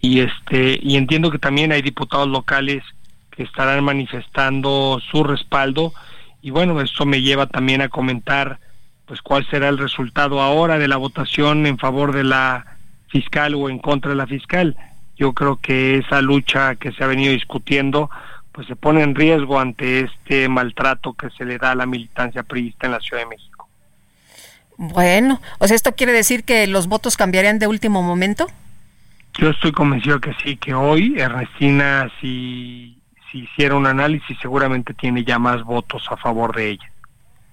[0.00, 2.82] y este y entiendo que también hay diputados locales
[3.30, 5.92] que estarán manifestando su respaldo
[6.40, 8.58] y bueno, eso me lleva también a comentar
[9.04, 13.68] pues cuál será el resultado ahora de la votación en favor de la fiscal o
[13.68, 14.78] en contra de la fiscal.
[15.22, 18.10] Yo creo que esa lucha que se ha venido discutiendo
[18.50, 22.42] pues se pone en riesgo ante este maltrato que se le da a la militancia
[22.42, 23.68] priista en la Ciudad de México.
[24.76, 28.48] Bueno, o sea, ¿esto quiere decir que los votos cambiarían de último momento?
[29.34, 32.98] Yo estoy convencido que sí, que hoy Ernestina, si,
[33.30, 36.92] si hiciera un análisis, seguramente tiene ya más votos a favor de ella.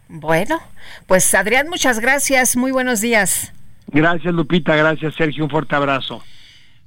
[0.08, 0.60] Bueno,
[1.06, 3.54] pues Adrián, muchas gracias, muy buenos días.
[3.86, 6.24] Gracias Lupita, gracias Sergio, un fuerte abrazo.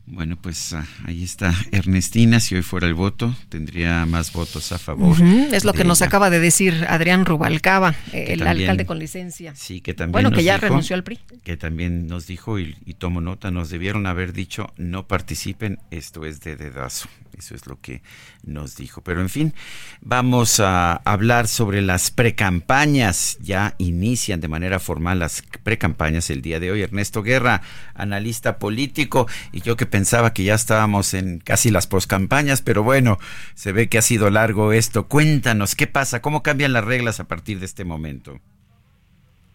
[0.07, 2.41] Bueno, pues ah, ahí está Ernestina.
[2.41, 5.17] Si hoy fuera el voto, tendría más votos a favor.
[5.53, 9.55] Es lo que nos acaba de decir Adrián Rubalcaba, el alcalde con licencia.
[9.55, 10.13] Sí, que también.
[10.13, 11.21] Bueno, que ya renunció al PRI.
[11.45, 16.27] Que también nos dijo, y, y, tomo nota, nos debieron haber dicho: no participen, esto
[16.27, 17.09] es de dedazo.
[17.43, 18.03] Eso es lo que
[18.45, 19.01] nos dijo.
[19.01, 19.53] Pero en fin,
[20.01, 23.37] vamos a hablar sobre las precampañas.
[23.41, 26.83] Ya inician de manera formal las precampañas el día de hoy.
[26.83, 27.63] Ernesto Guerra,
[27.95, 33.19] analista político, y yo que pensaba que ya estábamos en casi las poscampañas, pero bueno,
[33.55, 35.09] se ve que ha sido largo esto.
[35.09, 36.23] Cuéntanos, ¿qué pasa?
[36.23, 38.39] ¿Cómo cambian las reglas a partir de este momento?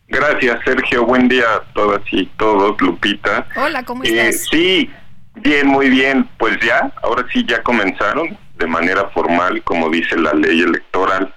[0.10, 1.06] Gracias, Sergio.
[1.06, 3.48] Buen día a todas y todos, Lupita.
[3.56, 4.36] Hola, ¿cómo estás?
[4.36, 4.90] Eh, sí,
[5.38, 6.28] bien, muy bien.
[6.38, 11.34] Pues ya, ahora sí ya comenzaron de manera formal, como dice la ley electoral.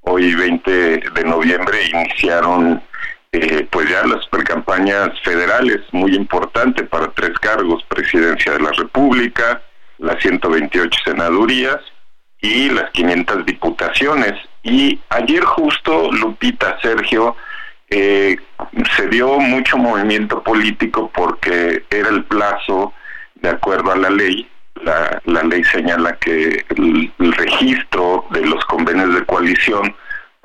[0.00, 2.82] Hoy, 20 de noviembre, iniciaron
[3.32, 9.62] eh, pues ya las precampañas federales, muy importante para tres cargos, presidencia de la República,
[9.98, 11.78] las 128 senadurías
[12.40, 14.34] y las 500 diputaciones.
[14.62, 17.36] Y ayer justo, Lupita, Sergio,
[17.88, 18.36] eh,
[18.96, 22.92] se dio mucho movimiento político porque era el plazo,
[23.42, 24.48] de acuerdo a la ley,
[24.82, 29.94] la, la ley señala que el registro de los convenios de coalición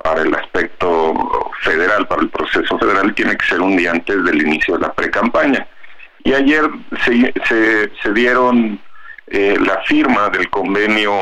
[0.02, 1.14] para el aspecto
[1.62, 4.92] federal, para el proceso federal, tiene que ser un día antes del inicio de la
[4.92, 5.66] pre-campaña.
[6.24, 6.68] Y ayer
[7.04, 7.32] se,
[8.02, 8.80] se, dieron
[9.28, 11.12] eh, la firma del convenio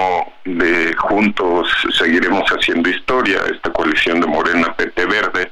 [0.44, 5.50] de Juntos Seguiremos Haciendo Historia, esta coalición de Morena, PT Verde,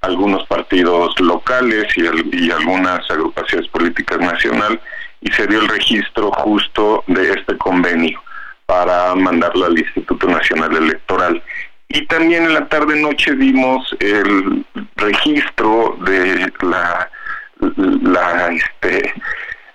[0.00, 2.02] algunos partidos locales y,
[2.36, 4.80] y algunas agrupaciones políticas nacional,
[5.24, 8.22] y se dio el registro justo de este convenio.
[8.66, 11.42] para mandarlo al Instituto Nacional Electoral.
[11.88, 14.64] Y también en la tarde-noche vimos el
[14.96, 17.10] registro de la,
[18.00, 19.12] la este,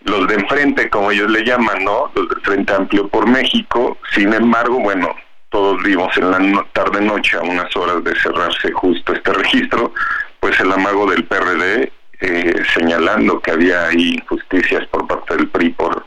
[0.05, 2.11] los de enfrente, como ellos le llaman, ¿no?
[2.15, 3.95] Los del Frente Amplio por México.
[4.11, 5.15] Sin embargo, bueno,
[5.51, 9.93] todos vimos en la tarde-noche, a unas horas de cerrarse justo este registro,
[10.39, 11.91] pues el amago del PRD
[12.21, 16.05] eh, señalando que había injusticias por parte del PRI, por,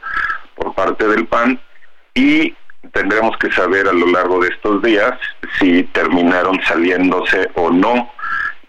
[0.55, 1.61] por parte del PAN,
[2.15, 2.55] y
[2.93, 5.19] tendremos que saber a lo largo de estos días
[5.59, 8.11] si terminaron saliéndose o no,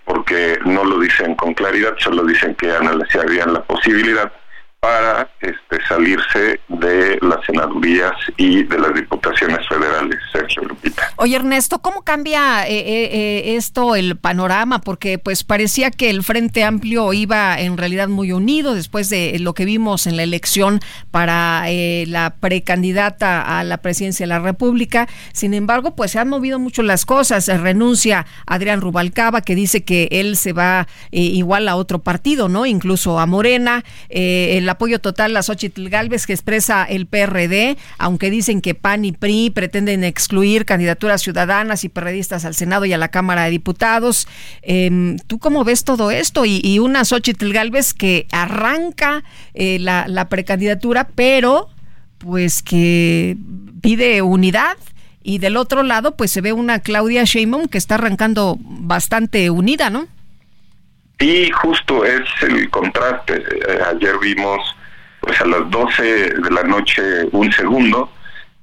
[0.05, 4.31] porque no lo dicen con claridad, solo dicen que analizarían la posibilidad
[4.84, 11.09] para este, salirse de las senadurías y de las diputaciones federales, Sergio Lupita.
[11.15, 14.81] Oye Ernesto, ¿cómo cambia eh, eh, eh, esto el panorama?
[14.81, 19.53] Porque pues parecía que el Frente Amplio iba en realidad muy unido después de lo
[19.53, 20.81] que vimos en la elección
[21.11, 21.63] para
[22.05, 25.07] la precandidata a la presidencia de la República.
[25.31, 27.47] Sin embargo, pues se han movido mucho las cosas.
[27.47, 32.65] Renuncia Adrián Rubalcaba, que dice que él se va igual a otro partido, ¿no?
[32.65, 33.86] Incluso a Morena.
[34.09, 39.11] el apoyo total a Xochitl Galvez que expresa el PRD, aunque dicen que PAN y
[39.11, 44.28] PRI pretenden excluir candidaturas ciudadanas y perredistas al Senado y a la Cámara de Diputados.
[44.61, 46.45] Em, ¿Tú cómo ves todo esto?
[46.45, 51.69] Y, una Xochitl Galvez que arranca eh, la, la precandidatura, pero
[52.17, 53.38] pues que
[53.82, 54.78] pide unidad
[55.24, 59.89] y del otro lado pues se ve una Claudia Sheinbaum que está arrancando bastante unida,
[59.89, 60.07] ¿no?
[61.20, 63.36] Y justo es el contraste.
[63.36, 64.76] Eh, ayer vimos
[65.22, 67.01] pues a las 12 de la noche
[67.32, 68.11] un segundo,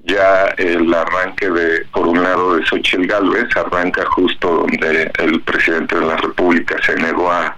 [0.05, 5.96] ya el arranque de, por un lado, de Xochitl Galvez, arranca justo donde el presidente
[5.96, 7.57] de la República se negó a,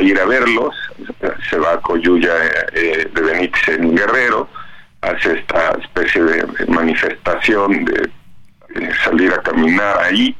[0.00, 0.74] ir a verlos,
[1.48, 2.32] se va a Coyuya
[2.72, 4.48] eh, de Benítez en Guerrero,
[5.02, 8.10] hace esta especie de manifestación de
[9.04, 10.36] salir a caminar ahí,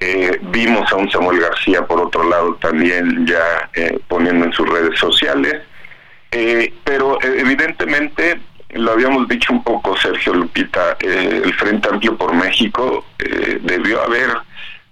[0.00, 4.68] eh, vimos a un Samuel García, por otro lado, también ya eh, poniendo en sus
[4.68, 5.62] redes sociales.
[6.30, 8.38] Eh, pero evidentemente,
[8.70, 13.04] lo habíamos dicho un poco, Sergio Lupita, el Frente Amplio por México
[13.62, 14.28] debió haber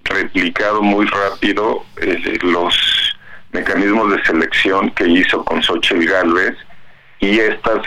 [0.05, 1.85] replicado muy rápido
[2.41, 3.17] los
[3.53, 6.57] mecanismos de selección que hizo con Xochitl Galvez
[7.21, 7.87] y estas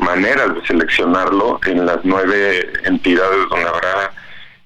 [0.00, 4.12] maneras de seleccionarlo en las nueve entidades donde habrá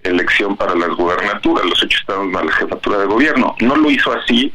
[0.05, 3.57] elección para las gubernaturas, los ocho estados más la jefatura de gobierno.
[3.61, 4.53] No lo hizo así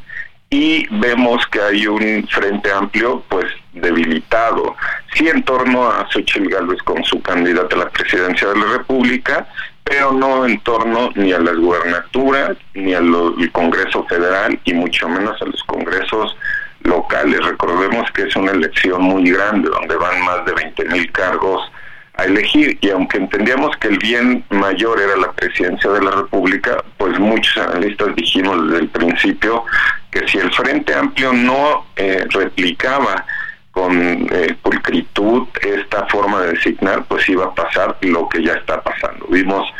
[0.50, 4.76] y vemos que hay un frente amplio pues debilitado,
[5.14, 9.47] sí en torno a Xochitl Gálvez con su candidata a la presidencia de la República,
[9.84, 13.12] pero no en torno ni a las gubernaturas, ni al
[13.52, 16.36] Congreso Federal y mucho menos a los congresos
[16.84, 17.43] locales.
[17.45, 21.72] Recordemos que es una elección muy grande donde van más de 20 mil cargos
[22.20, 26.84] a elegir y aunque entendíamos que el bien mayor era la presidencia de la República,
[26.97, 29.63] pues muchos analistas dijimos desde el principio
[30.11, 33.26] que si el Frente Amplio no eh, replicaba
[33.72, 38.82] con eh, pulcritud esta forma de designar, pues iba a pasar lo que ya está
[38.82, 39.26] pasando.
[39.30, 39.72] Vimos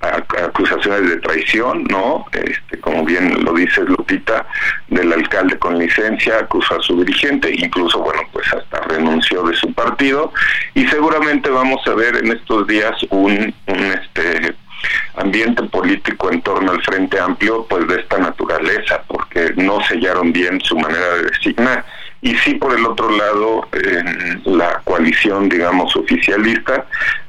[0.00, 2.26] acusaciones de traición, ¿no?
[2.32, 4.46] Este, como bien lo dice Lupita,
[4.88, 9.72] del alcalde con licencia, acusa a su dirigente, incluso, bueno, pues hasta renunció de su
[9.72, 10.32] partido,
[10.74, 14.54] y seguramente vamos a ver en estos días un, un este
[15.16, 20.60] ambiente político en torno al Frente Amplio, pues de esta naturaleza, porque no sellaron bien
[20.60, 21.84] su manera de designar
[22.22, 23.68] y sí por el otro lado
[24.46, 26.86] la coalición digamos oficialista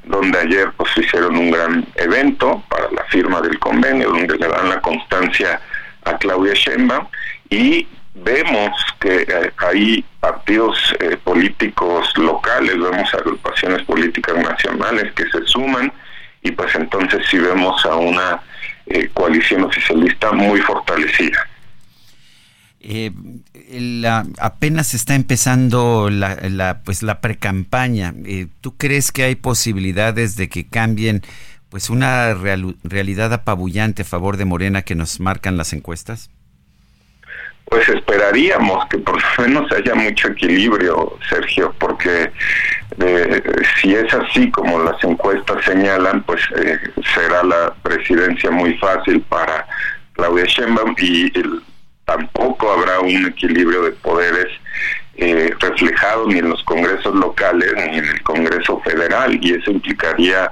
[0.08, 4.70] donde ayer pues hicieron un gran evento para la firma del convenio donde le dan
[4.70, 5.62] la constancia
[6.06, 7.08] a Claudia Sheinbaum
[7.50, 15.46] y vemos que eh, hay partidos eh, políticos locales, vemos agrupaciones políticas nacionales que se
[15.46, 15.92] suman
[16.42, 18.42] y pues entonces sí vemos a una
[18.88, 21.48] eh, coalición oficialista muy fortalecida.
[22.80, 23.12] Eh,
[23.80, 28.14] la, apenas está empezando la, pues la precampaña.
[28.26, 31.22] Eh, ¿Tú crees que hay posibilidades de que cambien
[31.70, 32.34] pues una
[32.84, 36.30] realidad apabullante a favor de Morena que nos marcan las encuestas?
[37.66, 42.32] Pues esperaríamos que por lo menos haya mucho equilibrio, Sergio, porque
[43.00, 43.44] eh,
[43.82, 46.80] si es así como las encuestas señalan, pues eh,
[47.14, 49.68] será la presidencia muy fácil para
[50.14, 51.62] Claudia Sheinbaum y el,
[52.08, 54.48] tampoco habrá un equilibrio de poderes
[55.18, 60.50] eh, reflejado ni en los congresos locales ni en el Congreso Federal y eso implicaría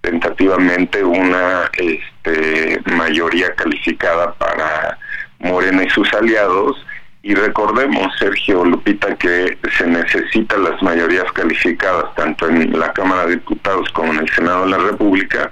[0.00, 4.98] tentativamente una este, mayoría calificada para
[5.40, 6.76] Morena y sus aliados.
[7.22, 13.36] Y recordemos, Sergio Lupita, que se necesitan las mayorías calificadas, tanto en la Cámara de
[13.36, 15.50] Diputados como en el Senado de la República,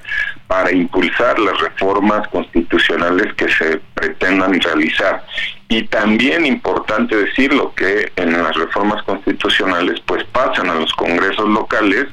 [0.52, 5.24] para impulsar las reformas constitucionales que se pretendan realizar.
[5.70, 12.06] Y también importante decirlo que en las reformas constitucionales pues pasan a los congresos locales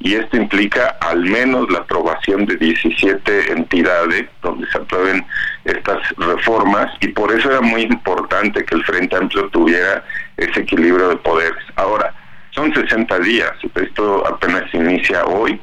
[0.00, 5.24] y esto implica al menos la aprobación de 17 entidades donde se aprueben
[5.64, 10.04] estas reformas y por eso era muy importante que el Frente Amplio tuviera
[10.36, 11.64] ese equilibrio de poderes.
[11.76, 12.12] Ahora,
[12.50, 15.58] son 60 días, esto apenas inicia hoy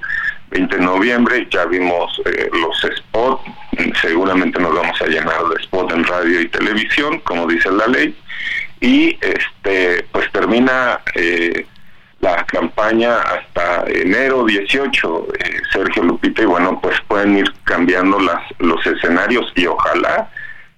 [0.55, 3.43] 20 de noviembre, ya vimos eh, los spots,
[4.01, 8.15] seguramente nos vamos a llenar de spots en radio y televisión, como dice la ley,
[8.79, 11.65] y este pues termina eh,
[12.21, 18.41] la campaña hasta enero 18, eh, Sergio Lupita, y bueno, pues pueden ir cambiando las
[18.59, 20.29] los escenarios y ojalá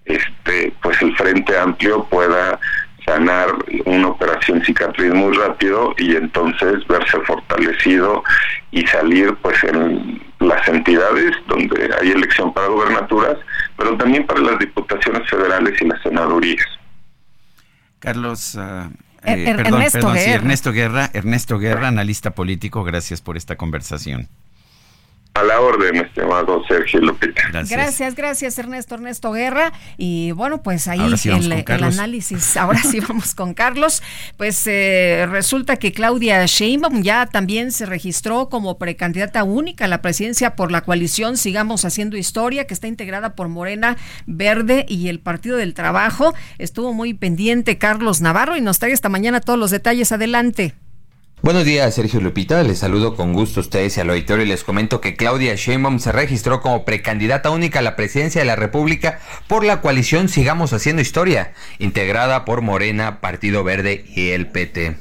[0.06, 2.60] este pues el Frente Amplio pueda
[3.08, 3.48] sanar
[3.86, 8.24] una operación cicatriz muy rápido y entonces verse fortalecido
[8.72, 13.38] y salir pues en las entidades donde hay elección para gobernaturas,
[13.78, 16.68] pero también para las diputaciones federales y las senadurías.
[18.00, 18.92] Carlos, uh,
[19.24, 20.34] eh, er, perdón, Ernesto, Guerra.
[20.34, 24.28] Ernesto Guerra, Ernesto Guerra, analista político, gracias por esta conversación.
[25.38, 27.44] A la orden, estimado Sergio Lupita.
[27.52, 28.16] Gracias.
[28.16, 29.72] gracias, Ernesto, Ernesto Guerra.
[29.96, 34.02] Y bueno, pues ahí el, análisis, ahora sí vamos con Carlos.
[34.36, 40.02] Pues eh, resulta que Claudia Sheinbaum ya también se registró como precandidata única a la
[40.02, 43.96] presidencia por la coalición Sigamos Haciendo Historia, que está integrada por Morena
[44.26, 46.34] Verde y el Partido del Trabajo.
[46.58, 50.12] Estuvo muy pendiente Carlos Navarro y nos trae esta mañana todos los detalles.
[50.12, 50.74] Adelante.
[51.44, 52.64] Buenos días, Sergio Lupita.
[52.64, 56.00] Les saludo con gusto a ustedes y al auditorio y les comento que Claudia Sheinbaum
[56.00, 60.74] se registró como precandidata única a la presidencia de la República por la coalición Sigamos
[60.74, 64.98] Haciendo Historia, integrada por Morena, Partido Verde y el PT.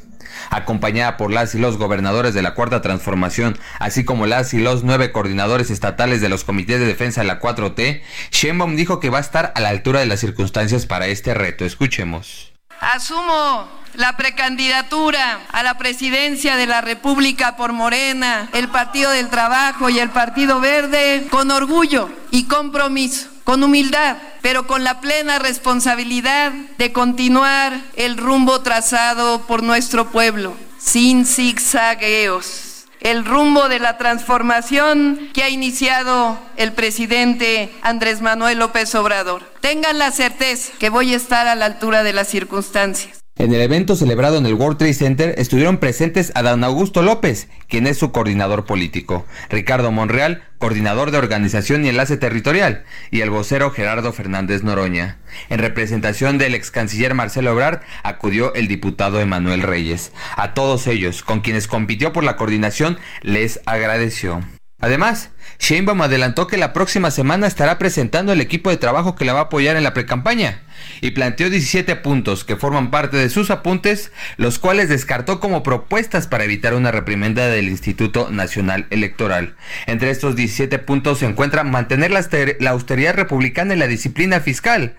[0.51, 4.85] Acompañada por las y los gobernadores de la Cuarta Transformación, así como las y los
[4.85, 9.19] nueve coordinadores estatales de los comités de defensa de la 4T, Sheinbaum dijo que va
[9.19, 11.65] a estar a la altura de las circunstancias para este reto.
[11.65, 12.56] Escuchemos.
[12.81, 19.89] Asumo la precandidatura a la presidencia de la República por Morena, el Partido del Trabajo
[19.89, 26.53] y el Partido Verde con orgullo y compromiso, con humildad, pero con la plena responsabilidad
[26.78, 32.66] de continuar el rumbo trazado por nuestro pueblo, sin zigzagueos
[33.01, 39.43] el rumbo de la transformación que ha iniciado el presidente Andrés Manuel López Obrador.
[39.60, 43.16] Tengan la certeza que voy a estar a la altura de las circunstancias.
[43.39, 47.49] En el evento celebrado en el World Trade Center estuvieron presentes a don Augusto López,
[47.69, 53.29] quien es su coordinador político, Ricardo Monreal, coordinador de organización y enlace territorial, y el
[53.29, 55.19] vocero Gerardo Fernández Noroña.
[55.51, 60.13] En representación del ex canciller Marcelo Ebrard acudió el diputado Emanuel Reyes.
[60.37, 64.41] A todos ellos, con quienes compitió por la coordinación, les agradeció.
[64.78, 69.32] Además, Sheinbaum adelantó que la próxima semana estará presentando el equipo de trabajo que la
[69.32, 70.61] va a apoyar en la precampaña
[71.01, 76.27] y planteó 17 puntos que forman parte de sus apuntes, los cuales descartó como propuestas
[76.27, 79.57] para evitar una reprimenda del Instituto Nacional Electoral.
[79.86, 84.94] Entre estos 17 puntos se encuentra mantener la austeridad republicana y la disciplina fiscal.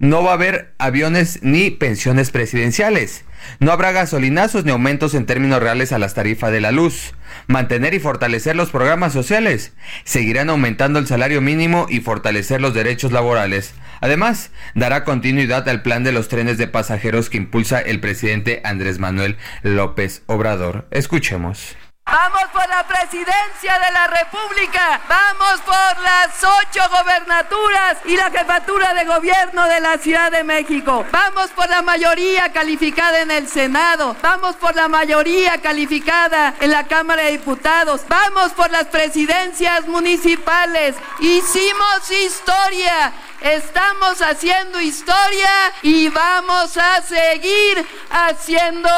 [0.00, 3.24] No va a haber aviones ni pensiones presidenciales
[3.58, 7.14] no habrá gasolinazos ni aumentos en términos reales a las tarifas de la luz.
[7.46, 9.72] Mantener y fortalecer los programas sociales.
[10.04, 13.74] Seguirán aumentando el salario mínimo y fortalecer los derechos laborales.
[14.00, 18.98] Además, dará continuidad al plan de los trenes de pasajeros que impulsa el presidente Andrés
[18.98, 20.86] Manuel López Obrador.
[20.90, 21.76] Escuchemos.
[22.10, 25.00] Vamos por la presidencia de la República.
[25.08, 31.06] Vamos por las ocho gobernaturas y la jefatura de gobierno de la Ciudad de México.
[31.12, 34.16] Vamos por la mayoría calificada en el Senado.
[34.20, 38.02] Vamos por la mayoría calificada en la Cámara de Diputados.
[38.08, 40.96] Vamos por las presidencias municipales.
[41.20, 43.12] Hicimos historia.
[43.40, 45.50] Estamos haciendo historia
[45.82, 48.90] y vamos a seguir haciendo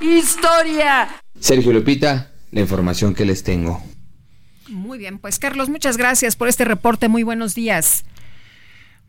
[0.00, 1.08] historia.
[1.38, 3.82] Sergio Lupita, la información que les tengo.
[4.68, 7.08] Muy bien, pues Carlos, muchas gracias por este reporte.
[7.08, 8.04] Muy buenos días.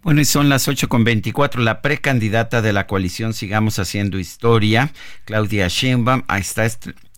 [0.03, 1.61] Bueno, y son las 8 con 24.
[1.61, 4.91] La precandidata de la coalición Sigamos Haciendo Historia,
[5.25, 6.67] Claudia Sheinbaum, está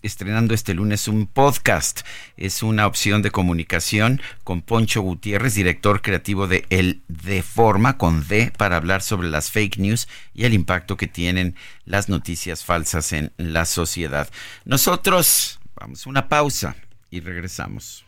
[0.02, 2.02] estrenando este lunes un podcast.
[2.36, 8.28] Es una opción de comunicación con Poncho Gutiérrez, director creativo de El De Forma, con
[8.28, 11.54] D, para hablar sobre las fake news y el impacto que tienen
[11.86, 14.28] las noticias falsas en la sociedad.
[14.66, 16.76] Nosotros Vamos a una pausa
[17.10, 18.04] y regresamos.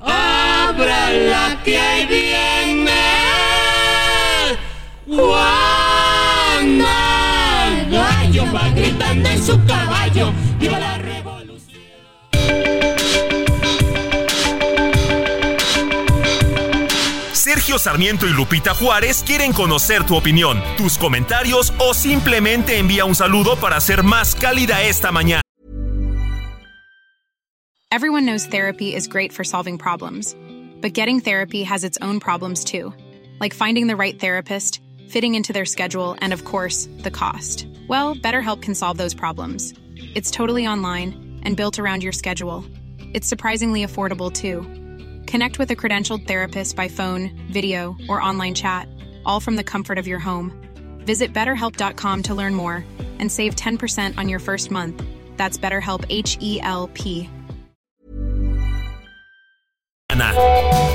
[0.00, 2.92] Abra la que ahí viene
[5.06, 6.14] Juana
[7.90, 10.32] Gallo va gritando en su caballo
[17.52, 23.14] Sergio Sarmiento y Lupita Juárez quieren conocer tu opinión, tus comentarios o simplemente envía un
[23.14, 25.42] saludo para ser más cálida esta mañana.
[27.90, 30.34] Everyone knows therapy is great for solving problems,
[30.80, 32.94] but getting therapy has its own problems too,
[33.38, 34.80] like finding the right therapist,
[35.10, 37.66] fitting into their schedule, and of course, the cost.
[37.86, 39.74] Well, BetterHelp can solve those problems.
[40.14, 42.64] It's totally online and built around your schedule.
[43.12, 44.64] It's surprisingly affordable too.
[45.32, 48.86] Connect with a credentialed therapist by phone, video, or online chat,
[49.24, 50.52] all from the comfort of your home.
[51.06, 52.84] Visit betterhelp.com to learn more
[53.18, 55.02] and save 10% on your first month.
[55.38, 57.30] That's BetterHelp H E L P.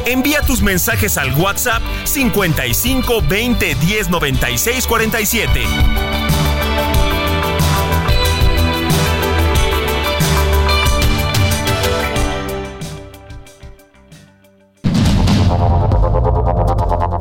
[0.06, 6.27] Envía tus mensajes al WhatsApp 55 20 10 96 47.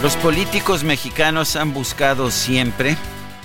[0.00, 2.96] Los políticos mexicanos han buscado siempre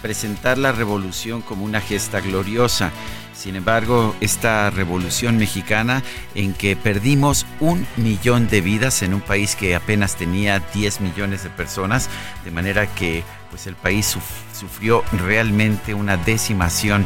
[0.03, 2.91] presentar la revolución como una gesta gloriosa.
[3.33, 6.03] Sin embargo, esta revolución mexicana
[6.35, 11.41] en que perdimos un millón de vidas en un país que apenas tenía 10 millones
[11.41, 12.07] de personas,
[12.45, 14.15] de manera que pues el país
[14.53, 17.03] sufrió realmente una decimación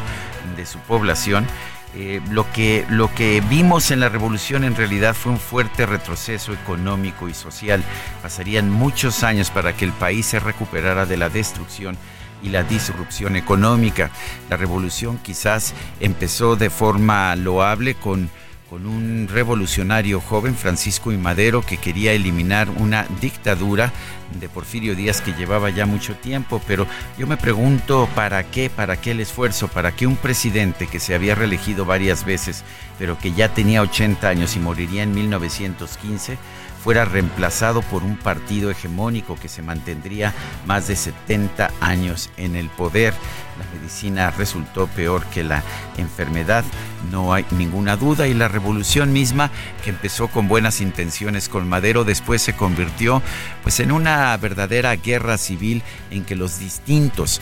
[0.57, 1.47] de su población
[1.95, 6.53] eh, lo, que, lo que vimos en la revolución en realidad fue un fuerte retroceso
[6.53, 7.83] económico y social.
[8.21, 11.97] Pasarían muchos años para que el país se recuperara de la destrucción
[12.43, 14.11] y la disrupción económica.
[14.49, 18.29] La revolución quizás empezó de forma loable con
[18.69, 23.93] con un revolucionario joven, Francisco y Madero, que quería eliminar una dictadura
[24.39, 26.85] de Porfirio Díaz que llevaba ya mucho tiempo, pero
[27.17, 31.15] yo me pregunto para qué, para qué el esfuerzo, para qué un presidente que se
[31.15, 32.63] había reelegido varias veces,
[32.99, 36.37] pero que ya tenía 80 años y moriría en 1915,
[36.83, 40.33] fuera reemplazado por un partido hegemónico que se mantendría
[40.65, 43.13] más de 70 años en el poder.
[43.59, 45.63] La medicina resultó peor que la
[45.97, 46.63] enfermedad,
[47.11, 49.51] no hay ninguna duda, y la revolución misma,
[49.83, 53.21] que empezó con buenas intenciones con Madero, después se convirtió
[53.63, 57.41] pues en una verdadera guerra civil en que los distintos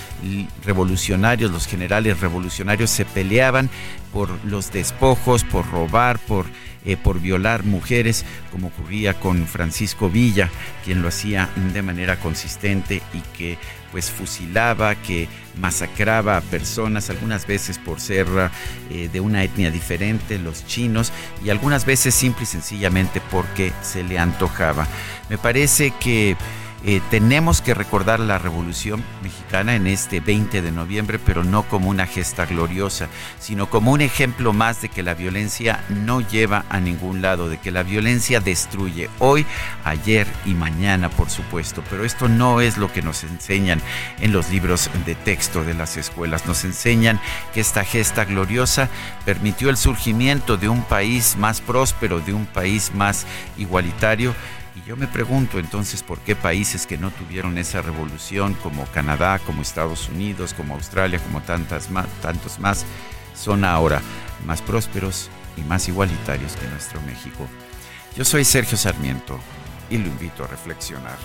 [0.64, 3.70] revolucionarios, los generales revolucionarios se peleaban
[4.14, 6.46] por los despojos, por robar, por
[6.86, 10.52] eh, por violar mujeres, como ocurría con Francisco Villa,
[10.84, 13.58] quien lo hacía de manera consistente y que
[13.96, 18.28] pues fusilaba, que masacraba a personas, algunas veces por ser
[18.90, 21.14] eh, de una etnia diferente, los chinos,
[21.46, 24.86] y algunas veces simple y sencillamente porque se le antojaba.
[25.30, 26.36] Me parece que
[26.88, 31.90] eh, tenemos que recordar la Revolución Mexicana en este 20 de noviembre, pero no como
[31.90, 33.08] una gesta gloriosa,
[33.40, 37.58] sino como un ejemplo más de que la violencia no lleva a ningún lado, de
[37.58, 39.48] que la violencia destruye hoy,
[39.84, 41.84] ayer y mañana, por supuesto.
[41.90, 43.82] Pero esto no es lo que nos enseñan
[44.20, 46.46] en los libros de texto de las escuelas.
[46.46, 47.20] Nos enseñan
[47.56, 48.90] que esta gesta gloriosa
[49.26, 53.26] permitió el surgimiento de un país más próspero, de un país más
[53.58, 54.36] igualitario
[54.86, 59.64] yo me pregunto entonces por qué países que no tuvieron esa revolución, como Canadá, como
[59.64, 62.86] Estados Unidos, como Australia, como tantas más, tantos más,
[63.36, 64.02] son ahora
[64.46, 67.48] más prósperos y más igualitarios que nuestro México.
[68.16, 69.40] Yo soy Sergio Sarmiento
[69.90, 71.18] y lo invito a reflexionar.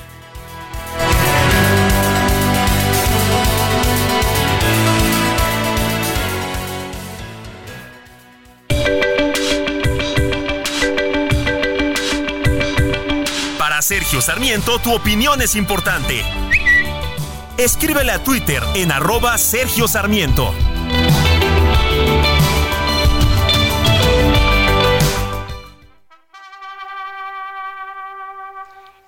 [13.90, 16.24] Sergio Sarmiento, tu opinión es importante.
[17.56, 20.54] Escríbele a Twitter en arroba Sergio Sarmiento.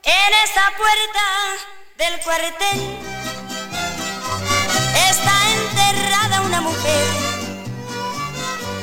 [0.03, 1.27] En esa puerta
[1.97, 2.81] del cuartel
[5.09, 7.07] está enterrada una mujer,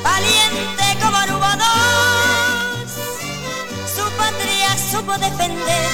[0.02, 1.39] valiente como no
[5.18, 5.90] defender,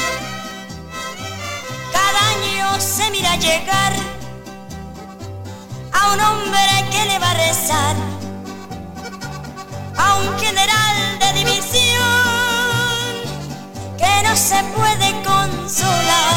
[1.92, 3.92] cada año se mira llegar
[5.92, 7.96] a un hombre que le va a rezar,
[9.96, 12.06] a un general de división
[13.98, 16.36] que no se puede consolar.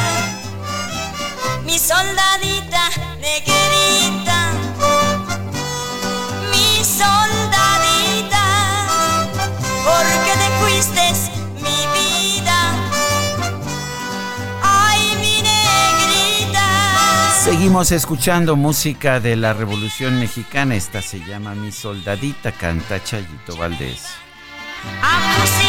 [1.66, 2.90] Mi soldadita
[3.20, 3.69] negrita,
[17.60, 20.76] Seguimos escuchando música de la Revolución Mexicana.
[20.76, 24.06] Esta se llama Mi Soldadita, canta Chayito Valdés.
[25.02, 25.69] A fusilar.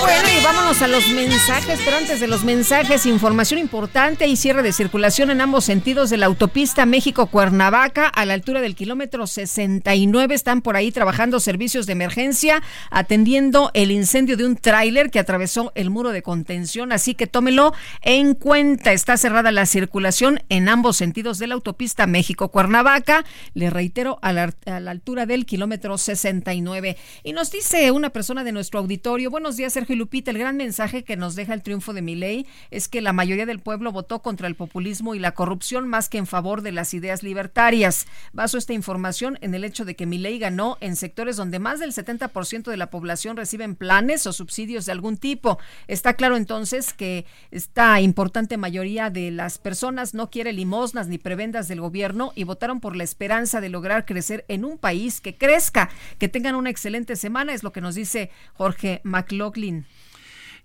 [0.00, 4.62] Bueno, y vámonos a los mensajes, pero antes de los mensajes, información importante y cierre
[4.62, 10.34] de circulación en ambos sentidos de la autopista México-Cuernavaca a la altura del kilómetro 69.
[10.34, 15.70] Están por ahí trabajando servicios de emergencia, atendiendo el incendio de un tráiler que atravesó
[15.74, 18.92] el muro de contención, así que tómelo en cuenta.
[18.92, 24.54] Está cerrada la circulación en ambos sentidos de la autopista México-Cuernavaca, le reitero, a la,
[24.64, 26.96] a la altura del kilómetro 69.
[27.22, 30.56] Y nos dice una persona de nuestro auditorio, buenos días, Sergio y Lupita, el gran
[30.56, 33.92] mensaje que nos deja el triunfo de mi ley es que la mayoría del pueblo
[33.92, 38.06] votó contra el populismo y la corrupción más que en favor de las ideas libertarias.
[38.32, 41.80] Baso esta información en el hecho de que mi ley ganó en sectores donde más
[41.80, 45.58] del 70% de la población reciben planes o subsidios de algún tipo.
[45.88, 51.68] Está claro entonces que esta importante mayoría de las personas no quiere limosnas ni prebendas
[51.68, 55.90] del gobierno y votaron por la esperanza de lograr crecer en un país que crezca.
[56.18, 59.79] Que tengan una excelente semana, es lo que nos dice Jorge McLaughlin.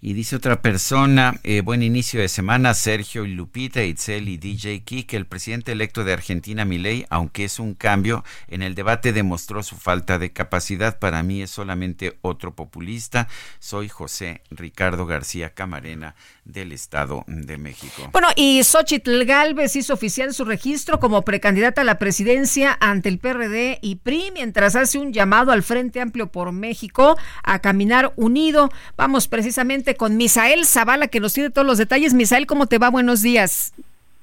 [0.08, 4.84] Y dice otra persona, eh, buen inicio de semana, Sergio y Lupita, Itzel y DJ
[4.84, 9.64] Kike, el presidente electo de Argentina, Milei, aunque es un cambio, en el debate demostró
[9.64, 11.00] su falta de capacidad.
[11.00, 13.28] Para mí es solamente otro populista.
[13.58, 16.14] Soy José Ricardo García Camarena
[16.44, 18.08] del Estado de México.
[18.12, 23.18] Bueno, y Xochitl Galvez hizo oficial su registro como precandidata a la presidencia ante el
[23.18, 28.70] PRD y PRI, mientras hace un llamado al Frente Amplio por México a caminar unido.
[28.96, 32.14] Vamos precisamente con Misael Zavala, que nos tiene todos los detalles.
[32.14, 32.90] Misael, ¿cómo te va?
[32.90, 33.74] Buenos días.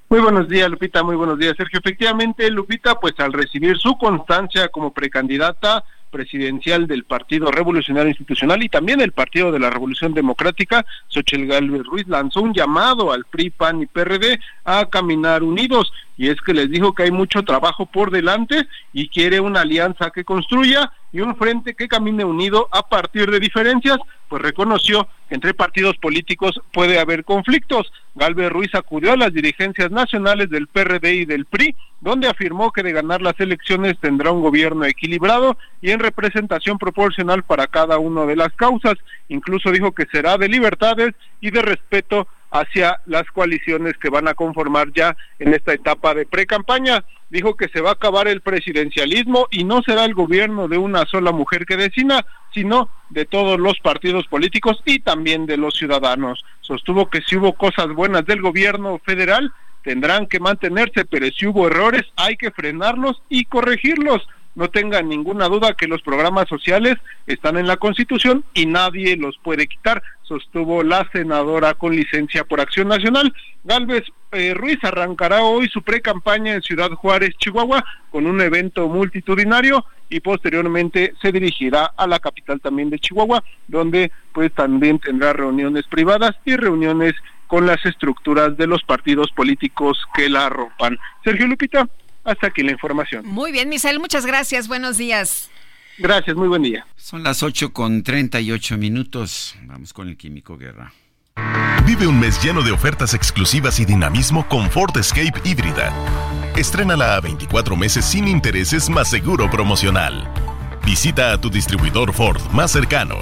[0.08, 1.02] Muy buenos días, Lupita.
[1.02, 1.78] Muy buenos días, Sergio.
[1.78, 8.68] Efectivamente, Lupita, pues al recibir su constancia como precandidata presidencial del Partido Revolucionario Institucional y
[8.68, 13.50] también el Partido de la Revolución Democrática, Xochitl Galvez Ruiz lanzó un llamado al PRI,
[13.50, 17.86] PAN y PRD a caminar unidos y es que les dijo que hay mucho trabajo
[17.86, 22.88] por delante y quiere una alianza que construya y un frente que camine unido a
[22.88, 23.98] partir de diferencias,
[24.28, 27.92] pues reconoció que entre partidos políticos puede haber conflictos.
[28.14, 32.82] Galvez Ruiz acudió a las dirigencias nacionales del PRD y del PRI, donde afirmó que
[32.82, 38.24] de ganar las elecciones tendrá un gobierno equilibrado y en representación proporcional para cada una
[38.24, 38.94] de las causas.
[39.28, 44.34] Incluso dijo que será de libertades y de respeto hacia las coaliciones que van a
[44.34, 47.04] conformar ya en esta etapa de pre-campaña.
[47.30, 51.06] Dijo que se va a acabar el presidencialismo y no será el gobierno de una
[51.06, 56.44] sola mujer que decina, sino de todos los partidos políticos y también de los ciudadanos.
[56.60, 59.50] Sostuvo que si hubo cosas buenas del gobierno federal,
[59.82, 64.22] tendrán que mantenerse, pero si hubo errores, hay que frenarlos y corregirlos
[64.54, 66.96] no tengan ninguna duda que los programas sociales
[67.26, 72.60] están en la Constitución y nadie los puede quitar, sostuvo la senadora con licencia por
[72.60, 73.32] Acción Nacional.
[73.64, 79.84] Galvez eh, Ruiz arrancará hoy su pre-campaña en Ciudad Juárez, Chihuahua, con un evento multitudinario
[80.08, 85.86] y posteriormente se dirigirá a la capital también de Chihuahua, donde pues también tendrá reuniones
[85.86, 87.14] privadas y reuniones
[87.46, 90.98] con las estructuras de los partidos políticos que la arropan.
[91.22, 91.86] Sergio Lupita,
[92.24, 93.26] hasta aquí la información.
[93.26, 94.68] Muy bien, Misael, muchas gracias.
[94.68, 95.50] Buenos días.
[95.98, 96.86] Gracias, muy buen día.
[96.96, 99.56] Son las 8 con 38 minutos.
[99.64, 100.92] Vamos con el Químico Guerra.
[101.86, 105.92] Vive un mes lleno de ofertas exclusivas y dinamismo con Ford Escape híbrida.
[106.56, 110.28] Estrénala a 24 meses sin intereses más seguro promocional.
[110.84, 113.16] Visita a tu distribuidor Ford más cercano.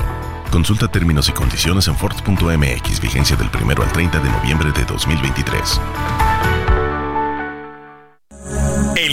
[0.51, 5.81] Consulta términos y condiciones en Ford.mx, vigencia del 1 al 30 de noviembre de 2023.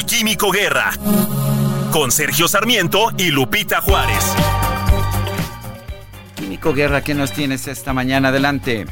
[0.08, 0.94] Químico Guerra.
[1.92, 4.24] Con Sergio Sarmiento y Lupita Juárez.
[6.36, 8.30] Químico Guerra, ¿qué nos tienes esta mañana?
[8.30, 8.86] Adelante.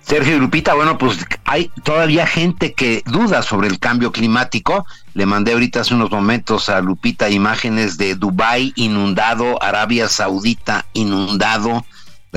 [0.00, 4.86] Sergio y Lupita, bueno, pues hay todavía gente que duda sobre el cambio climático.
[5.12, 11.84] Le mandé ahorita hace unos momentos a Lupita imágenes de Dubái inundado, Arabia Saudita inundado,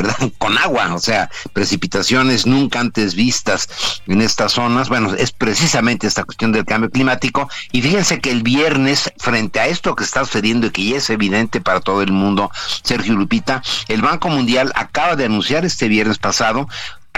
[0.02, 0.32] ¿verdad?
[0.38, 3.68] Con agua, o sea, precipitaciones nunca antes vistas
[4.08, 4.90] en estas zonas.
[4.90, 7.50] Bueno, es precisamente esta cuestión del cambio climático.
[7.72, 11.10] Y fíjense que el viernes, frente a esto que está sucediendo y que ya es
[11.10, 12.50] evidente para todo el mundo,
[12.84, 16.68] Sergio Lupita, el Banco Mundial acaba de anunciar este viernes pasado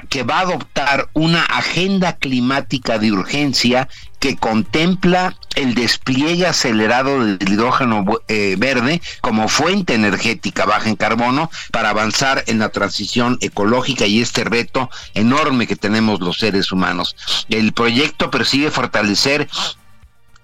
[0.10, 3.88] que va a adoptar una agenda climática de urgencia
[4.22, 11.50] que contempla el despliegue acelerado del hidrógeno eh, verde como fuente energética baja en carbono
[11.72, 17.16] para avanzar en la transición ecológica y este reto enorme que tenemos los seres humanos.
[17.50, 19.50] El proyecto persigue fortalecer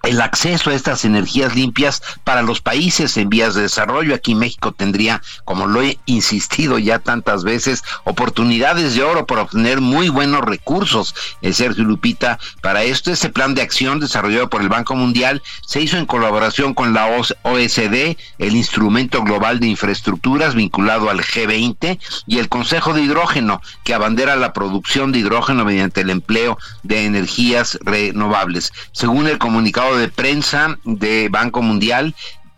[0.07, 4.15] el acceso a estas energías limpias para los países en vías de desarrollo.
[4.15, 9.81] Aquí México tendría, como lo he insistido ya tantas veces, oportunidades de oro para obtener
[9.81, 11.13] muy buenos recursos.
[11.41, 15.81] El Sergio Lupita, para esto, este plan de acción desarrollado por el Banco Mundial se
[15.81, 17.07] hizo en colaboración con la
[17.43, 23.93] OSD, el Instrumento Global de Infraestructuras vinculado al G20 y el Consejo de Hidrógeno, que
[23.93, 28.71] abandera la producción de hidrógeno mediante el empleo de energías renovables.
[28.93, 32.15] Según el comunicado de prensa de Banco Mundial,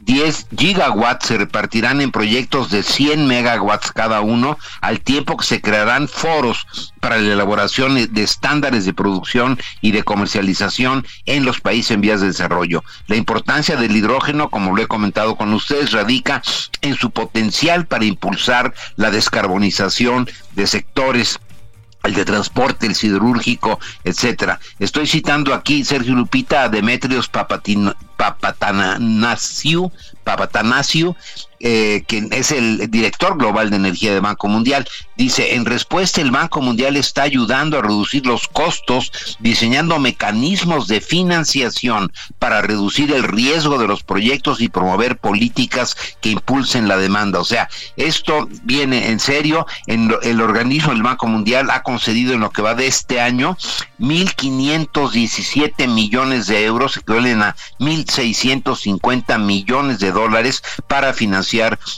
[0.09, 5.61] 10 gigawatts se repartirán en proyectos de 100 megawatts cada uno, al tiempo que se
[5.61, 6.65] crearán foros
[6.99, 12.21] para la elaboración de estándares de producción y de comercialización en los países en vías
[12.21, 12.83] de desarrollo.
[13.07, 16.41] La importancia del hidrógeno, como lo he comentado con ustedes, radica
[16.81, 21.39] en su potencial para impulsar la descarbonización de sectores
[22.03, 24.59] el de transporte, el siderúrgico, etcétera.
[24.79, 27.29] Estoy citando aquí, Sergio Lupita, a Demetrios
[28.17, 29.91] Papatanasiu,
[30.23, 31.15] Papatanasiu,
[31.61, 34.87] eh, quien es el director global de energía del Banco Mundial,
[35.17, 41.01] dice, en respuesta el Banco Mundial está ayudando a reducir los costos diseñando mecanismos de
[41.01, 47.39] financiación para reducir el riesgo de los proyectos y promover políticas que impulsen la demanda.
[47.39, 47.67] O sea,
[47.97, 52.61] esto viene en serio, en el organismo del Banco Mundial ha concedido en lo que
[52.61, 53.57] va de este año
[53.99, 61.48] 1.517 millones de euros, equivalen a 1.650 millones de dólares para financiar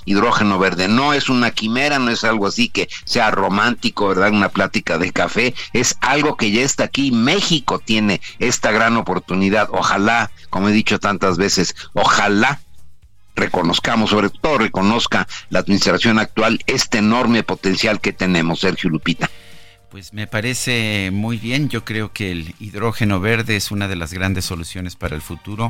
[0.05, 0.87] hidrógeno verde.
[0.87, 4.31] No es una quimera, no es algo así que sea romántico, ¿verdad?
[4.31, 7.11] Una plática de café, es algo que ya está aquí.
[7.11, 9.69] México tiene esta gran oportunidad.
[9.71, 12.61] Ojalá, como he dicho tantas veces, ojalá
[13.35, 19.29] reconozcamos, sobre todo reconozca la administración actual este enorme potencial que tenemos, Sergio Lupita.
[19.89, 21.67] Pues me parece muy bien.
[21.67, 25.69] Yo creo que el hidrógeno verde es una de las grandes soluciones para el futuro.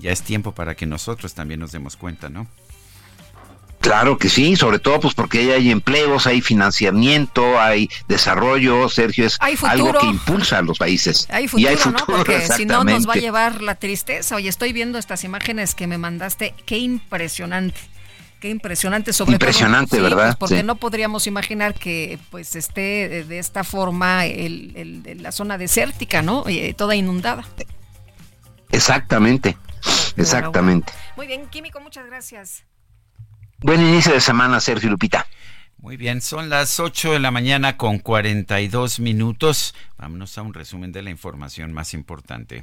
[0.00, 2.46] Ya es tiempo para que nosotros también nos demos cuenta, ¿no?
[3.80, 9.38] Claro que sí, sobre todo pues porque hay empleos, hay financiamiento, hay desarrollo, Sergio, es
[9.40, 11.26] algo que impulsa a los países.
[11.30, 12.16] Hay futuro, y hay futuro ¿no?
[12.16, 14.36] Porque si no nos va a llevar la tristeza.
[14.36, 17.78] Oye, estoy viendo estas imágenes que me mandaste, qué impresionante.
[18.40, 20.00] Qué impresionante, sobre impresionante, todo.
[20.00, 20.36] Pues, ¿verdad?
[20.38, 26.44] porque no podríamos imaginar que pues esté de esta forma el, la zona desértica, ¿no?
[26.46, 27.44] Eh, toda inundada.
[28.70, 29.56] Exactamente,
[30.16, 30.92] exactamente.
[31.16, 32.62] Muy bien, Químico, muchas gracias.
[33.60, 35.26] Buen inicio de semana, Sergio Lupita.
[35.78, 39.74] Muy bien, son las 8 de la mañana con 42 minutos.
[39.98, 42.62] Vámonos a un resumen de la información más importante.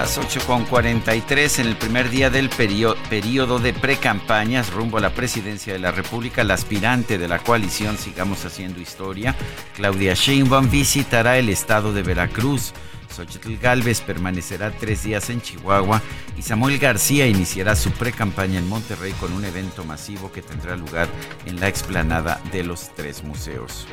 [0.00, 5.78] las 8.43 en el primer día del periodo de precampañas rumbo a la presidencia de
[5.78, 9.36] la República, la aspirante de la coalición Sigamos Haciendo Historia,
[9.76, 12.72] Claudia Sheinbaum, visitará el estado de Veracruz.
[13.10, 16.00] Xochitl Galvez permanecerá tres días en Chihuahua
[16.36, 21.08] y Samuel García iniciará su pre-campaña en Monterrey con un evento masivo que tendrá lugar
[21.46, 23.86] en la explanada de los tres museos.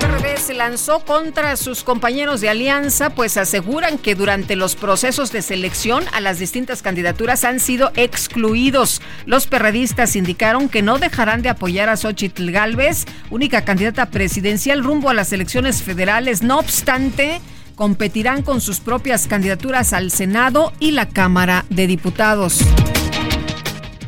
[0.00, 5.42] PRD se lanzó contra sus compañeros de alianza, pues aseguran que durante los procesos de
[5.42, 9.00] selección a las distintas candidaturas han sido excluidos.
[9.24, 15.10] Los perredistas indicaron que no dejarán de apoyar a Xochitl Galvez, única candidata presidencial rumbo
[15.10, 16.42] a las elecciones federales.
[16.42, 17.40] No obstante,
[17.76, 22.60] competirán con sus propias candidaturas al Senado y la Cámara de Diputados.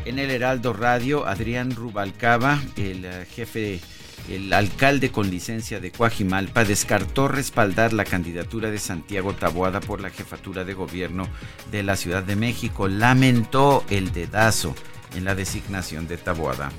[0.05, 3.79] En el Heraldo Radio, Adrián Rubalcaba, el eh, jefe,
[4.27, 10.09] el alcalde con licencia de Coajimalpa, descartó respaldar la candidatura de Santiago Taboada por la
[10.09, 11.27] jefatura de gobierno
[11.71, 12.87] de la Ciudad de México.
[12.87, 14.75] Lamentó el dedazo
[15.15, 16.71] en la designación de Taboada.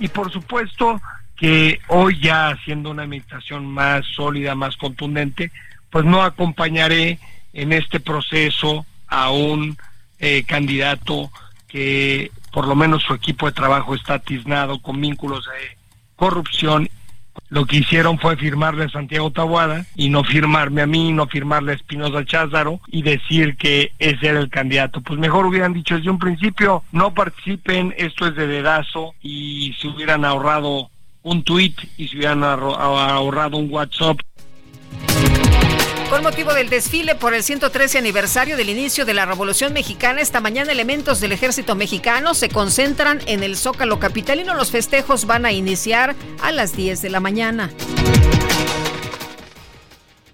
[0.00, 1.00] Y por supuesto
[1.36, 5.52] que hoy ya haciendo una administración más sólida, más contundente,
[5.94, 7.20] pues no acompañaré
[7.52, 9.78] en este proceso a un
[10.18, 11.30] eh, candidato
[11.68, 15.76] que por lo menos su equipo de trabajo está tiznado con vínculos de
[16.16, 16.90] corrupción
[17.48, 21.70] lo que hicieron fue firmarle a Santiago Tabuada y no firmarme a mí, no firmarle
[21.70, 25.00] a Espinosa Cházaro y decir que ese era el candidato.
[25.00, 29.86] Pues mejor hubieran dicho desde un principio, no participen, esto es de dedazo y se
[29.86, 30.90] hubieran ahorrado
[31.22, 34.18] un tweet y se hubieran ahorrado un WhatsApp.
[36.14, 40.40] Con motivo del desfile por el 113 aniversario del inicio de la Revolución Mexicana, esta
[40.40, 44.54] mañana elementos del ejército mexicano se concentran en el Zócalo Capitalino.
[44.54, 47.68] Los festejos van a iniciar a las 10 de la mañana.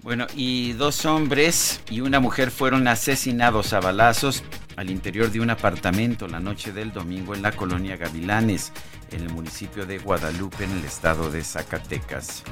[0.03, 4.43] Bueno, y dos hombres y una mujer fueron asesinados a balazos
[4.75, 8.71] al interior de un apartamento la noche del domingo en la colonia Gavilanes
[9.11, 12.43] en el municipio de Guadalupe, en el estado de Zacatecas.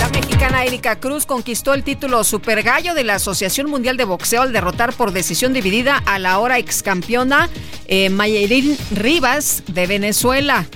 [0.00, 4.42] La mexicana Erika Cruz conquistó el título Super Gallo de la Asociación Mundial de Boxeo
[4.42, 7.48] al derrotar por decisión dividida a la ahora ex campeona
[7.86, 10.66] eh, Mayerín Rivas de Venezuela.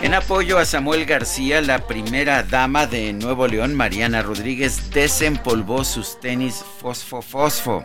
[0.00, 6.20] En apoyo a Samuel García, la primera dama de Nuevo León, Mariana Rodríguez, desempolvó sus
[6.20, 7.84] tenis Fosfo Fosfo.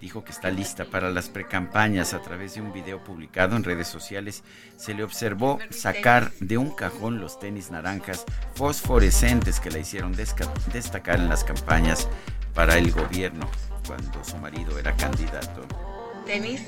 [0.00, 2.14] Dijo que está lista para las precampañas.
[2.14, 4.42] A través de un video publicado en redes sociales,
[4.76, 8.24] se le observó sacar de un cajón los tenis naranjas
[8.54, 12.08] fosforescentes que la hicieron destacar en las campañas
[12.54, 13.48] para el gobierno
[13.86, 15.89] cuando su marido era candidato.
[16.30, 16.60] Tenis.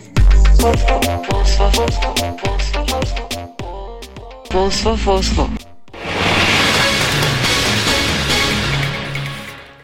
[4.51, 5.49] Fosfo, fosfo.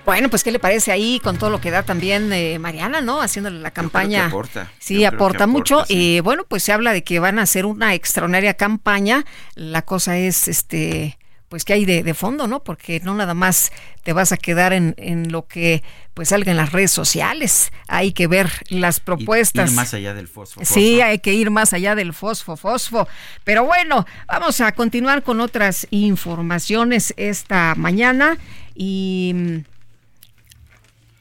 [0.04, 3.22] Bueno, pues ¿qué le parece ahí con todo lo que da también eh, Mariana, ¿no?
[3.22, 4.26] Haciéndole la campaña.
[4.26, 4.72] aporta.
[4.80, 5.84] Sí, aporta mucho.
[5.86, 9.24] Y bueno, pues se habla de que van a hacer una extraordinaria campaña.
[9.54, 11.17] La cosa es, este,
[11.48, 12.62] pues que hay de, fondo, ¿no?
[12.62, 13.72] Porque no nada más
[14.02, 17.72] te vas a quedar en, en, lo que pues salga en las redes sociales.
[17.86, 19.70] Hay que ver las propuestas.
[19.70, 23.08] Ir más allá del fosfo, Sí, hay que ir más allá del fosfo, fosfo.
[23.44, 28.36] Pero bueno, vamos a continuar con otras informaciones esta mañana
[28.74, 29.56] y mm,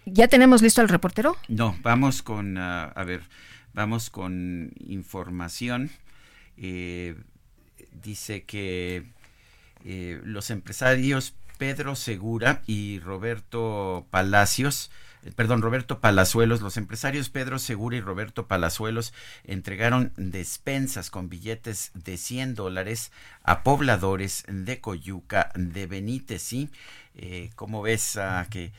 [0.07, 1.37] ¿ya tenemos listo al reportero?
[1.47, 3.21] No, vamos con, ah, a ver,
[3.73, 5.89] vamos con información.
[6.57, 7.15] Eh,
[7.91, 9.05] dice que
[9.89, 14.91] eh, los empresarios Pedro Segura y Roberto Palacios,
[15.23, 19.13] eh, perdón, Roberto Palazuelos, los empresarios Pedro Segura y Roberto Palazuelos
[19.45, 26.69] entregaron despensas con billetes de 100 dólares a pobladores de Coyuca, de Benítez, ¿sí?
[27.15, 28.73] Eh, ¿Cómo ves ah, que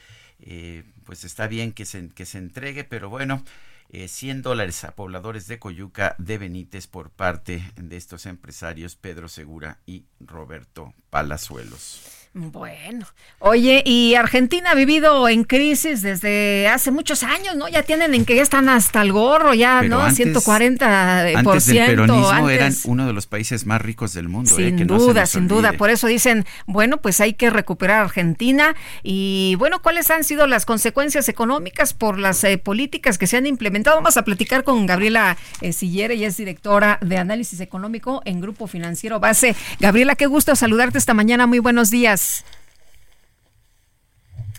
[1.04, 3.42] pues está bien que se, que se entregue, pero bueno,
[3.90, 9.80] 100 dólares a pobladores de Coyuca de Benítez por parte de estos empresarios Pedro Segura
[9.86, 12.17] y Roberto Palazuelos.
[12.40, 13.04] Bueno,
[13.40, 17.68] oye, y Argentina ha vivido en crisis desde hace muchos años, ¿no?
[17.68, 20.08] Ya tienen en que ya están hasta el gorro, ya, ¿no?
[20.08, 21.36] 140%.
[21.36, 24.56] Antes del peronismo eran uno de los países más ricos del mundo.
[24.58, 24.68] ¿eh?
[24.68, 25.72] Sin duda, sin duda.
[25.72, 28.76] Por eso dicen, bueno, pues hay que recuperar Argentina.
[29.02, 33.46] Y bueno, ¿cuáles han sido las consecuencias económicas por las eh, políticas que se han
[33.46, 33.96] implementado?
[33.96, 38.68] Vamos a platicar con Gabriela eh, Sillere, ella es directora de análisis económico en Grupo
[38.68, 39.56] Financiero Base.
[39.80, 41.46] Gabriela, qué gusto saludarte esta mañana.
[41.46, 42.27] Muy buenos días.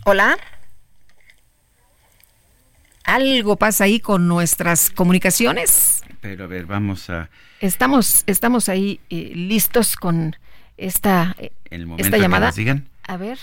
[0.05, 0.37] Hola.
[3.03, 6.03] Algo pasa ahí con nuestras comunicaciones.
[6.21, 7.29] Pero a ver, vamos a.
[7.59, 10.35] Estamos, estamos ahí eh, listos con
[10.77, 11.51] esta, eh,
[11.97, 12.53] esta llamada.
[13.07, 13.39] A ver.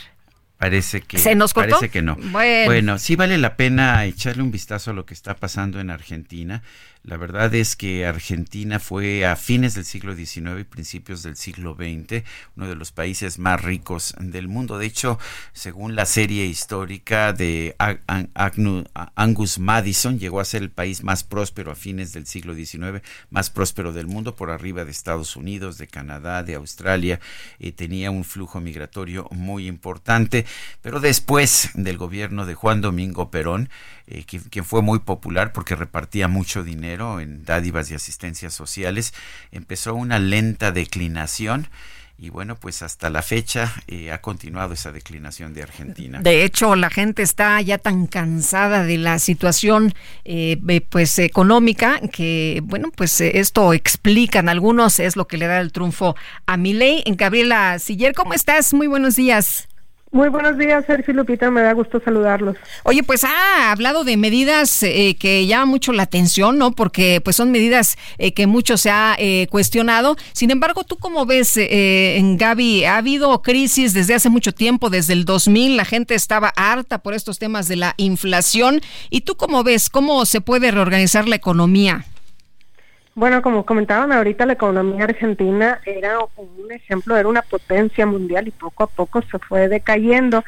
[0.59, 1.77] Parece que ¿Se nos cortó?
[1.77, 2.17] parece que no.
[2.17, 6.63] bueno, sí vale la pena echarle un vistazo a lo que está pasando en Argentina.
[7.07, 11.77] La verdad es que Argentina fue a fines del siglo XIX y principios del siglo
[11.77, 12.25] XX
[12.57, 14.77] uno de los países más ricos del mundo.
[14.77, 15.17] De hecho,
[15.53, 17.77] según la serie histórica de
[19.15, 23.51] Angus Madison, llegó a ser el país más próspero a fines del siglo XIX, más
[23.51, 27.21] próspero del mundo por arriba de Estados Unidos, de Canadá, de Australia.
[27.61, 30.45] y tenía un flujo migratorio muy importante.
[30.83, 33.71] Pero después del gobierno de Juan Domingo Perón,
[34.09, 39.13] eh, que, fue muy popular porque repartía mucho dinero en dádivas y asistencias sociales,
[39.51, 41.69] empezó una lenta declinación
[42.17, 46.21] y bueno, pues hasta la fecha eh, ha continuado esa declinación de Argentina.
[46.23, 49.93] De hecho, la gente está ya tan cansada de la situación
[50.25, 50.57] eh,
[50.89, 56.15] pues económica que bueno, pues esto explican algunos es lo que le da el triunfo
[56.47, 57.03] a Milei.
[57.07, 58.73] En Gabriela Siller, ¿cómo estás?
[58.73, 59.69] Muy buenos días.
[60.17, 62.57] Muy buenos días, Sergio Lupita, me da gusto saludarlos.
[62.85, 66.73] Oye, pues ha hablado de medidas eh, que llaman mucho la atención, ¿no?
[66.73, 70.17] Porque pues son medidas eh, que mucho se ha eh, cuestionado.
[70.33, 72.87] Sin embargo, ¿tú cómo ves, en Gaby?
[72.87, 77.13] Ha habido crisis desde hace mucho tiempo, desde el 2000, la gente estaba harta por
[77.13, 78.81] estos temas de la inflación.
[79.11, 79.91] ¿Y tú cómo ves?
[79.91, 82.07] ¿Cómo se puede reorganizar la economía?
[83.17, 88.51] Bueno, como comentaban ahorita, la economía argentina era un ejemplo, era una potencia mundial y
[88.51, 90.45] poco a poco se fue decayendo.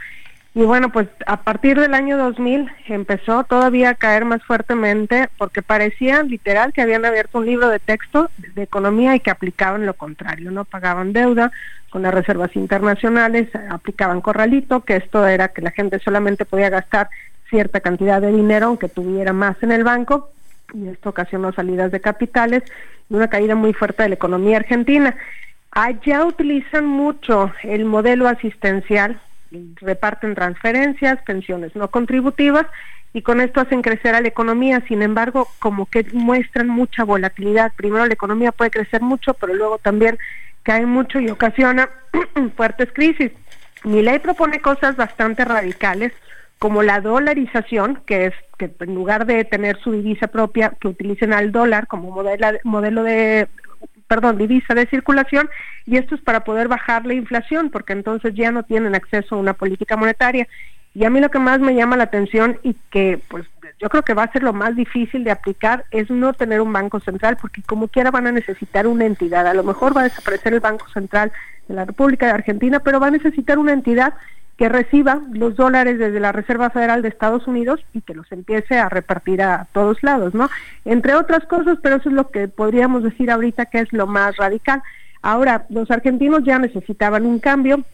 [0.54, 5.62] Y bueno, pues a partir del año 2000 empezó todavía a caer más fuertemente porque
[5.62, 9.94] parecía literal que habían abierto un libro de texto de economía y que aplicaban lo
[9.94, 11.50] contrario, no pagaban deuda
[11.88, 17.08] con las reservas internacionales, aplicaban corralito, que esto era que la gente solamente podía gastar
[17.48, 20.32] cierta cantidad de dinero aunque tuviera más en el banco
[20.74, 22.62] y esto ocasionó salidas de capitales
[23.08, 25.16] y una caída muy fuerte de la economía argentina.
[25.70, 29.20] Allá utilizan mucho el modelo asistencial,
[29.76, 32.66] reparten transferencias, pensiones no contributivas
[33.12, 34.82] y con esto hacen crecer a la economía.
[34.86, 37.72] Sin embargo, como que muestran mucha volatilidad.
[37.76, 40.18] Primero la economía puede crecer mucho, pero luego también
[40.62, 41.88] cae mucho y ocasiona
[42.56, 43.32] fuertes crisis.
[43.84, 46.12] Mi ley propone cosas bastante radicales
[46.58, 51.32] como la dolarización, que es que en lugar de tener su divisa propia, que utilicen
[51.32, 53.48] al dólar como modelo, modelo de,
[54.08, 55.48] perdón, divisa de circulación,
[55.86, 59.38] y esto es para poder bajar la inflación, porque entonces ya no tienen acceso a
[59.38, 60.48] una política monetaria.
[60.94, 63.46] Y a mí lo que más me llama la atención y que pues
[63.78, 66.72] yo creo que va a ser lo más difícil de aplicar es no tener un
[66.72, 69.46] banco central, porque como quiera van a necesitar una entidad.
[69.46, 71.30] A lo mejor va a desaparecer el Banco Central
[71.68, 74.14] de la República de Argentina, pero va a necesitar una entidad
[74.58, 78.76] que reciba los dólares desde la Reserva Federal de Estados Unidos y que los empiece
[78.76, 80.50] a repartir a todos lados, ¿no?
[80.84, 84.36] Entre otras cosas, pero eso es lo que podríamos decir ahorita que es lo más
[84.36, 84.82] radical.
[85.22, 87.84] Ahora, los argentinos ya necesitaban un cambio,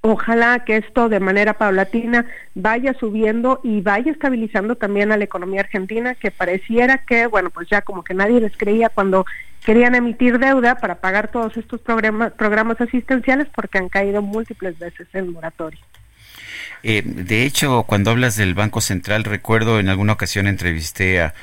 [0.00, 2.24] Ojalá que esto de manera paulatina
[2.54, 7.68] vaya subiendo y vaya estabilizando también a la economía argentina, que pareciera que, bueno, pues
[7.68, 9.26] ya como que nadie les creía cuando
[9.64, 15.32] querían emitir deuda para pagar todos estos programas, asistenciales porque han caído múltiples veces en
[15.32, 15.80] moratorio.
[16.82, 21.34] Eh, de hecho, cuando hablas del Banco Central, recuerdo en alguna ocasión entrevisté a,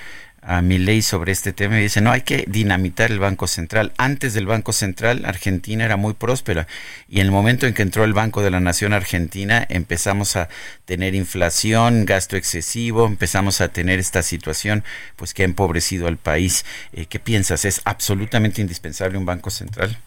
[0.46, 3.94] a ley sobre este tema y dice, no, hay que dinamitar el Banco Central.
[3.98, 6.68] Antes del Banco Central, Argentina era muy próspera
[7.10, 10.48] y en el momento en que entró el Banco de la Nación Argentina, empezamos a
[10.86, 14.84] tener inflación, gasto excesivo, empezamos a tener esta situación
[15.16, 16.64] pues que ha empobrecido al país.
[16.94, 17.66] Eh, ¿Qué piensas?
[17.66, 19.98] ¿Es absolutamente indispensable un Banco Central?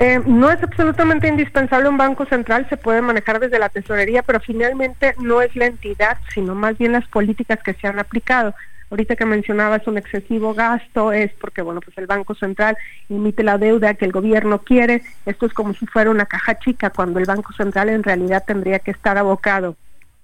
[0.00, 4.38] Eh, no es absolutamente indispensable un banco central, se puede manejar desde la tesorería, pero
[4.38, 8.54] finalmente no es la entidad, sino más bien las políticas que se han aplicado.
[8.90, 13.58] Ahorita que mencionabas un excesivo gasto es porque, bueno, pues el Banco Central emite la
[13.58, 15.02] deuda que el gobierno quiere.
[15.26, 18.78] Esto es como si fuera una caja chica, cuando el Banco Central en realidad tendría
[18.78, 19.76] que estar abocado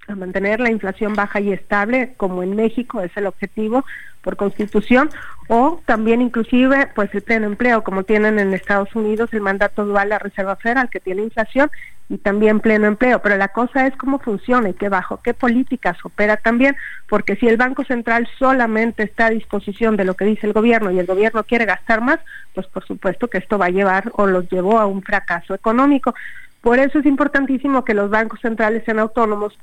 [0.07, 3.85] a mantener la inflación baja y estable, como en México es el objetivo
[4.23, 5.11] por constitución,
[5.49, 10.09] o también inclusive pues el pleno empleo, como tienen en Estados Unidos el mandato dual
[10.09, 11.71] la Reserva Federal, que tiene inflación
[12.09, 13.21] y también pleno empleo.
[13.21, 16.77] Pero la cosa es cómo funciona y qué bajo qué políticas opera también,
[17.09, 20.91] porque si el Banco Central solamente está a disposición de lo que dice el gobierno
[20.91, 22.19] y el gobierno quiere gastar más,
[22.55, 26.15] pues por supuesto que esto va a llevar o los llevó a un fracaso económico.
[26.61, 29.59] Por eso es importantísimo que los bancos centrales sean autónomos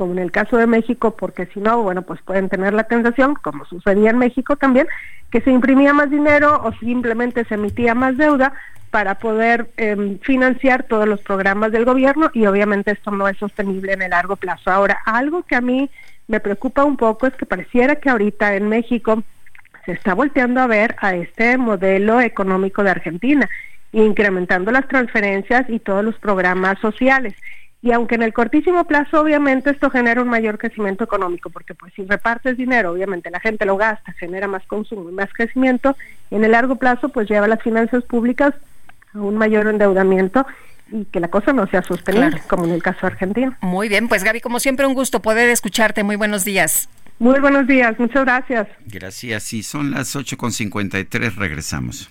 [0.00, 3.34] como en el caso de México, porque si no, bueno, pues pueden tener la tentación,
[3.34, 4.86] como sucedía en México también,
[5.30, 8.54] que se imprimía más dinero o simplemente se emitía más deuda
[8.90, 13.92] para poder em, financiar todos los programas del gobierno y obviamente esto no es sostenible
[13.92, 14.70] en el largo plazo.
[14.70, 15.90] Ahora, algo que a mí
[16.28, 19.22] me preocupa un poco es que pareciera que ahorita en México
[19.84, 23.50] se está volteando a ver a este modelo económico de Argentina,
[23.92, 27.34] incrementando las transferencias y todos los programas sociales.
[27.82, 31.94] Y aunque en el cortísimo plazo obviamente esto genera un mayor crecimiento económico, porque pues
[31.94, 35.96] si repartes dinero, obviamente la gente lo gasta, genera más consumo y más crecimiento,
[36.30, 38.52] en el largo plazo pues lleva las finanzas públicas
[39.14, 40.46] a un mayor endeudamiento
[40.92, 43.56] y que la cosa no sea sostenible, como en el caso argentino.
[43.60, 46.02] Muy bien, pues Gaby, como siempre un gusto poder escucharte.
[46.02, 46.88] Muy buenos días.
[47.18, 48.66] Muy buenos días, muchas gracias.
[48.86, 52.10] Gracias, y son las 8.53, regresamos.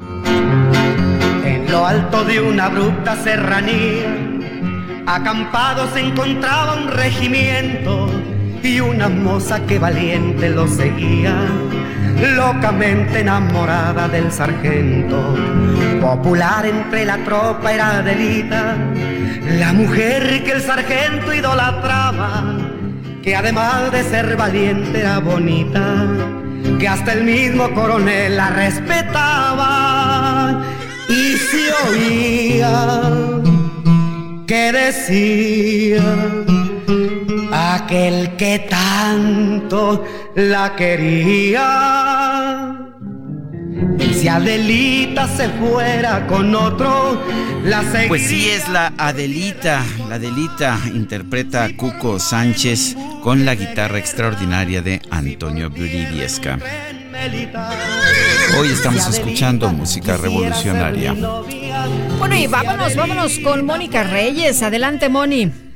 [0.00, 4.14] En lo alto de una abrupta serranía,
[5.06, 8.10] acampado se encontraba un regimiento
[8.62, 11.34] y una moza que valiente lo seguía,
[12.36, 15.36] locamente enamorada del sargento.
[16.00, 18.76] Popular entre la tropa era Adelita,
[19.58, 22.56] la mujer que el sargento idolatraba,
[23.22, 26.06] que además de ser valiente era bonita
[26.78, 29.68] que hasta el mismo coronel la respetaba
[31.08, 33.00] y se oía
[34.46, 36.04] que decía
[37.52, 40.04] aquel que tanto
[40.36, 41.64] la quería.
[43.98, 47.20] Y si Adelita se fuera con otro,
[47.64, 48.08] la seguiría.
[48.08, 54.82] Pues sí es la Adelita, la Adelita interpreta a Cuco Sánchez con la guitarra extraordinaria
[54.82, 56.58] de Antonio Briviesca.
[58.58, 61.14] Hoy estamos escuchando música revolucionaria.
[62.18, 64.62] Bueno, y vámonos, vámonos con Mónica Reyes.
[64.62, 65.67] Adelante, Moni.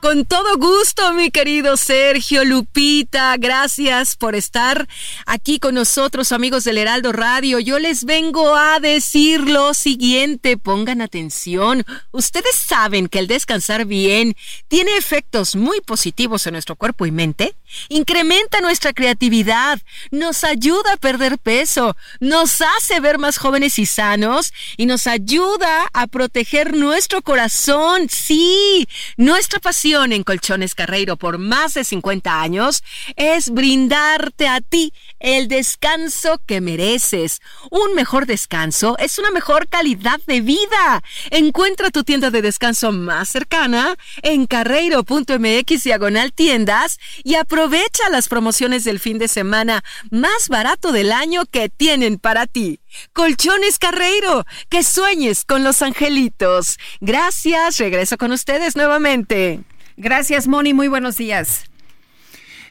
[0.00, 4.86] Con todo gusto, mi querido Sergio Lupita, gracias por estar
[5.26, 7.58] aquí con nosotros, amigos del Heraldo Radio.
[7.58, 11.84] Yo les vengo a decir lo siguiente, pongan atención.
[12.12, 14.36] Ustedes saben que el descansar bien
[14.68, 17.56] tiene efectos muy positivos en nuestro cuerpo y mente.
[17.88, 19.80] Incrementa nuestra creatividad,
[20.12, 25.90] nos ayuda a perder peso, nos hace ver más jóvenes y sanos y nos ayuda
[25.92, 28.08] a proteger nuestro corazón.
[28.08, 29.58] Sí, nuestra
[29.88, 32.84] en Colchones Carreiro por más de 50 años
[33.16, 37.40] es brindarte a ti el descanso que mereces.
[37.70, 41.02] Un mejor descanso es una mejor calidad de vida.
[41.30, 48.84] Encuentra tu tienda de descanso más cercana en carreiro.mx diagonal tiendas y aprovecha las promociones
[48.84, 52.80] del fin de semana más barato del año que tienen para ti.
[53.14, 56.78] Colchones Carreiro, que sueñes con los angelitos.
[57.00, 59.64] Gracias, regreso con ustedes nuevamente.
[60.00, 60.74] Gracias, Moni.
[60.74, 61.64] Muy buenos días.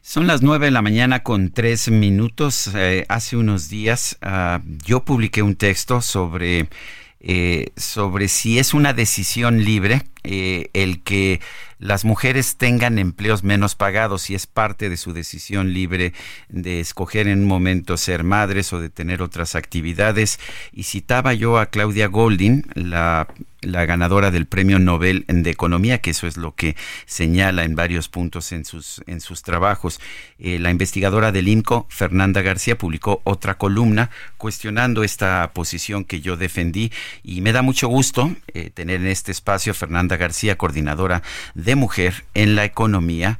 [0.01, 2.71] Son las nueve de la mañana con tres minutos.
[2.73, 6.69] Eh, hace unos días uh, yo publiqué un texto sobre,
[7.19, 11.41] eh, sobre si es una decisión libre eh, el que
[11.79, 16.13] las mujeres tengan empleos menos pagados y es parte de su decisión libre
[16.47, 20.39] de escoger en un momento ser madres o de tener otras actividades.
[20.71, 23.27] Y citaba yo a Claudia Goldin, la
[23.61, 26.75] la ganadora del Premio Nobel de Economía, que eso es lo que
[27.05, 29.99] señala en varios puntos en sus, en sus trabajos.
[30.39, 36.37] Eh, la investigadora del INCO, Fernanda García, publicó otra columna cuestionando esta posición que yo
[36.37, 36.91] defendí
[37.23, 41.23] y me da mucho gusto eh, tener en este espacio a Fernanda García, coordinadora
[41.55, 43.39] de mujer en la economía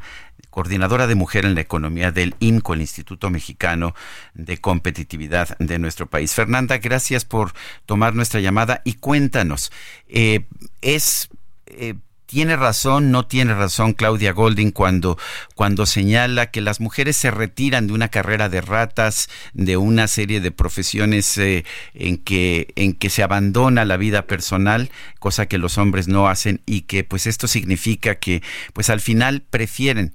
[0.58, 3.94] coordinadora de mujer en la economía del INCO, el Instituto Mexicano
[4.34, 6.34] de Competitividad de nuestro país.
[6.34, 7.54] Fernanda, gracias por
[7.86, 9.72] tomar nuestra llamada y cuéntanos,
[10.08, 10.48] eh,
[10.82, 11.30] ¿es
[11.68, 11.94] eh,
[12.28, 15.18] tiene razón, no tiene razón Claudia Golding cuando,
[15.56, 20.42] cuando señala que las mujeres se retiran de una carrera de ratas, de una serie
[20.42, 24.90] de profesiones eh, en, que, en que se abandona la vida personal,
[25.20, 28.44] cosa que los hombres no hacen y que pues esto significa que
[28.74, 30.14] pues al final prefieren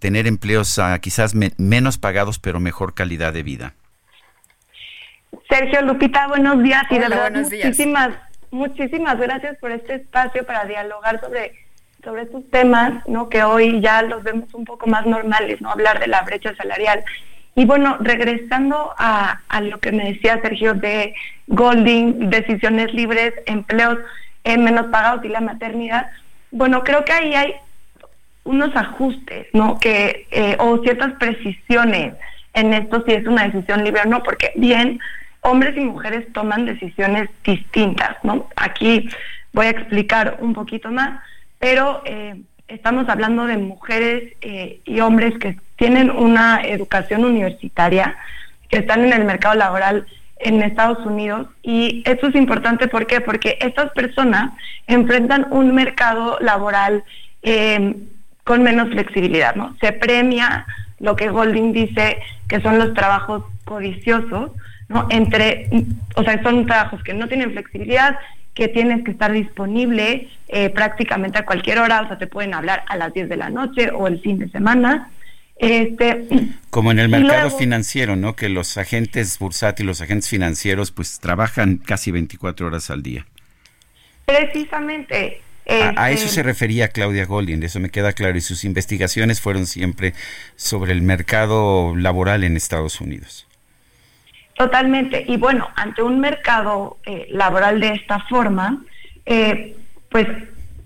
[0.00, 3.74] tener empleos uh, quizás me menos pagados pero mejor calidad de vida.
[5.50, 8.10] Sergio Lupita, buenos días y de verdad muchísimas
[8.56, 11.52] muchísimas gracias por este espacio para dialogar sobre,
[12.02, 13.28] sobre estos temas, ¿no?
[13.28, 15.70] Que hoy ya los vemos un poco más normales, ¿no?
[15.70, 17.04] Hablar de la brecha salarial.
[17.54, 21.14] Y bueno, regresando a, a lo que me decía Sergio de
[21.46, 23.98] Golding, decisiones libres, empleos
[24.44, 26.10] eh, menos pagados y la maternidad,
[26.50, 27.54] bueno, creo que ahí hay
[28.44, 29.78] unos ajustes, ¿no?
[29.78, 32.14] Que, eh, o ciertas precisiones
[32.54, 34.98] en esto si es una decisión libre o no, porque bien,
[35.46, 38.16] hombres y mujeres toman decisiones distintas.
[38.56, 39.08] Aquí
[39.52, 41.20] voy a explicar un poquito más,
[41.58, 48.16] pero eh, estamos hablando de mujeres eh, y hombres que tienen una educación universitaria,
[48.68, 50.06] que están en el mercado laboral
[50.38, 53.22] en Estados Unidos y esto es importante ¿por qué?
[53.22, 54.52] porque estas personas
[54.86, 57.04] enfrentan un mercado laboral
[57.42, 57.94] eh,
[58.44, 59.54] con menos flexibilidad.
[59.80, 60.66] Se premia
[60.98, 62.18] lo que Golding dice
[62.48, 64.50] que son los trabajos codiciosos,
[64.88, 65.06] ¿no?
[65.10, 65.68] Entre,
[66.14, 68.18] o sea, son trabajos que no tienen flexibilidad,
[68.54, 72.84] que tienes que estar disponible eh, prácticamente a cualquier hora, o sea, te pueden hablar
[72.88, 75.10] a las 10 de la noche o el fin de semana.
[75.56, 76.26] Este,
[76.70, 78.36] Como en el mercado financiero, ¿no?
[78.36, 83.26] Que los agentes bursátiles, los agentes financieros, pues trabajan casi 24 horas al día.
[84.24, 85.40] Precisamente.
[85.68, 89.66] A, eso este, se refería Claudia Golding, eso me queda claro, y sus investigaciones fueron
[89.66, 90.14] siempre
[90.54, 93.45] sobre el mercado laboral en Estados Unidos.
[94.56, 95.24] Totalmente.
[95.28, 98.82] Y bueno, ante un mercado eh, laboral de esta forma,
[99.26, 99.76] eh,
[100.08, 100.26] pues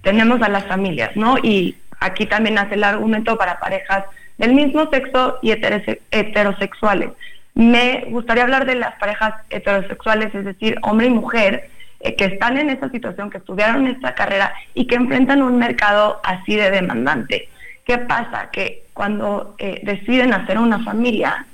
[0.02, 1.36] tenemos a las familias, ¿no?
[1.38, 4.04] Y aquí también hace el argumento para parejas
[4.38, 7.10] del mismo sexo y heterose- heterosexuales.
[7.54, 11.70] Me gustaría hablar de las parejas heterosexuales, es decir, hombre y mujer,
[12.00, 16.20] eh, que están en esta situación, que estudiaron esta carrera y que enfrentan un mercado
[16.24, 17.48] así de demandante.
[17.84, 18.50] ¿Qué pasa?
[18.50, 21.46] Que cuando deciden hacer una familia,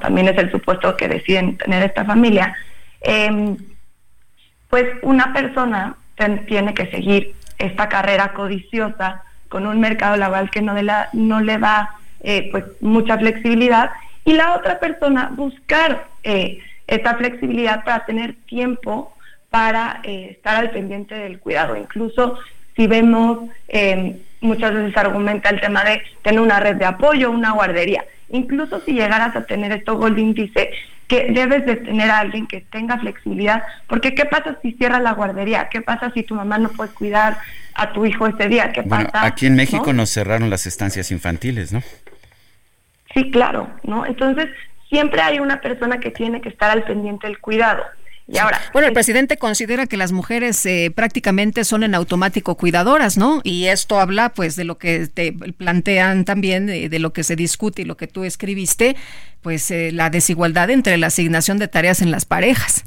[0.00, 2.56] También es el supuesto que deciden tener esta familia,
[3.00, 3.56] em,
[4.70, 5.96] pues una persona
[6.46, 11.40] tiene que seguir esta carrera codiciosa con un mercado laboral que no, de la- no
[11.40, 11.90] le da
[12.20, 13.90] eh, pues mucha flexibilidad
[14.24, 19.14] y la otra persona buscar eh, esta flexibilidad para tener tiempo
[19.50, 21.76] para eh, estar al pendiente del cuidado.
[21.76, 22.38] Incluso
[22.74, 27.52] si vemos, eh, muchas veces argumenta el tema de tener una red de apoyo, una
[27.52, 28.04] guardería.
[28.30, 30.70] Incluso si llegaras a tener esto, Golding dice
[31.06, 35.12] que debes de tener a alguien que tenga flexibilidad, porque ¿qué pasa si cierra la
[35.12, 35.68] guardería?
[35.70, 37.38] ¿Qué pasa si tu mamá no puede cuidar
[37.74, 38.72] a tu hijo ese día?
[38.72, 39.24] ¿Qué Bueno, pasa?
[39.24, 39.92] aquí en México ¿no?
[39.94, 41.82] nos cerraron las estancias infantiles, ¿no?
[43.14, 44.04] Sí, claro, ¿no?
[44.04, 44.48] Entonces,
[44.90, 47.82] siempre hay una persona que tiene que estar al pendiente del cuidado.
[48.30, 53.16] Y ahora, Bueno, el presidente considera que las mujeres eh, prácticamente son en automático cuidadoras,
[53.16, 53.40] ¿no?
[53.42, 57.36] Y esto habla, pues, de lo que te plantean también, de, de lo que se
[57.36, 58.96] discute y lo que tú escribiste,
[59.40, 62.84] pues, eh, la desigualdad entre la asignación de tareas en las parejas.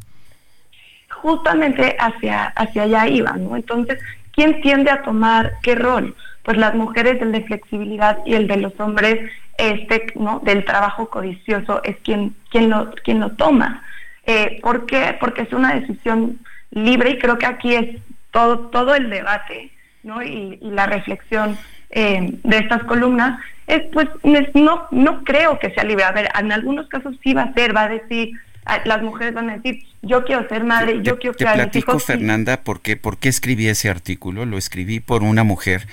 [1.22, 3.56] justamente hacia, hacia allá iba, ¿no?
[3.56, 4.00] Entonces,
[4.34, 6.16] ¿quién tiende a tomar qué rol?
[6.44, 10.40] Pues las mujeres el de flexibilidad y el de los hombres este, ¿no?
[10.44, 13.84] del trabajo codicioso es quien, quien, lo, quien lo toma.
[14.26, 15.16] Eh, ¿Por qué?
[15.20, 16.40] Porque es una decisión
[16.72, 17.98] libre y creo que aquí es
[18.32, 19.72] todo, todo el debate
[20.04, 20.24] ¿no?
[20.24, 21.58] y, y la reflexión
[21.90, 26.04] eh, de estas columnas es pues es- no, no creo que sea libre.
[26.06, 28.32] A ver, en algunos casos sí va a ser, va a decir,
[28.66, 31.64] ah, las mujeres van a decir, yo quiero ser madre, yo quiero Te a mis
[31.64, 32.06] platico, hijos.
[32.06, 34.46] Fernanda, por qué, por qué escribí ese artículo.
[34.46, 35.88] Lo escribí por una mujer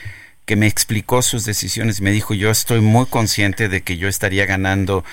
[0.45, 2.01] que me explicó sus decisiones.
[2.01, 5.05] Me dijo, yo estoy muy consciente de que yo estaría ganando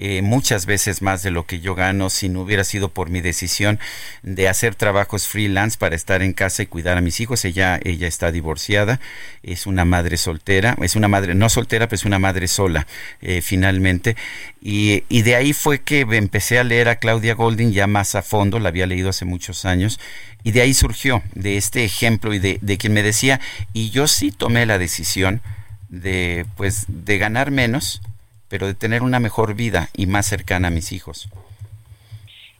[0.00, 3.20] eh, muchas veces más de lo que yo gano si no hubiera sido por mi
[3.20, 3.80] decisión
[4.22, 7.44] de hacer trabajos freelance para estar en casa y cuidar a mis hijos.
[7.44, 9.00] Ella, ella está divorciada,
[9.42, 12.86] es una madre soltera, es una madre no soltera, pero es una madre sola
[13.20, 14.16] eh, finalmente.
[14.62, 18.22] Y, y de ahí fue que empecé a leer a Claudia Golding ya más a
[18.22, 19.98] fondo, la había leído hace muchos años,
[20.44, 23.40] y de ahí surgió, de este ejemplo y de, de quien me decía,
[23.72, 25.42] y yo sí tomé la decisión
[25.88, 28.00] de, pues, de ganar menos,
[28.48, 31.28] pero de tener una mejor vida y más cercana a mis hijos.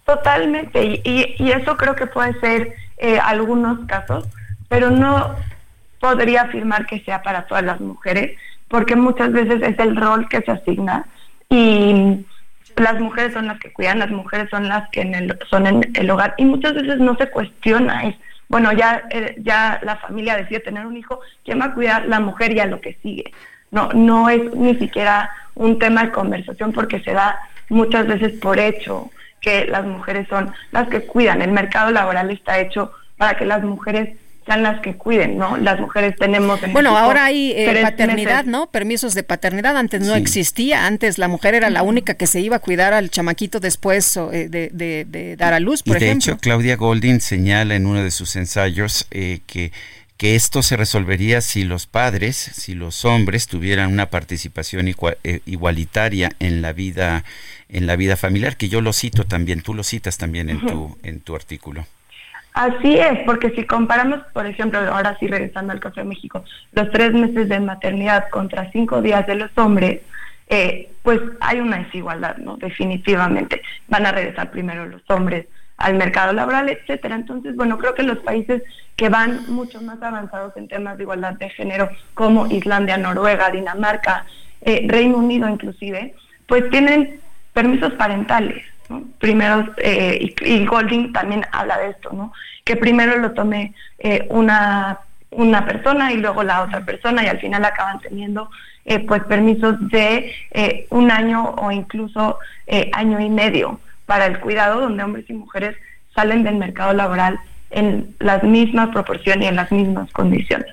[0.04, 4.26] Totalmente, y, y- eso creo que puede ser eh, algunos casos,
[4.68, 5.34] pero no
[6.00, 8.36] podría afirmar que sea para todas las mujeres,
[8.68, 11.06] porque muchas veces es el rol que se asigna
[11.50, 12.24] y
[12.76, 15.80] las mujeres son las que cuidan, las mujeres son las que en el, son en
[15.94, 18.16] el hogar y muchas veces no se cuestiona, es,
[18.48, 22.06] bueno, ya, eh, ya la familia decide tener un hijo, ¿quién va a cuidar?
[22.06, 23.24] La mujer y a lo que sigue.
[23.70, 25.28] No, no es ni siquiera
[25.58, 29.10] un tema de conversación porque se da muchas veces por hecho
[29.40, 31.42] que las mujeres son las que cuidan.
[31.42, 34.16] El mercado laboral está hecho para que las mujeres
[34.46, 35.58] sean las que cuiden, ¿no?
[35.58, 36.62] Las mujeres tenemos...
[36.62, 38.46] en Bueno, México ahora hay eh, paternidad, meses.
[38.50, 38.70] ¿no?
[38.70, 39.76] Permisos de paternidad.
[39.76, 40.20] Antes no Sí.
[40.20, 40.86] existía.
[40.86, 44.48] Antes la mujer era la única que se iba a cuidar al chamaquito después eh,
[44.48, 46.32] de, de- de dar a luz, Y por de ejemplo.
[46.32, 49.70] hecho, Claudia Golding señala en uno de sus ensayos eh, que,
[50.18, 56.32] que esto se resolvería si los padres, si los hombres tuvieran una participación eh, igualitaria
[56.40, 57.24] en la vida
[57.68, 60.98] en la vida familiar, que yo lo cito también, tú lo citas también en tu
[61.04, 61.86] en tu artículo.
[62.54, 66.90] Así es, porque si comparamos, por ejemplo, ahora sí regresando al caso de México, los
[66.90, 70.00] tres meses de maternidad contra cinco días de los hombres,
[70.48, 72.56] eh, pues hay una desigualdad, ¿no?
[72.56, 73.62] Definitivamente.
[73.86, 75.46] Van a regresar primero los hombres
[75.76, 77.14] al mercado laboral, etcétera.
[77.14, 78.62] Entonces, bueno, creo que los países
[78.98, 84.26] que van mucho más avanzados en temas de igualdad de género, como Islandia, Noruega, Dinamarca,
[84.60, 86.16] eh, Reino Unido inclusive,
[86.48, 87.20] pues tienen
[87.52, 88.64] permisos parentales.
[89.20, 92.32] Primero, eh, y, Golding también habla de esto, ¿no?
[92.64, 94.98] que primero lo tome eh, una,
[95.30, 98.50] una persona y luego la otra persona y al final acaban teniendo
[99.06, 102.38] pues permisos de un año o incluso
[102.92, 105.76] año y medio para el cuidado, donde hombres y mujeres
[106.14, 107.38] salen del mercado laboral
[107.70, 110.68] en las mismas proporciones y en las mismas condiciones.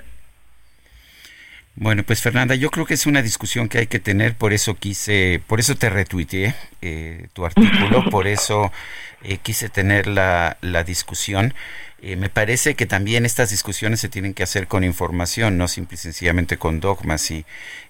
[1.78, 4.76] Bueno, pues Fernanda, yo creo que es una discusión que hay que tener, por eso
[4.76, 8.72] quise, por eso te retuiteé eh, tu artículo, por eso
[9.24, 11.54] eh, quise tener la, la discusión.
[12.08, 15.96] Eh, me parece que también estas discusiones se tienen que hacer con información, no simple
[15.96, 17.32] y sencillamente con dogmas.
[17.32, 17.46] Y,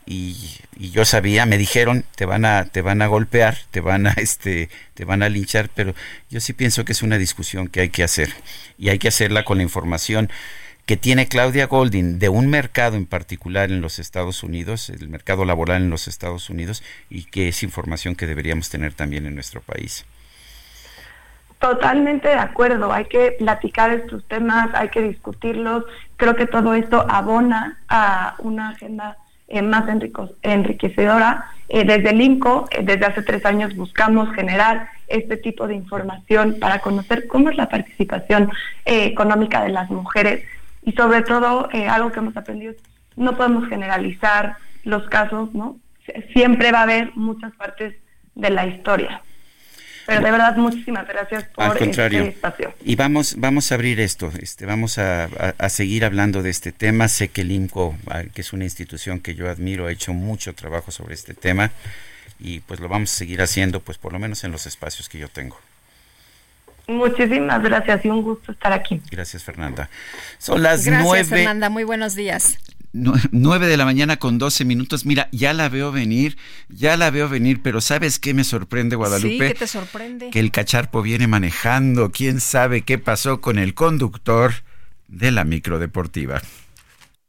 [0.06, 4.12] y, yo sabía, me dijeron, te van a, te van a golpear, te van a,
[4.16, 5.94] este, te van a linchar, pero
[6.30, 8.34] yo sí pienso que es una discusión que hay que hacer
[8.78, 10.32] y hay que hacerla con la información
[10.86, 15.44] que tiene Claudia Golding de un mercado en particular en los Estados Unidos, el mercado
[15.44, 19.60] laboral en los Estados Unidos, y que es información que deberíamos tener también en nuestro
[19.60, 20.06] país.
[21.60, 25.86] Totalmente de acuerdo, hay que platicar estos temas, hay que discutirlos.
[26.18, 29.18] Creo que todo esto abona a una agenda
[29.48, 29.86] eh, más
[30.42, 31.46] enriquecedora.
[31.70, 36.58] Eh, desde el INCO, eh, desde hace tres años, buscamos generar este tipo de información
[36.60, 38.52] para conocer cómo es la participación
[38.86, 40.44] económica de las mujeres
[40.84, 42.74] y sobre todo algo que hemos aprendido
[43.16, 45.78] no podemos generalizar los casos, ¿no?
[46.34, 47.96] Siempre va a haber muchas partes
[48.36, 49.22] de la historia.
[50.06, 52.20] Pero de verdad, muchísimas gracias por Al contrario.
[52.20, 52.74] este espacio.
[52.84, 55.26] Y vamos, vamos a abrir esto, este, vamos a,
[55.58, 57.08] a, seguir hablando de este tema.
[57.08, 60.54] Sé que el INCO, ah, que es una institución que yo admiro, ha hecho mucho
[60.54, 61.72] trabajo sobre este tema
[62.40, 65.18] y pues lo vamos a seguir haciendo, pues por lo menos en los espacios que
[65.18, 65.60] yo tengo.
[66.88, 69.02] Muchísimas gracias y un gusto estar aquí.
[69.10, 69.90] Gracias, Fernanda.
[70.38, 71.24] Son las gracias, nueve.
[71.26, 71.70] Fernanda.
[71.70, 72.60] Muy buenos días.
[73.32, 75.06] Nueve de la mañana con doce minutos.
[75.06, 76.38] Mira, ya la veo venir,
[76.70, 79.48] ya la veo venir, pero ¿sabes qué me sorprende, Guadalupe?
[79.48, 80.30] Sí, ¿qué te sorprende?
[80.30, 82.12] Que el cacharpo viene manejando.
[82.12, 84.54] ¿Quién sabe qué pasó con el conductor
[85.10, 86.42] de la microdeportiva?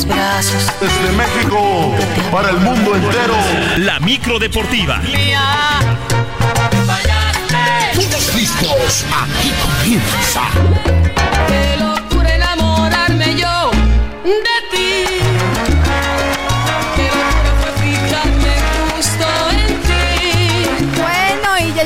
[0.00, 0.66] mis brazos.
[0.80, 1.94] Desde México,
[2.30, 3.34] para el mundo entero.
[3.78, 5.00] La micro deportiva.
[7.94, 10.42] Todos listos, aquí comienza.
[11.48, 13.70] Qué locura enamorarme yo
[14.24, 14.89] de ti.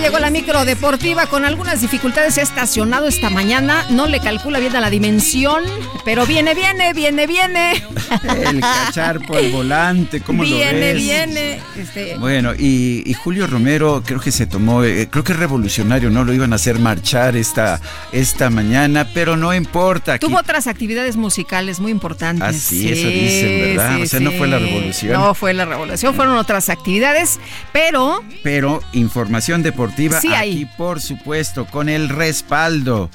[0.04, 2.34] Llegó la micro deportiva con algunas dificultades.
[2.34, 3.86] Se ha estacionado esta mañana.
[3.88, 5.64] No le calcula bien a la dimensión,
[6.04, 7.82] pero viene, viene, viene, viene.
[8.22, 10.96] El cacharpo, el volante, ¿cómo viene, lo ves?
[10.96, 15.38] Viene, este, Bueno, y, y, Julio Romero creo que se tomó, eh, creo que es
[15.38, 16.22] revolucionario, ¿no?
[16.22, 17.80] Lo iban a hacer marchar esta,
[18.12, 20.18] esta mañana, pero no importa.
[20.18, 22.46] Tuvo otras actividades musicales muy importantes.
[22.46, 23.96] Así, sí, eso dicen, ¿verdad?
[23.96, 25.12] Sí, o sea, no fue la revolución.
[25.14, 27.40] No fue la revolución, fueron otras actividades,
[27.72, 28.22] pero...
[28.42, 30.66] Pero información deportiva sí aquí, hay.
[30.76, 33.10] por supuesto, con el respaldo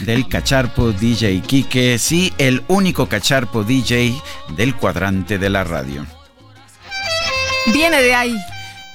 [0.00, 4.14] del cacharpo DJ Quique, sí, el único cacharpo DJ
[4.56, 6.06] del cuadrante de la radio.
[7.72, 8.36] Viene de ahí.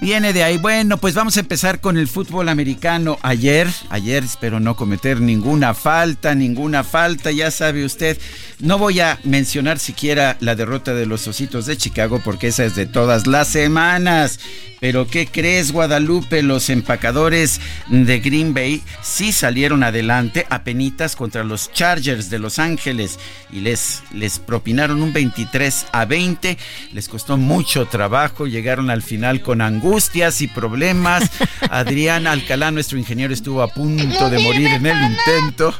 [0.02, 0.58] Viene de ahí.
[0.58, 3.18] Bueno, pues vamos a empezar con el fútbol americano.
[3.22, 8.18] Ayer, ayer espero no cometer ninguna falta, ninguna falta, ya sabe usted.
[8.60, 12.76] No voy a mencionar siquiera la derrota de los Ositos de Chicago porque esa es
[12.76, 14.40] de todas las semanas.
[14.80, 16.42] Pero ¿qué crees, Guadalupe?
[16.42, 17.60] Los empacadores
[17.90, 23.20] de Green Bay sí salieron adelante a penitas contra los Chargers de Los Ángeles
[23.52, 26.58] y les, les propinaron un 23 a 20.
[26.94, 31.32] Les costó mucho trabajo, llegaron al final con angustias y problemas.
[31.72, 35.74] Adrián Alcalá, nuestro ingeniero, estuvo a punto de morir en el intento.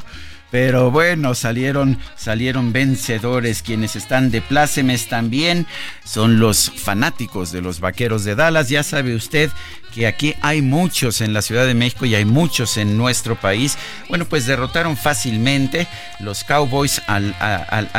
[0.50, 3.62] Pero bueno, salieron, salieron vencedores.
[3.62, 5.64] Quienes están de plácemes también
[6.02, 8.68] son los fanáticos de los vaqueros de Dallas.
[8.68, 9.48] Ya sabe usted
[9.94, 13.76] que aquí hay muchos en la Ciudad de México y hay muchos en nuestro país.
[14.08, 15.86] Bueno, pues derrotaron fácilmente
[16.20, 17.20] los Cowboys a,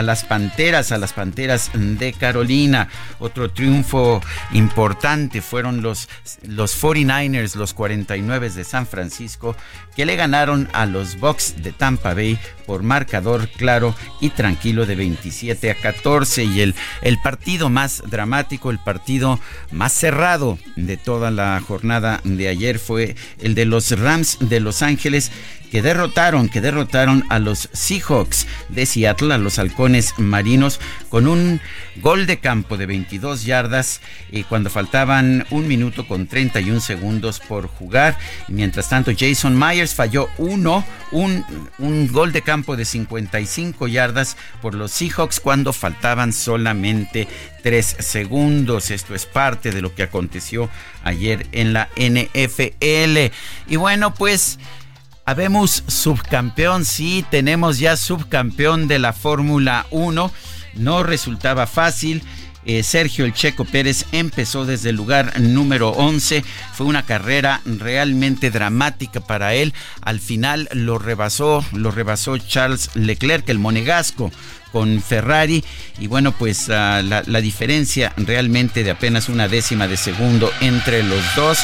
[0.02, 2.88] las Panteras, a las Panteras de Carolina.
[3.20, 4.22] Otro triunfo
[4.54, 6.10] importante fueron los,
[6.44, 9.56] los 49ers, los 49 de San Francisco,
[9.96, 14.96] que le ganaron a los Bucks de Tampa Bay por marcador claro y tranquilo de
[14.96, 19.40] 27 a 14 y el, el partido más dramático, el partido
[19.72, 21.81] más cerrado de toda la jornada
[22.24, 25.32] de ayer fue el de los Rams de Los Ángeles
[25.72, 31.62] que derrotaron, que derrotaron a los Seahawks de Seattle, a los halcones marinos, con un
[31.96, 37.68] gol de campo de 22 yardas y cuando faltaban un minuto con 31 segundos por
[37.68, 38.18] jugar.
[38.50, 41.46] Mientras tanto, Jason Myers falló uno, un,
[41.80, 47.30] un gol de campo de 55 yardas por los Seahawks cuando faltaban solamente
[47.64, 48.92] 3 segundos.
[48.92, 50.70] Esto es parte de lo que aconteció
[51.06, 53.32] ayer en la NFL.
[53.68, 54.60] Y bueno, pues...
[55.26, 60.32] Habemos subcampeón, sí, tenemos ya subcampeón de la Fórmula 1.
[60.76, 62.24] No resultaba fácil.
[62.64, 66.44] Eh, Sergio El Checo Pérez empezó desde el lugar número 11.
[66.74, 69.74] Fue una carrera realmente dramática para él.
[70.02, 74.32] Al final lo rebasó, lo rebasó Charles Leclerc, el monegasco
[74.72, 75.64] con Ferrari
[76.00, 81.24] y bueno pues ah, la, diferencia realmente de apenas una décima de segundo entre los
[81.36, 81.60] dos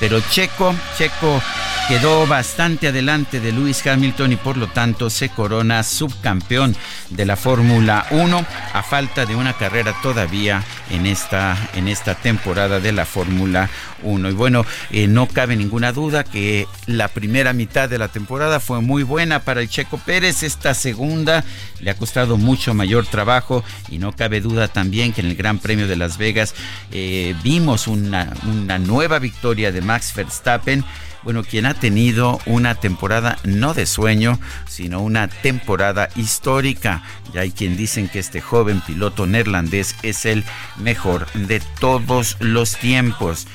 [0.00, 1.40] pero Checo Checo
[1.88, 6.76] quedó bastante adelante de Lewis Hamilton y por lo tanto se corona subcampeón
[7.08, 12.78] de la Fórmula 1 a falta de una carrera todavía en esta, en esta temporada
[12.78, 13.70] de la Fórmula
[14.02, 14.28] 1.
[14.28, 18.82] Y bueno, eh, no cabe ninguna duda que la primera mitad de la temporada fue
[18.82, 20.42] muy buena para el Checo Pérez.
[20.42, 21.42] Esta segunda
[21.80, 25.58] le ha costado mucho mayor trabajo y no cabe duda también que en el Gran
[25.58, 26.54] Premio de Las Vegas
[26.92, 30.84] eh, vimos una, una nueva victoria de Max Verstappen
[31.22, 37.02] bueno, quien ha tenido una temporada no de sueño, sino una temporada histórica.
[37.34, 40.44] Ya hay quien dicen que este joven piloto neerlandés es el
[40.76, 43.46] mejor de todos los tiempos.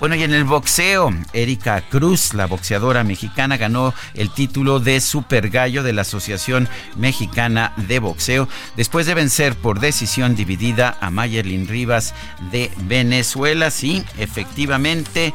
[0.00, 5.50] Bueno, y en el boxeo, Erika Cruz, la boxeadora mexicana, ganó el título de Super
[5.50, 11.68] Gallo de la Asociación Mexicana de Boxeo después de vencer por decisión dividida a Mayerlin
[11.68, 12.12] Rivas
[12.50, 13.70] de Venezuela.
[13.70, 15.32] Sí, efectivamente,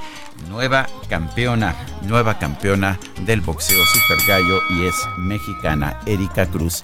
[0.50, 6.84] nueva campeona, nueva campeona del boxeo Super Gallo y es mexicana, Erika Cruz.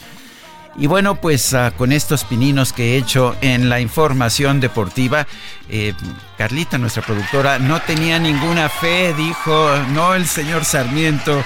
[0.77, 5.25] Y bueno, pues ah, con estos pininos que he hecho en la información deportiva,
[5.69, 5.93] eh,
[6.37, 11.43] Carlita, nuestra productora, no tenía ninguna fe, dijo, no, el señor Sarmiento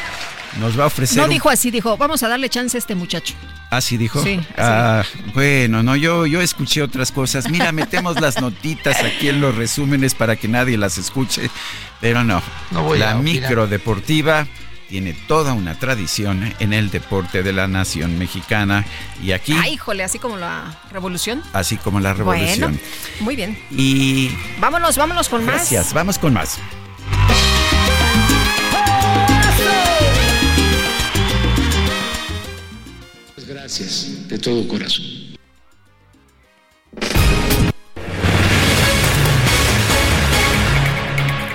[0.60, 1.22] nos va a ofrecer...
[1.22, 3.36] No dijo así, dijo, vamos a darle chance a este muchacho.
[3.70, 4.24] ¿Así ¿Ah, dijo?
[4.24, 4.40] Sí.
[4.58, 5.04] Ah,
[5.36, 7.52] bueno, no, yo, yo escuché otras cosas.
[7.52, 11.52] Mira, metemos las notitas aquí en los resúmenes para que nadie las escuche,
[12.02, 12.42] pero no.
[12.72, 14.48] no voy la micro deportiva
[14.90, 18.86] tiene toda una tradición en el deporte de la nación mexicana
[19.22, 19.54] y aquí...
[19.54, 21.44] Ah, híjole, así como la revolución.
[21.54, 22.72] Así como la revolución.
[22.72, 22.80] Bueno,
[23.22, 23.58] muy bien.
[23.70, 24.32] Y...
[24.60, 25.56] Vámonos, vámonos con más.
[25.56, 26.58] Gracias, vamos con más.
[33.48, 35.06] Gracias, de todo corazón.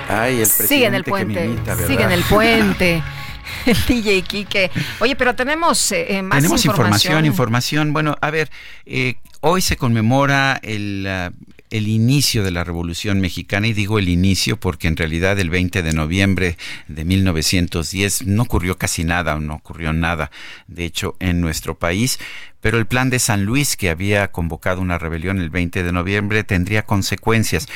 [0.07, 1.49] Ay, el sigue en el puente,
[1.87, 3.03] sigue en el puente.
[3.65, 4.71] el DJ Kike.
[4.99, 7.25] Oye, pero tenemos eh, más tenemos información.
[7.25, 8.49] información, Bueno, a ver,
[8.85, 11.31] eh, hoy se conmemora el, ah,
[11.69, 15.83] el inicio de la Revolución Mexicana, y digo el inicio porque en realidad el 20
[15.83, 16.57] de noviembre
[16.87, 20.31] de 1910 no ocurrió casi nada, no ocurrió nada,
[20.67, 22.19] de hecho, en nuestro país,
[22.61, 26.43] pero el plan de San Luis, que había convocado una rebelión el 20 de noviembre,
[26.43, 27.67] tendría consecuencias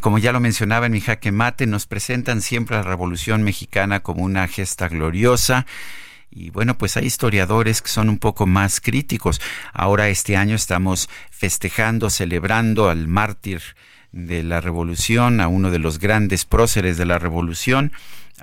[0.00, 4.00] como ya lo mencionaba en mi jaque mate, nos presentan siempre a la Revolución Mexicana
[4.00, 5.66] como una gesta gloriosa.
[6.30, 9.40] Y bueno, pues hay historiadores que son un poco más críticos.
[9.72, 13.62] Ahora este año estamos festejando, celebrando al mártir
[14.12, 17.92] de la revolución, a uno de los grandes próceres de la revolución,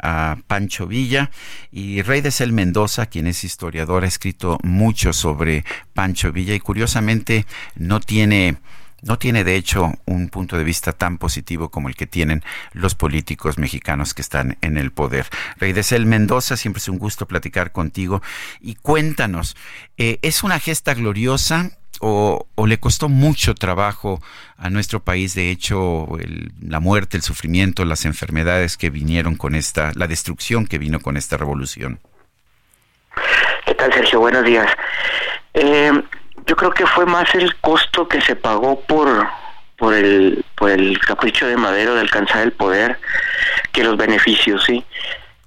[0.02, 1.32] a Pancho Villa
[1.72, 6.60] y Rey de Cel Mendoza, quien es historiador, ha escrito mucho sobre Pancho Villa y
[6.60, 7.46] curiosamente
[7.76, 8.58] no tiene
[9.04, 12.96] no tiene de hecho un punto de vista tan positivo como el que tienen los
[12.96, 15.28] políticos mexicanos que están en el poder.
[15.58, 18.22] Rey de Cel Mendoza, siempre es un gusto platicar contigo
[18.62, 19.56] y cuéntanos,
[19.98, 21.72] eh, ¿es una gesta gloriosa?
[22.06, 24.22] O, le costó mucho trabajo
[24.58, 26.10] a nuestro país, de hecho,
[26.60, 31.16] la muerte, el sufrimiento, las enfermedades que vinieron con esta, la destrucción que vino con
[31.16, 32.00] esta revolución.
[33.78, 34.20] tal, Sergio?
[34.20, 34.68] Buenos días.
[35.54, 35.94] Eh,
[36.46, 39.28] yo creo que fue más el costo que se pagó por
[39.78, 43.00] por el por el capricho de Madero de alcanzar el poder
[43.72, 44.84] que los beneficios, sí.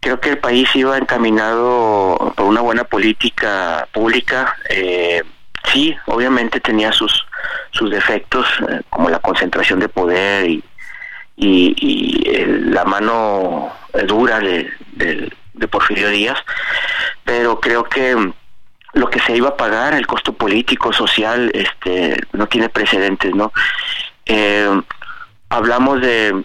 [0.01, 4.57] Creo que el país iba encaminado por una buena política pública.
[4.69, 5.23] Eh,
[5.73, 7.27] sí, obviamente tenía sus
[7.73, 10.65] sus defectos eh, como la concentración de poder y
[11.39, 12.35] y,
[12.71, 13.71] la mano
[14.07, 16.39] dura de, de Porfirio Díaz,
[17.25, 18.33] pero creo que
[18.97, 23.53] lo que se iba a pagar, el costo político, social, este, no tiene precedentes, ¿no?
[24.25, 24.81] Eh,
[25.51, 26.45] hablamos de,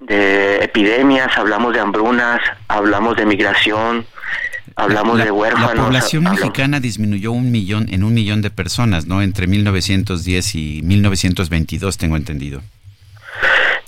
[0.00, 4.04] de epidemias, hablamos de hambrunas, hablamos de migración,
[4.74, 5.76] hablamos de huérfanos.
[5.76, 9.22] La población mexicana disminuyó un millón en un millón de personas, ¿no?
[9.22, 12.62] Entre 1910 y 1922, tengo entendido.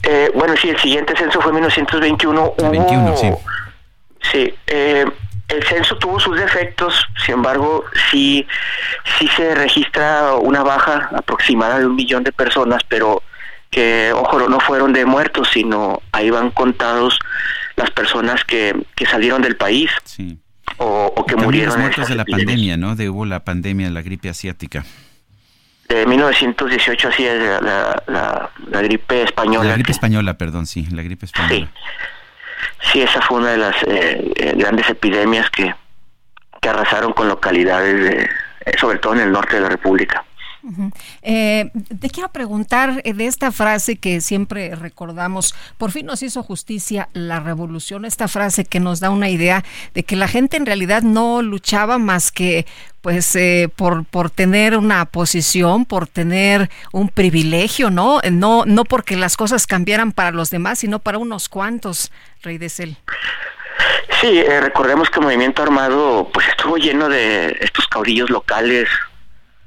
[0.04, 2.54] Eh, bueno, sí, el siguiente censo fue 1921.
[2.58, 3.30] 21, sí.
[4.30, 5.04] Sí, eh,
[5.52, 8.46] el censo tuvo sus defectos, sin embargo, sí,
[9.18, 13.22] sí se registra una baja aproximada de un millón de personas, pero
[13.70, 17.18] que, ojo, no fueron de muertos, sino ahí van contados
[17.76, 19.90] las personas que, que salieron del país.
[20.78, 21.74] O, que murieron.
[21.74, 22.96] Los muertos de la pandemia, ¿no?
[22.96, 24.84] De hubo la pandemia de la gripe asiática.
[25.88, 29.68] De 1918, así es, la, la, gripe española.
[29.68, 31.54] La gripe española, perdón, sí, la gripe española.
[31.54, 31.68] Sí.
[32.80, 35.74] Sí, esa fue una de las eh, eh, grandes epidemias que,
[36.60, 38.28] que arrasaron con localidades,
[38.66, 40.24] eh, sobre todo en el norte de la República.
[41.22, 47.40] Te quiero preguntar de esta frase que siempre recordamos, por fin nos hizo justicia la
[47.40, 49.64] revolución, esta frase que nos da una idea
[49.94, 52.66] de que la gente en realidad no luchaba más que
[53.02, 58.20] pues eh, por, por tener una posición, por tener un privilegio, ¿no?
[58.30, 62.12] No, no porque las cosas cambiaran para los demás, sino para unos cuantos,
[62.42, 62.96] Rey de Cel.
[64.20, 68.88] Sí, eh, recordemos que el movimiento armado pues estuvo lleno de estos caudillos locales,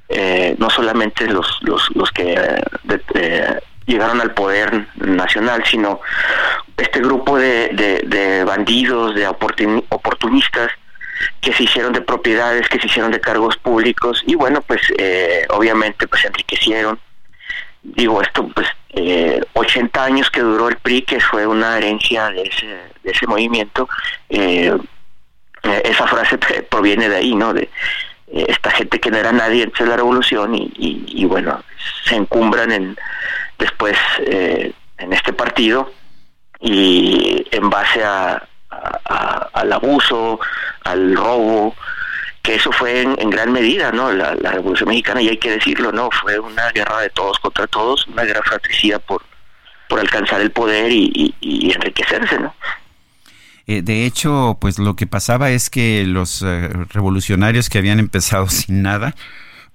[0.10, 2.28] eh, no solamente los, los, los que
[3.86, 6.02] llegaron al poder nacional, sino
[6.78, 7.70] este grupo de,
[8.04, 10.72] de, bandidos, de oportunistas,
[11.40, 15.46] que se hicieron de propiedades, que se hicieron de cargos públicos y bueno, pues eh,
[15.50, 17.00] obviamente pues se enriquecieron.
[17.84, 22.44] Digo, esto pues eh, 80 años que duró el PRI, que fue una herencia de
[22.44, 23.88] ese, de ese movimiento,
[24.30, 24.76] eh,
[25.64, 26.38] eh esa frase
[26.70, 27.54] proviene de ahí, ¿no?
[27.54, 27.70] De eh,
[28.28, 31.64] esta gente que no era nadie antes de la revolución y, y, bueno,
[32.06, 32.98] se encumbran en
[33.58, 33.98] después
[34.28, 35.92] en este partido
[36.60, 38.48] y en base a,
[39.54, 40.40] al abuso,
[40.84, 41.76] al robo,
[42.42, 44.12] que eso fue en, gran medida, ¿no?
[44.12, 46.10] La, Revolución Mexicana, y hay que decirlo, ¿no?
[46.12, 49.24] Fue una guerra de todos contra todos, una guerra fratricida por,
[49.90, 51.34] por alcanzar el poder y,
[51.76, 52.54] enriquecerse, ¿no?
[53.68, 58.48] Eh, de hecho, pues lo que pasaba es que los eh, revolucionarios que habían empezado
[58.50, 59.16] sin nada,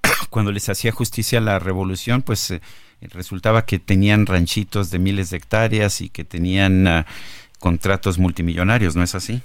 [0.31, 2.61] cuando les hacía justicia la revolución, pues eh,
[3.01, 7.07] resultaba que tenían ranchitos de miles de hectáreas y que tenían ah,
[7.59, 9.43] contratos multimillonarios, ¿no es así?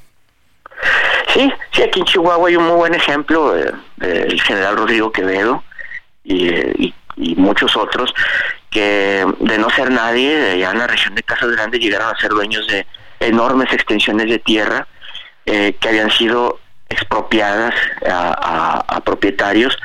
[1.33, 5.63] Sí, sí, aquí en Chihuahua hay un muy buen ejemplo, eh, el general Rodrigo Quevedo
[6.23, 6.93] y,
[7.37, 8.13] muchos otros,
[8.69, 12.31] que de no ser nadie, allá en la región de Casas Grandes llegaron a ser
[12.31, 12.85] dueños de
[13.19, 14.87] enormes extensiones de tierra
[15.45, 16.59] eh, que habían sido
[16.89, 17.73] expropiadas
[18.07, 19.77] a, propietarios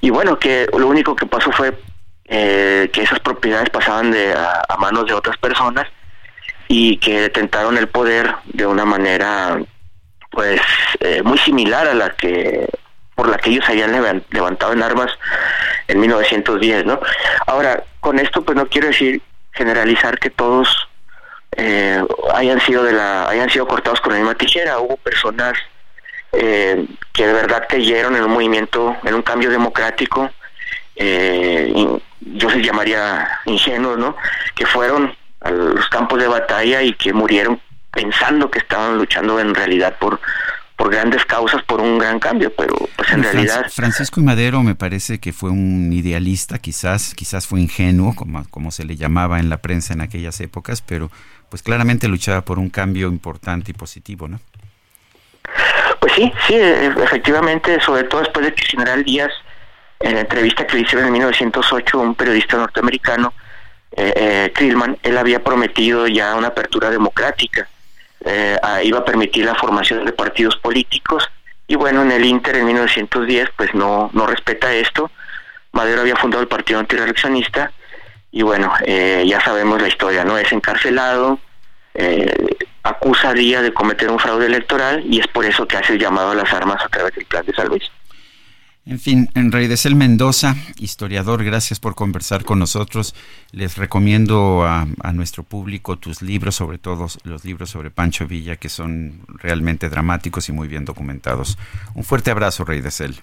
[0.00, 1.78] y bueno que lo único que pasó fue
[2.26, 5.86] eh, que esas propiedades pasaban de a, manos de otras personas
[6.68, 9.62] y que detentaron el poder de una manera
[10.30, 10.60] pues
[11.00, 12.68] eh, muy similar a la que
[13.14, 13.92] por la que ellos habían
[14.30, 15.10] levantado en armas
[15.88, 17.00] en 1910, ¿no?
[17.46, 19.20] Ahora, con esto pues no quiero decir
[19.52, 20.87] generalizar que todos
[21.56, 22.02] eh,
[22.34, 25.54] hayan sido de la hayan sido cortados con la misma tijera, hubo personas
[26.32, 30.30] eh, que de verdad creyeron en un movimiento, en un cambio democrático,
[30.96, 34.16] yo se llamaría ingenuos, ¿no?
[34.56, 37.60] Que fueron a los campos de batalla y que murieron
[37.92, 40.20] pensando que estaban luchando en realidad por
[40.78, 43.66] por grandes causas, por un gran cambio, pero pues en realidad...
[43.68, 48.70] Francisco y Madero me parece que fue un idealista, quizás, quizás fue ingenuo, como, como
[48.70, 51.10] se le llamaba en la prensa en aquellas épocas, pero
[51.48, 54.38] pues claramente luchaba por un cambio importante y positivo, ¿no?
[55.98, 59.32] Pues sí, sí, e, efectivamente, sobre todo después de que General Díaz,
[59.98, 63.34] en la entrevista que le hicieron en 1908 un periodista norteamericano,
[63.96, 67.66] eh, eh, él había prometido ya una apertura democrática,
[68.24, 71.28] eh, iba a permitir la formación de partidos políticos
[71.66, 75.10] y bueno, en el Inter en 1910 pues no, no respeta esto.
[75.72, 77.72] Madero había fundado el Partido Antireeleccionista
[78.32, 80.38] y bueno, eh, ya sabemos la historia, ¿no?
[80.38, 81.38] Es encarcelado,
[81.94, 86.30] eh, acusaría de cometer un fraude electoral y es por eso que hace el llamado
[86.30, 87.68] a las armas a través del plan de San.
[88.88, 93.14] En fin, en Desel Mendoza, historiador, gracias por conversar con nosotros.
[93.52, 98.70] Les recomiendo a, nuestro público tus libros, sobre todo los libros sobre Pancho Villa, que
[98.70, 101.58] son realmente dramáticos y muy bien documentados.
[101.92, 103.20] Un fuerte abrazo, Rey Desel.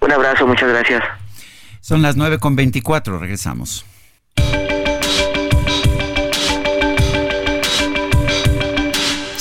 [0.00, 1.04] Un abrazo, muchas gracias.
[1.82, 3.84] Son las 9.24, regresamos.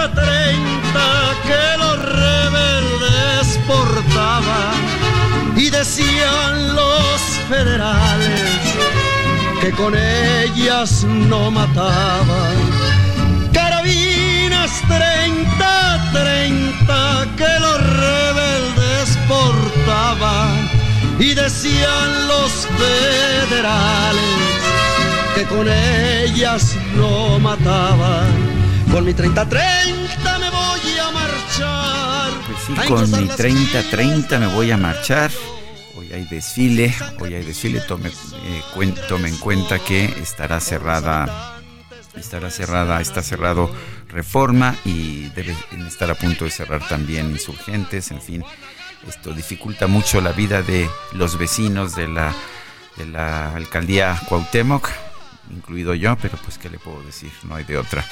[0.00, 0.56] 30-30
[1.46, 4.74] que los rebeldes portaban
[5.56, 7.20] y decían los
[7.50, 8.50] federales
[9.60, 12.56] que con ellas no mataban.
[13.52, 20.70] Carabinas 30-30 que los rebeldes portaban
[21.18, 24.22] y decían los federales
[25.34, 28.59] que con ellas no mataban.
[28.90, 32.32] Con mi 30-30 me voy a marchar.
[32.46, 35.30] Pues sí, con mi 30-30 me voy a marchar.
[35.96, 37.80] Hoy hay desfile, hoy hay desfile.
[37.80, 41.60] Tome, eh, tome en cuenta que estará cerrada
[42.16, 43.70] estará cerrada, está cerrado
[44.08, 45.54] Reforma y debe
[45.86, 48.44] estar a punto de cerrar también Insurgentes, en fin,
[49.08, 52.34] esto dificulta mucho la vida de los vecinos de la,
[52.96, 54.88] de la alcaldía Cuauhtémoc,
[55.54, 58.04] incluido yo, pero pues qué le puedo decir, no hay de otra.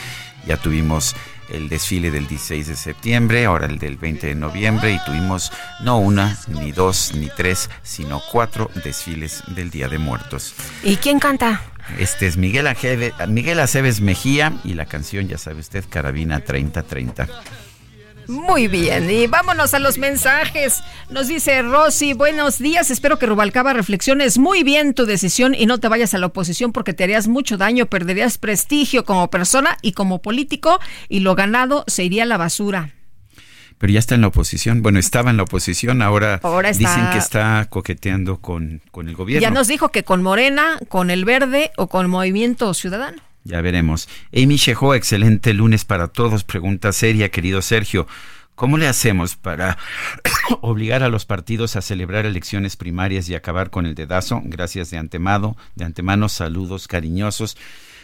[0.46, 1.14] Ya tuvimos
[1.50, 5.98] el desfile del 16 de septiembre, ahora el del 20 de noviembre y tuvimos no
[5.98, 10.54] una, ni dos, ni tres, sino cuatro desfiles del Día de Muertos.
[10.82, 11.62] ¿Y quién canta?
[11.98, 12.68] Este es Miguel,
[13.28, 17.28] Miguel Aceves Mejía y la canción, ya sabe usted, Carabina 3030.
[18.28, 20.82] Muy bien, y vámonos a los mensajes.
[21.08, 25.78] Nos dice Rosy, buenos días, espero que Rubalcaba reflexiones muy bien tu decisión y no
[25.78, 29.92] te vayas a la oposición porque te harías mucho daño, perderías prestigio como persona y
[29.92, 30.78] como político
[31.08, 32.92] y lo ganado se iría a la basura.
[33.78, 34.82] Pero ya está en la oposición.
[34.82, 36.38] Bueno, estaba en la oposición, ahora,
[36.76, 39.40] dicen que está coqueteando con, con el gobierno.
[39.40, 43.22] Ya nos dijo que con Morena, con el Verde o con Movimiento Ciudadano.
[43.48, 44.10] Ya veremos.
[44.30, 46.44] Amy Sheho, excelente lunes para todos.
[46.44, 48.06] Pregunta seria, querido Sergio.
[48.54, 49.78] ¿Cómo le hacemos para
[50.60, 54.42] obligar a los partidos a celebrar elecciones primarias y acabar con el dedazo?
[54.44, 57.56] Gracias de antemano, de antemano, saludos cariñosos.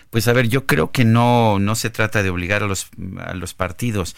[0.09, 2.89] Pues a ver, yo creo que no, no se trata de obligar a los,
[3.19, 4.17] a los partidos.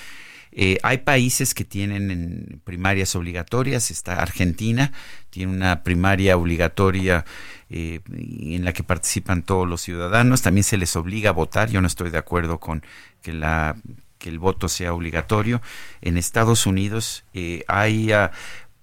[0.59, 4.91] Eh, hay países que tienen primarias obligatorias, está Argentina,
[5.29, 7.27] tiene una primaria obligatoria
[7.69, 11.83] eh, en la que participan todos los ciudadanos, también se les obliga a votar, yo
[11.83, 12.83] no estoy de acuerdo con
[13.21, 13.77] que la
[14.19, 15.61] que el voto sea obligatorio.
[16.01, 18.33] En Estados Unidos eh, hay ah,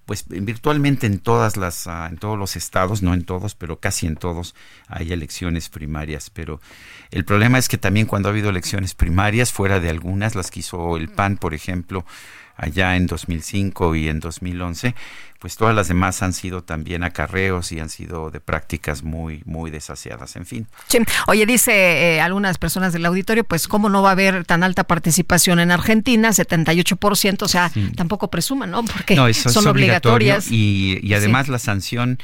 [0.04, 4.06] pues virtualmente en todas las ah, en todos los estados, no en todos, pero casi
[4.06, 4.54] en todos
[4.86, 6.60] hay elecciones primarias, pero
[7.10, 10.60] el problema es que también cuando ha habido elecciones primarias fuera de algunas las que
[10.60, 12.04] hizo el PAN, por ejemplo,
[12.56, 14.94] allá en 2005 y en 2011,
[15.38, 19.70] pues todas las demás han sido también acarreos y han sido de prácticas muy, muy
[19.70, 20.66] desasiadas, en fin.
[21.26, 24.84] Oye, dice eh, algunas personas del auditorio, pues cómo no va a haber tan alta
[24.84, 28.84] participación en Argentina, 78%, o sea, tampoco presuman, ¿no?
[28.84, 30.50] Porque son obligatorias.
[30.50, 32.18] Y, y además la sanción,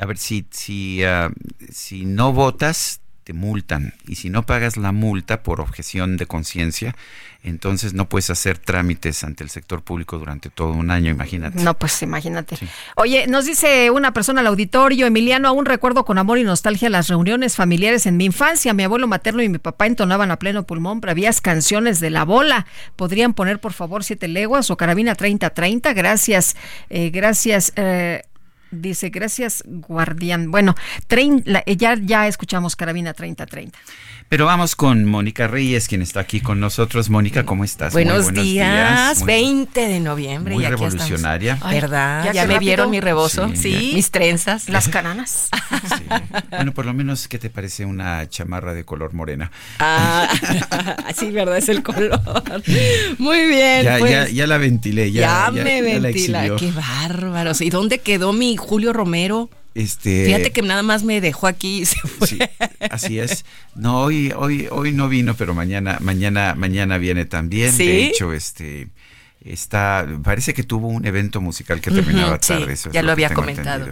[0.00, 1.30] a ver, si, si, ah,
[1.70, 3.92] si no votas, te multan.
[4.06, 6.94] Y si no pagas la multa por objeción de conciencia,
[7.42, 11.60] entonces no puedes hacer trámites ante el sector público durante todo un año, imagínate.
[11.60, 12.56] No, pues imagínate.
[12.94, 17.08] Oye, nos dice una persona al auditorio, Emiliano, aún recuerdo con amor y nostalgia las
[17.08, 18.72] reuniones familiares en mi infancia.
[18.74, 22.64] Mi abuelo materno y mi papá entonaban a pleno pulmón bravías canciones de la bola.
[22.94, 25.94] ¿Podrían poner, por favor, siete leguas o carabina 3030?
[25.94, 26.54] Gracias,
[26.90, 27.72] eh, gracias.
[27.74, 28.22] Eh,
[28.70, 30.50] Dice, gracias, guardián.
[30.50, 30.74] Bueno,
[31.76, 33.78] ya, ya escuchamos Carabina 3030.
[34.28, 37.10] Pero vamos con Mónica Reyes, quien está aquí con nosotros.
[37.10, 37.92] Mónica, ¿cómo estás?
[37.92, 40.52] Buenos, días, 20 de noviembre.
[40.52, 41.56] Muy revolucionaria.
[41.70, 42.32] ¿Verdad?
[42.32, 43.48] ¿Ya, me vieron mi rebozo?
[43.54, 43.92] Sí.
[43.94, 44.68] Mis trenzas.
[44.68, 45.48] Las cananas.
[46.50, 49.52] Bueno, por lo menos, ¿qué te parece una chamarra de color morena?
[49.78, 50.28] Ah,
[51.16, 51.58] sí, ¿verdad?
[51.58, 52.20] Es el color.
[53.18, 53.84] Muy bien.
[53.84, 54.32] Ya, pues.
[54.32, 55.12] ya, la ventilé.
[55.12, 56.52] Ya, ya me ventilé.
[56.58, 57.60] Qué bárbaros.
[57.60, 59.50] ¿Y dónde quedó mi Julio Romero?
[59.76, 62.26] Este, Fíjate que nada más me dejó aquí y se fue.
[62.26, 62.38] Sí,
[62.90, 63.44] así es.
[63.74, 67.76] No, hoy, hoy, hoy no vino, pero mañana, mañana, mañana viene también.
[67.76, 68.88] De hecho, este
[69.46, 73.86] está parece que tuvo un evento musical que terminaba tarde ya lo, había comentado.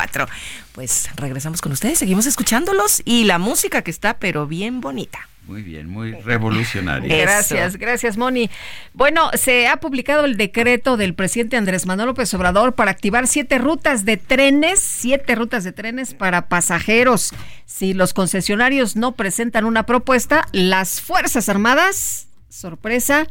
[0.73, 5.29] Pues regresamos con ustedes, seguimos escuchándolos y la música que está pero bien bonita.
[5.45, 7.17] Muy bien, muy revolucionaria.
[7.17, 8.49] Gracias, gracias, Moni.
[8.93, 13.57] Bueno, se ha publicado el decreto del presidente Andrés Manuel López Obrador para activar siete
[13.57, 17.33] rutas de trenes, siete rutas de trenes para pasajeros.
[17.65, 23.27] Si los concesionarios no presentan una propuesta, las Fuerzas Armadas, sorpresa,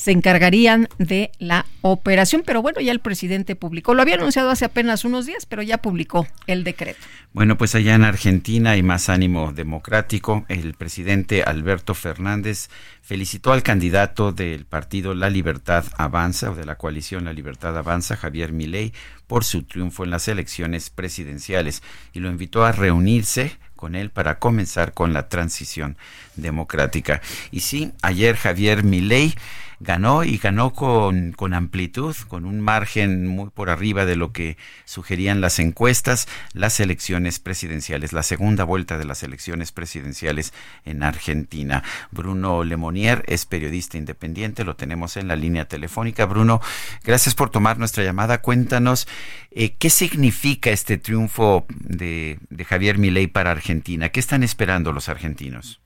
[0.00, 2.42] se encargarían de la operación.
[2.46, 5.76] Pero bueno, ya el presidente publicó, lo había anunciado hace apenas unos días, pero ya
[5.76, 7.00] publicó el decreto.
[7.34, 10.46] Bueno, pues allá en Argentina hay más ánimo democrático.
[10.48, 12.70] El presidente Alberto Fernández
[13.02, 18.16] felicitó al candidato del partido La Libertad Avanza o de la coalición La Libertad Avanza,
[18.16, 18.94] Javier Milei,
[19.26, 21.82] por su triunfo en las elecciones presidenciales
[22.14, 25.98] y lo invitó a reunirse con él para comenzar con la transición
[26.36, 27.20] democrática.
[27.50, 29.34] Y sí, ayer Javier Milei
[29.80, 34.58] ganó y ganó con, con amplitud, con un margen muy por arriba de lo que
[34.84, 40.52] sugerían las encuestas, las elecciones presidenciales, la segunda vuelta de las elecciones presidenciales
[40.84, 41.82] en Argentina.
[42.10, 46.26] Bruno Lemonier es periodista independiente, lo tenemos en la línea telefónica.
[46.26, 46.60] Bruno,
[47.02, 48.42] gracias por tomar nuestra llamada.
[48.42, 49.08] Cuéntanos
[49.50, 54.10] eh, qué significa este triunfo de, de Javier Milei para Argentina.
[54.10, 55.80] ¿Qué están esperando los argentinos?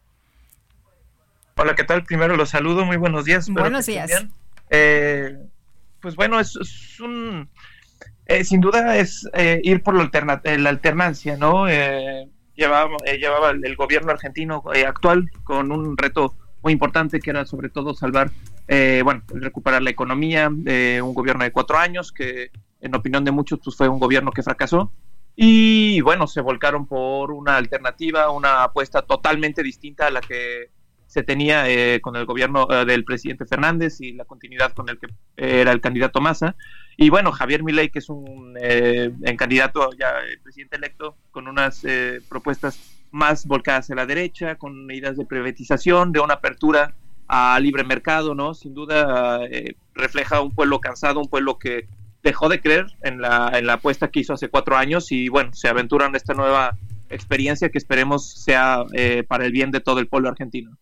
[1.56, 2.02] Hola, ¿qué tal?
[2.02, 3.48] Primero los saludo, muy buenos días.
[3.48, 4.26] Buenos días.
[4.70, 5.39] Eh,
[6.01, 6.56] pues bueno, es,
[7.01, 7.48] un,
[8.26, 11.66] eh, sin duda es eh, ir por la, la alternancia, ¿no?
[12.56, 17.94] llevaba, llevaba el, gobierno argentino actual con un reto muy importante que era sobre todo
[17.94, 18.32] salvar,
[18.66, 22.51] bueno, recuperar la economía un gobierno de cuatro años que
[22.81, 24.90] en opinión de muchos pues fue un gobierno que fracasó
[25.36, 30.74] y bueno, se volcaron por una alternativa, una apuesta totalmente distinta a la que
[31.15, 34.99] se tenía eh, con el gobierno eh, del presidente Fernández y la continuidad con el
[34.99, 36.57] que era el candidato Massa.
[36.97, 40.12] Y bueno, Javier Milei, que es un eh, candidato ya
[40.43, 41.86] presidente electo, con unas
[42.28, 42.81] propuestas
[43.12, 46.97] más volcadas a la derecha, con ideas de privatización, de una apertura
[47.28, 48.53] a libre mercado, ¿no?
[48.55, 49.39] Sin duda
[49.95, 51.86] refleja un pueblo cansado, un pueblo que
[52.24, 55.53] dejó de creer en la, en la apuesta que hizo hace cuatro años y bueno,
[55.53, 56.77] se aventuran en esta nueva
[57.09, 58.85] experiencia que esperemos sea
[59.28, 60.77] para el bien de todo el pueblo argentino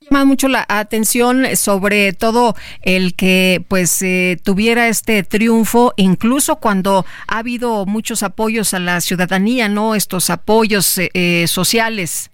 [0.00, 7.04] llama mucho la atención sobre todo el que pues eh, tuviera este triunfo incluso cuando
[7.26, 12.30] ha habido muchos apoyos a la ciudadanía no estos apoyos eh, eh, sociales.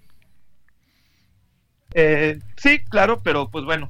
[2.57, 3.89] Sí claro pero pues bueno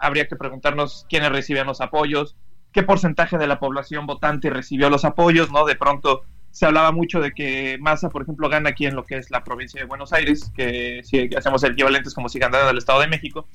[0.00, 2.36] habría que preguntarnos quiénes reciben los apoyos
[2.72, 7.20] qué porcentaje de la población votante recibió los apoyos no de pronto se hablaba mucho
[7.20, 10.12] de que Massa, por ejemplo, gana aquí en lo que es la provincia de Buenos
[10.12, 13.48] Aires, que si hacemos el equivalente es como si ganara del Estado de México.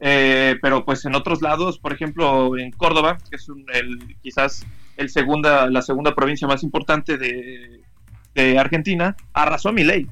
[0.00, 4.64] Eh, pero pues en otros lados, por ejemplo, en Córdoba, que es el, quizás
[4.96, 7.82] el segunda, la segunda provincia más importante de,
[8.56, 10.06] Argentina, arrasó mi ley,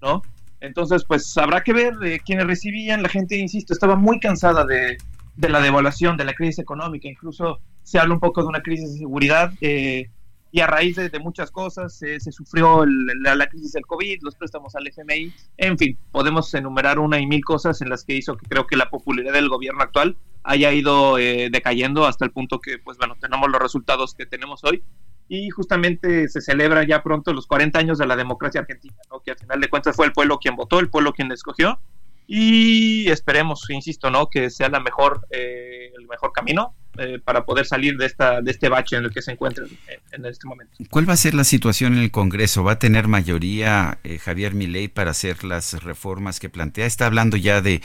[0.00, 0.22] ¿no?
[0.60, 3.02] Entonces, pues habrá que ver de quienes recibían.
[3.02, 4.98] La gente, insisto, estaba muy cansada de,
[5.34, 7.08] de la devaluación, de la crisis económica.
[7.08, 9.52] Incluso se habla un poco de una crisis de seguridad.
[9.60, 10.10] Eh,
[10.54, 14.86] y a raíz de, muchas cosas se sufrió la, crisis del COVID, los préstamos al
[14.86, 18.66] FMI, en fin, podemos enumerar una y mil cosas en las que hizo que creo
[18.66, 20.14] que la popularidad del gobierno actual
[20.44, 24.62] haya ido eh, decayendo hasta el punto que, pues bueno, tenemos los resultados que tenemos
[24.64, 24.82] hoy
[25.26, 29.20] y justamente se celebra ya pronto los 40 años de la democracia argentina, ¿no?
[29.20, 31.80] que al final de cuentas fue el pueblo quien votó, el pueblo quien escogió
[32.26, 34.28] y esperemos, insisto, ¿no?
[34.28, 38.50] que sea la mejor, eh, el mejor camino eh, para poder salir de, esta, de
[38.50, 39.64] este bache en el que se encuentra
[40.10, 40.74] en, este momento.
[40.90, 42.64] ¿Cuál va a ser la situación en el Congreso?
[42.64, 46.84] ¿Va a tener mayoría eh, Javier Milei para hacer las reformas que plantea?
[46.84, 47.80] Está hablando ya de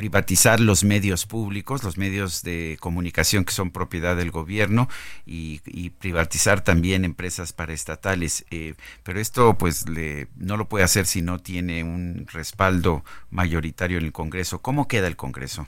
[0.00, 4.88] privatizar los medios públicos, los medios de comunicación que son propiedad del gobierno
[5.26, 5.60] y,
[5.98, 8.44] privatizar también empresas paraestatales.
[8.50, 13.98] Eh, pero esto pues le, no lo puede hacer si no tiene un respaldo mayoritario
[13.98, 14.60] en el Congreso.
[14.60, 15.66] ¿Cómo queda el Congreso?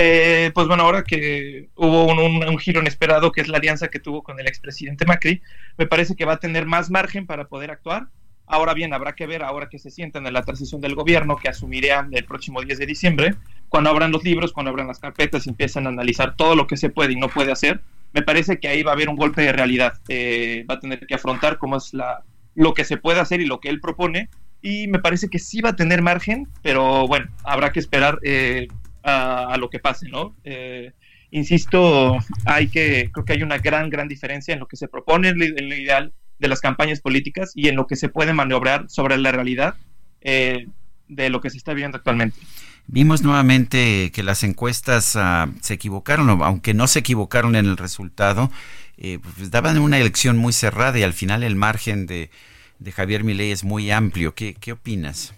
[0.00, 4.22] Eh, pues bueno, ahora que hubo un, giro inesperado, que es la alianza que tuvo
[4.22, 5.42] con el expresidente Macri,
[5.76, 8.06] me parece que va a tener más margen para poder actuar.
[8.46, 11.48] Ahora bien, habrá que ver ahora que se sientan en la transición del gobierno, que
[11.48, 13.34] asumirá el próximo 10 de diciembre,
[13.68, 16.76] cuando abran los libros, cuando abran las carpetas y empiezan a analizar todo lo que
[16.76, 17.80] se puede y no puede hacer,
[18.12, 19.94] me parece que ahí va a haber un golpe de realidad.
[20.08, 22.22] Eh, va a tener que afrontar cómo es la,
[22.54, 24.30] lo que se puede hacer y lo que él propone.
[24.62, 28.68] Y me parece que sí va a tener margen, pero bueno, habrá que esperar eh,
[29.08, 30.36] a, lo que pase, ¿no?
[30.44, 30.92] Eh,
[31.30, 32.16] insisto,
[32.46, 35.38] hay que, creo que hay una gran, gran diferencia en lo que se propone en
[35.38, 39.32] lo ideal de las campañas políticas y en lo que se puede maniobrar sobre la
[39.32, 39.74] realidad
[40.20, 40.66] eh,
[41.08, 42.38] de lo que se está viviendo actualmente.
[42.86, 48.50] Vimos nuevamente que las encuestas ah, se equivocaron, aunque no se equivocaron en el resultado,
[48.96, 52.30] eh, pues daban una elección muy cerrada y al final el margen de,
[52.78, 54.34] de Javier Milei es muy amplio.
[54.34, 55.34] ¿Qué, qué opinas?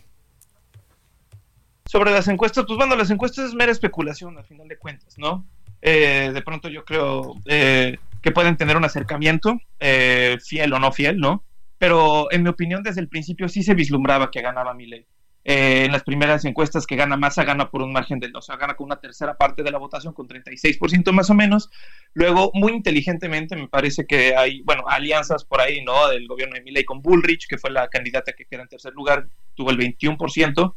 [1.91, 5.45] Sobre las encuestas, pues bueno, las encuestas es mera especulación al final de cuentas, ¿no?
[5.83, 10.93] Eh, de pronto yo creo eh, que pueden tener un acercamiento, eh, fiel o no
[10.93, 11.43] fiel, ¿no?
[11.79, 15.05] Pero en mi opinión desde el principio sí se vislumbraba que ganaba Milei.
[15.43, 18.77] en las primeras encuestas que gana Massa gana por un margen de, o sea, gana
[18.77, 21.71] con una tercera parte de la votación, con 36% más o menos.
[22.13, 26.07] Luego, muy inteligentemente, me parece que hay, bueno, alianzas por ahí, ¿no?
[26.09, 29.27] Del gobierno de Milei con Bullrich, que fue la candidata que queda en tercer lugar,
[29.57, 30.77] tuvo el 21%.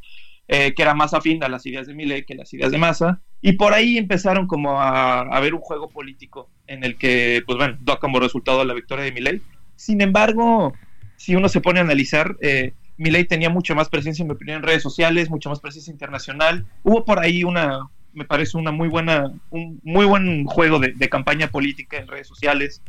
[0.49, 3.22] Eh, que era más afín a las ideas de Milei que las ideas de Massa,
[3.41, 7.57] y por ahí empezaron como a, a, ver un juego político en el que, pues
[7.57, 9.41] bueno, da como resultado la victoria de Milei.
[9.78, 10.74] Sin embargo,
[11.15, 14.84] si uno se pone a analizar, eh, Milei tenía mucha más presencia, en mi redes
[14.84, 16.65] sociales, mucha más presencia internacional.
[16.84, 21.10] Hubo por ahí una, me parece una muy buena, un muy buen juego de, de
[21.10, 22.82] campaña política en redes sociales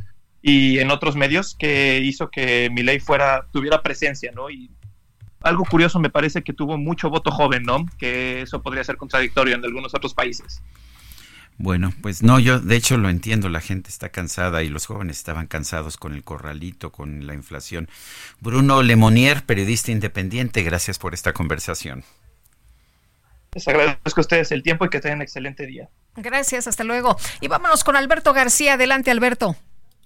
[0.43, 4.51] y en otros medios que hizo que Milei fuera, tuviera presencia, ¿no?
[4.51, 4.71] Y
[5.45, 7.87] algo curioso me parece que tuvo mucho voto joven, ¿no?
[7.99, 10.62] Que eso podría ser contradictorio en algunos otros países.
[11.57, 15.19] Bueno, pues no, yo de hecho lo entiendo, la gente está cansada y los jóvenes
[15.19, 17.89] estaban cansados con el corralito, con la inflación.
[18.41, 22.03] Bruno Lemonier, periodista independiente, gracias por esta conversación.
[23.53, 25.89] Les agradezco a ustedes el tiempo y que tengan un excelente día.
[26.16, 27.16] Gracias, hasta luego.
[27.41, 28.75] Y vámonos con Alberto García.
[28.75, 29.57] Adelante, Alberto.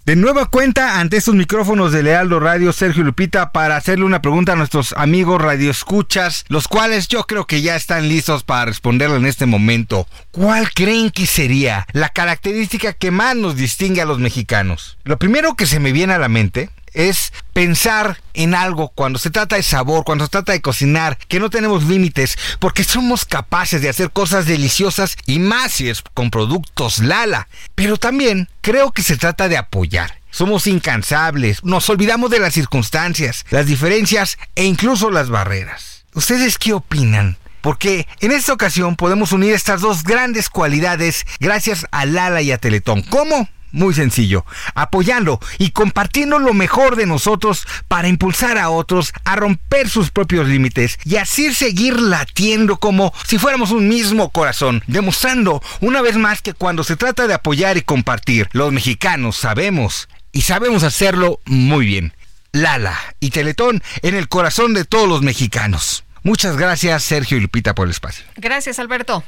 [0.05, 4.53] De nueva cuenta ante estos micrófonos de Lealdo Radio, Sergio Lupita, para hacerle una pregunta
[4.53, 9.27] a nuestros amigos radioescuchas, los cuales yo creo que ya están listos para responderlo en
[9.27, 10.07] este momento.
[10.31, 14.97] ¿Cuál creen que sería la característica que más nos distingue a los mexicanos?
[15.05, 19.31] Lo primero que se me viene a la mente es pensar en algo cuando se
[19.31, 23.83] trata de sabor, cuando se trata de cocinar, que no tenemos límites, porque somos capaces
[23.83, 27.49] de hacer cosas deliciosas y más si es con productos Lala.
[27.75, 30.19] Pero también creo que se trata de apoyar.
[30.31, 36.05] Somos incansables, nos olvidamos de las circunstancias, las diferencias e incluso las barreras.
[36.15, 37.39] ¿Ustedes qué opinan?
[37.61, 42.59] Porque en esta ocasión podemos unir estas dos grandes cualidades gracias a Lala y a
[42.59, 43.03] Teletón.
[43.03, 43.49] ¿Cómo?
[43.71, 49.91] Muy sencillo, apoyando y compartiendo lo mejor de nosotros para impulsar a otros a romper
[49.91, 56.01] sus propios límites y así seguir latiendo como si fuéramos un mismo corazón, demostrando una
[56.01, 60.83] vez más que cuando se trata de apoyar y compartir, los mexicanos sabemos y sabemos
[60.83, 62.15] hacerlo muy bien.
[62.53, 66.05] Lala y Teletón en el corazón de todos los mexicanos.
[66.23, 68.25] Muchas gracias Sergio y Lupita por el espacio.
[68.37, 69.23] Gracias Alberto.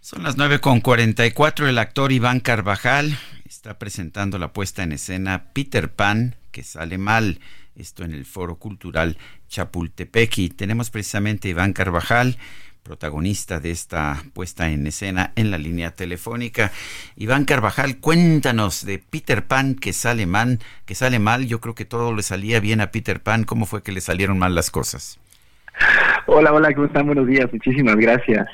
[0.00, 3.18] Son las 9.44, el actor Iván Carvajal
[3.50, 7.40] está presentando la puesta en escena Peter Pan, que sale mal,
[7.74, 10.38] esto en el Foro Cultural Chapultepec.
[10.38, 12.36] Y tenemos precisamente Iván Carvajal
[12.84, 16.70] protagonista de esta puesta en escena en la línea telefónica.
[17.16, 21.46] Iván Carvajal, cuéntanos de Peter Pan que sale mal, que sale mal.
[21.46, 23.42] Yo creo que todo le salía bien a Peter Pan.
[23.42, 25.18] ¿Cómo fue que le salieron mal las cosas?
[26.26, 27.06] Hola, hola, ¿cómo están?
[27.06, 28.46] Buenos días, muchísimas gracias.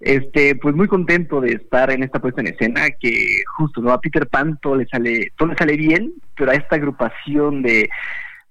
[0.00, 4.00] Este, pues muy contento de estar en esta puesta en escena que justo no a
[4.00, 7.90] Peter Pan todo le sale, todo le sale bien, pero a esta agrupación de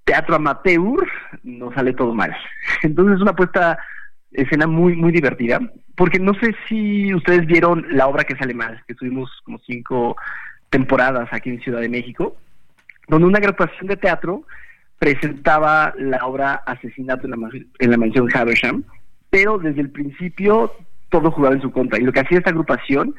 [0.03, 1.07] teatro amateur
[1.43, 2.35] no sale todo mal.
[2.83, 3.77] Entonces es una puesta
[4.31, 5.59] escena muy muy divertida,
[5.95, 10.17] porque no sé si ustedes vieron la obra que sale mal, que tuvimos como cinco
[10.69, 12.35] temporadas aquí en Ciudad de México,
[13.07, 14.43] donde una agrupación de teatro
[14.99, 18.83] presentaba la obra Asesinato en la, en la mansión Haversham,
[19.29, 20.73] pero desde el principio
[21.09, 21.99] todo jugaba en su contra.
[21.99, 23.15] Y lo que hacía esta agrupación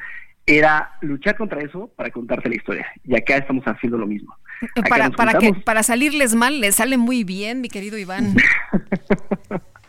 [0.47, 2.86] era luchar contra eso para contarte la historia.
[3.05, 4.34] Y acá estamos haciendo lo mismo.
[4.89, 8.34] para, para, que, para salirles mal, les sale muy bien, mi querido Iván.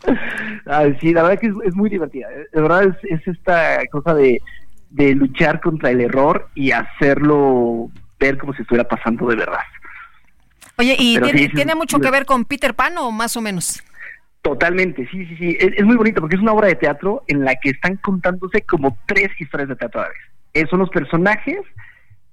[1.00, 2.28] sí, la verdad que es, muy divertida.
[2.28, 4.40] De verdad es, esta cosa de,
[4.90, 9.60] de luchar contra el error y hacerlo ver como si estuviera pasando de verdad.
[10.76, 13.82] Oye, ¿y tiene, tiene, mucho que ver con Peter Pan o más o menos?
[14.42, 15.58] Totalmente, sí, sí, sí.
[15.60, 18.96] Es, muy bonito porque es una obra de teatro en la que están contándose como
[19.06, 20.18] tres historias de teatro a la vez.
[20.54, 21.58] Eh, son los personajes,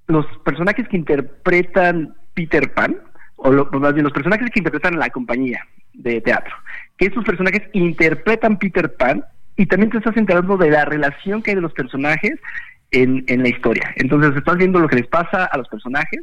[0.08, 2.98] los personajes que interpretan Peter Pan,
[3.36, 6.56] o más bien los personajes que interpretan la compañía de teatro.
[6.98, 9.24] Que estos personajes interpretan Peter Pan
[9.58, 12.40] y también te estás enterando de la relación que hay de los personajes
[12.92, 13.94] en, en la historia.
[13.98, 16.22] Entonces estás viendo lo que les pasa a los personajes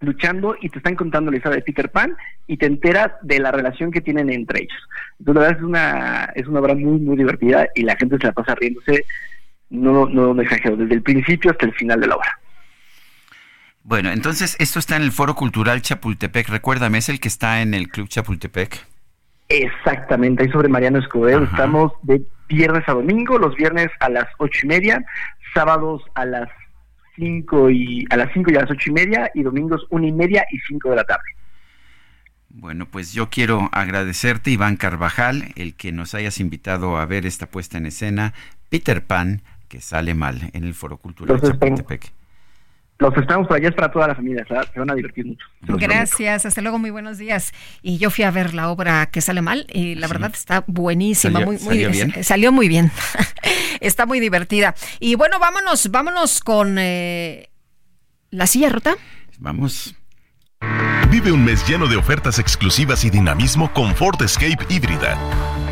[0.00, 3.52] luchando y te están contando la historia de Peter Pan y te enteras de la
[3.52, 4.88] relación que tienen entre ellos.
[5.18, 8.26] Entonces, la verdad es una, es una obra muy, muy divertida y la gente se
[8.26, 9.04] la pasa riéndose,
[9.68, 12.38] no, no, no exagero, desde el principio hasta el final de la obra.
[13.82, 16.48] Bueno, entonces esto está en el Foro Cultural Chapultepec.
[16.48, 18.86] Recuérdame, ¿es el que está en el Club Chapultepec?
[19.48, 21.42] Exactamente, ahí sobre Mariano Escobedo.
[21.44, 25.04] Estamos de viernes a domingo, los viernes a las ocho y media,
[25.54, 26.48] sábados a las
[27.20, 30.44] y a las 5 y a las ocho y media y domingos una y media
[30.50, 31.24] y 5 de la tarde.
[32.48, 37.46] Bueno, pues yo quiero agradecerte, Iván Carvajal, el que nos hayas invitado a ver esta
[37.46, 38.34] puesta en escena,
[38.68, 42.12] Peter Pan, que sale mal en el Foro Cultural de Chapultepec.
[43.00, 45.46] Los esperamos por allá, es para toda la familia, se van a divertir mucho.
[45.62, 47.52] Gracias, hasta luego, muy buenos días.
[47.80, 51.32] Y yo fui a ver la obra que sale mal y la verdad está buenísima,
[51.32, 52.12] ¿Salió, muy, muy salió bien?
[52.14, 52.92] eh, Salió muy bien,
[53.80, 54.74] está muy divertida.
[54.98, 57.48] Y bueno, vámonos, vámonos con eh,
[58.30, 58.94] la silla rota.
[59.38, 59.94] Vamos.
[61.10, 65.18] Vive un mes lleno de ofertas exclusivas y dinamismo con Ford Escape híbrida.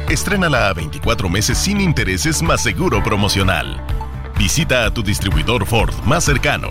[0.09, 3.85] Estrénala a 24 meses sin intereses más seguro promocional.
[4.39, 6.71] Visita a tu distribuidor Ford más cercano.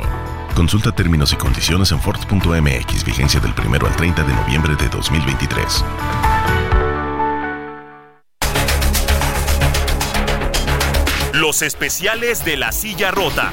[0.58, 5.86] Consulta términos y condiciones en Ford.mx, vigencia del 1 al 30 de noviembre de 2023.
[11.36, 13.52] Los especiales de la silla rota.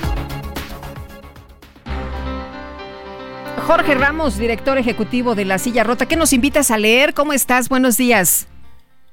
[3.66, 7.12] Jorge Ramos, director ejecutivo de La Silla Rota, ¿qué nos invitas a leer?
[7.12, 7.68] ¿Cómo estás?
[7.68, 8.49] Buenos días.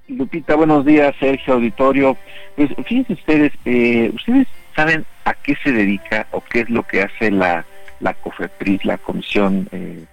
[0.08, 2.16] Lupita, buenos días, Sergio Auditorio.
[2.56, 4.48] Pues fíjense ustedes, eh, ustedes
[4.78, 7.66] saben a qué se dedica o qué es lo que hace la,
[8.02, 10.04] la COFEPRIS, la Comisión eh,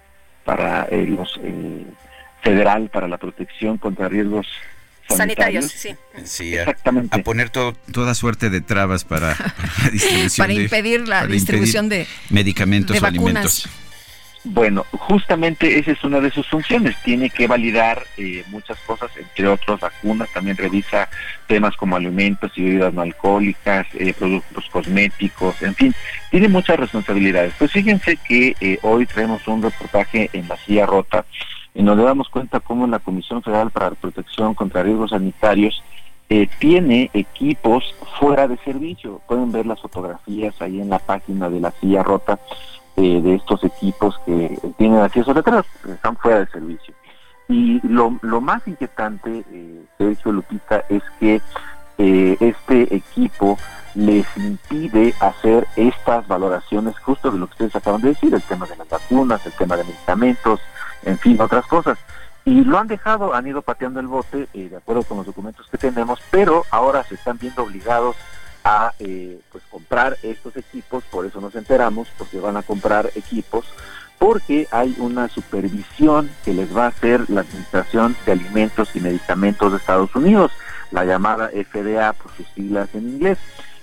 [0.45, 1.85] para eh, los eh,
[2.41, 4.47] Federal para la Protección contra Riesgos
[5.09, 5.99] Sanitarios, Sanitarios.
[6.23, 6.23] sí.
[6.25, 7.19] Sí, a, Exactamente.
[7.19, 11.19] a poner to- toda suerte de trabas para, para la distribución Para de- impedir la
[11.21, 13.25] para distribución de- medicamentos de o vacunas.
[13.25, 13.69] alimentos.
[14.45, 16.95] Bueno, justamente esa es una de sus funciones.
[17.03, 20.29] Tiene que validar eh, muchas cosas, entre otros vacunas.
[20.33, 21.09] También revisa
[21.47, 25.95] temas como alimentos y bebidas no alcohólicas, eh, productos cosméticos, en fin,
[26.31, 27.53] tiene muchas responsabilidades.
[27.57, 31.25] Pues fíjense que eh, hoy traemos un reportaje en la silla rota,
[31.73, 35.83] en donde damos cuenta cómo la Comisión Federal para la Protección contra Riesgos Sanitarios
[36.29, 39.19] eh, tiene equipos fuera de servicio.
[39.27, 42.39] Pueden ver las fotografías ahí en la página de la silla rota
[43.01, 46.93] de estos equipos que tienen acceso a letras, que están fuera de servicio.
[47.47, 51.41] Y lo, lo más inquietante, eh, Sergio Lupita, es que
[51.97, 53.57] eh, este equipo
[53.95, 58.65] les impide hacer estas valoraciones justo de lo que ustedes acaban de decir, el tema
[58.67, 60.59] de las vacunas, el tema de medicamentos,
[61.03, 61.97] en fin, otras cosas.
[62.45, 65.67] Y lo han dejado, han ido pateando el bote, eh, de acuerdo con los documentos
[65.69, 68.15] que tenemos, pero ahora se están viendo obligados
[68.63, 73.65] a eh, pues comprar estos equipos, por eso nos enteramos, porque van a comprar equipos,
[74.17, 79.71] porque hay una supervisión que les va a hacer la Administración de Alimentos y Medicamentos
[79.71, 80.51] de Estados Unidos,
[80.91, 83.37] la llamada FDA por sus siglas en inglés.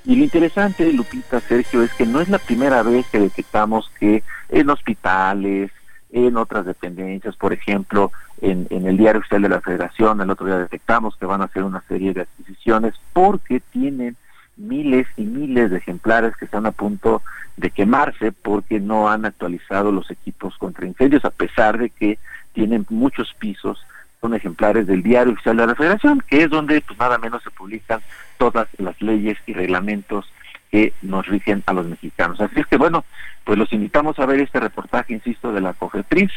[0.04, 4.22] Y lo interesante, Lupita, Sergio, es que no es la primera vez que detectamos que
[4.50, 5.72] en hospitales,
[6.12, 10.46] en otras dependencias, por ejemplo, en, en el Diario Oficial de la Federación, el otro
[10.46, 14.16] día detectamos que van a hacer una serie de adquisiciones porque tienen
[14.56, 17.22] miles y miles de ejemplares que están a punto
[17.56, 22.18] de quemarse porque no han actualizado los equipos contra incendios, a pesar de que
[22.52, 23.84] tienen muchos pisos
[24.20, 27.50] son ejemplares del Diario Oficial de la Federación, que es donde pues nada menos se
[27.50, 28.00] publican
[28.38, 30.26] todas las leyes y reglamentos
[30.70, 32.40] que nos rigen a los mexicanos.
[32.40, 33.04] Así es que bueno,
[33.44, 36.32] pues los invitamos a ver este reportaje, insisto, de la COFEPRIS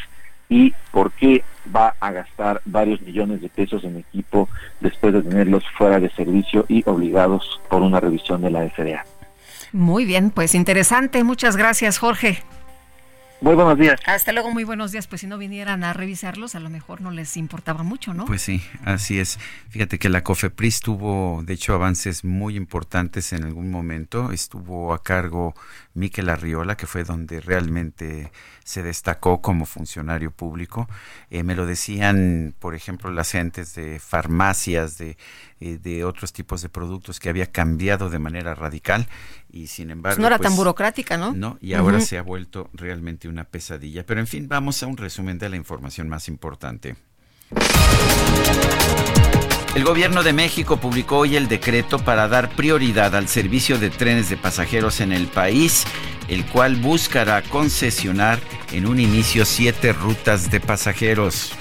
[0.50, 1.42] y por qué
[1.74, 4.48] va a gastar varios millones de pesos en equipo
[4.80, 9.04] después de tenerlos fuera de servicio y obligados por una revisión de la FDA.
[9.72, 11.22] Muy bien, pues interesante.
[11.22, 12.42] Muchas gracias, Jorge.
[13.42, 13.98] Muy buenos días.
[14.04, 15.06] Hasta luego, muy buenos días.
[15.06, 18.26] Pues si no vinieran a revisarlos, a lo mejor no les importaba mucho, ¿no?
[18.26, 19.38] Pues sí, así es.
[19.70, 24.30] Fíjate que la COFEPRIS tuvo, de hecho, avances muy importantes en algún momento.
[24.30, 25.54] Estuvo a cargo
[25.94, 28.30] Miquel Arriola, que fue donde realmente
[28.62, 30.86] se destacó como funcionario público.
[31.30, 35.16] Eh, me lo decían, por ejemplo, las gentes de farmacias, de,
[35.60, 39.08] eh, de otros tipos de productos que había cambiado de manera radical
[39.52, 40.16] y sin embargo...
[40.16, 41.32] Pues no era tan pues, burocrática, ¿no?
[41.32, 44.04] No, y ahora se ha vuelto realmente una pesadilla.
[44.04, 46.96] Pero en fin, vamos a un resumen de la información más importante.
[49.74, 54.28] El gobierno de México publicó hoy el decreto para dar prioridad al servicio de trenes
[54.28, 55.84] de pasajeros en el país,
[56.28, 58.40] el cual buscará concesionar
[58.72, 61.52] en un inicio siete rutas de pasajeros.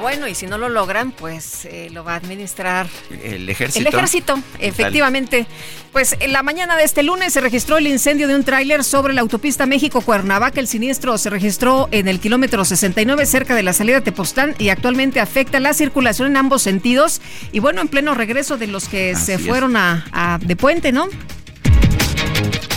[0.00, 2.86] Bueno, y si no lo logran, pues eh, lo va a administrar
[3.22, 3.80] El ejército.
[3.80, 5.46] El ejército, efectivamente.
[5.92, 9.12] Pues en la mañana de este lunes se registró el incendio de un tráiler sobre
[9.12, 10.60] la autopista México-Cuernavaca.
[10.60, 14.68] El siniestro se registró en el kilómetro 69 cerca de la salida de Tepoztlán y
[14.68, 17.20] actualmente afecta la circulación en ambos sentidos.
[17.52, 20.92] Y bueno, en pleno regreso de los que Así se fueron a, a- de puente,
[20.92, 21.08] ¿no?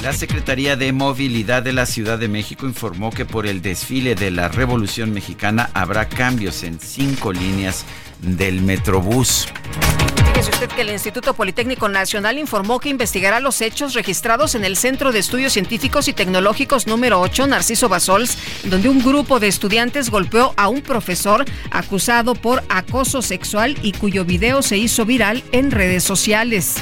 [0.04, 4.32] La Secretaría de Movilidad de la Ciudad de México informó que por el desfile de
[4.32, 7.86] la Revolución Mexicana habrá cambios en cinco líneas
[8.22, 9.48] del Metrobús.
[10.34, 14.76] Fíjese usted que el Instituto Politécnico Nacional informó que investigará los hechos registrados en el
[14.76, 20.10] Centro de Estudios Científicos y Tecnológicos número 8, Narciso Basols, donde un grupo de estudiantes
[20.10, 25.72] golpeó a un profesor acusado por acoso sexual y cuyo video se hizo viral en
[25.72, 26.76] redes sociales.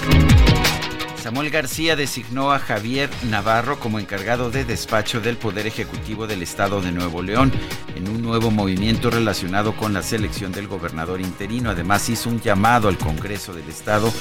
[1.22, 6.82] Samuel García designó a Javier Navarro como encargado de despacho del Poder Ejecutivo del Estado
[6.82, 7.52] de Nuevo León
[7.96, 11.70] en un nuevo movimiento relacionado con la selección del gobernador interino.
[11.70, 14.12] Además hizo un llamado al Congreso del Estado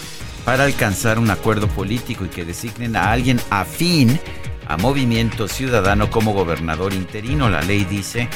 [0.45, 4.21] para alcanzar un acuerdo político y que designen a alguien afín
[4.69, 7.49] a Movimiento Ciudadano como gobernador interino.
[7.49, 8.29] La ley dice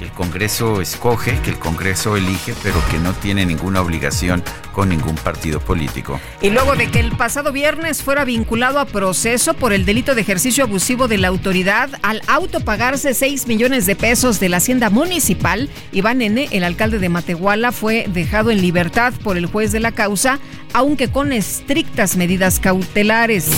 [0.00, 4.88] que el Congreso escoge, que el Congreso elige, pero que no tiene ninguna obligación con
[4.88, 6.18] ningún partido político.
[6.40, 10.22] Y luego de que el pasado viernes fuera vinculado a proceso por el delito de
[10.22, 15.68] ejercicio abusivo de la autoridad al autopagarse 6 millones de pesos de la hacienda municipal,
[15.92, 19.92] Iván N., el alcalde de Matehuala, fue dejado en libertad por el juez de la
[19.92, 20.38] causa,
[20.72, 23.50] aunque con estrictas medidas cautelares.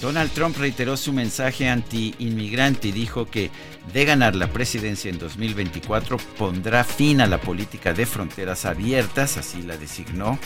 [0.00, 3.50] Donald Trump reiteró su mensaje anti-inmigrante y dijo que
[3.92, 9.62] de ganar la presidencia en 2024 pondrá fin a la política de fronteras abiertas, así
[9.62, 10.38] la designó,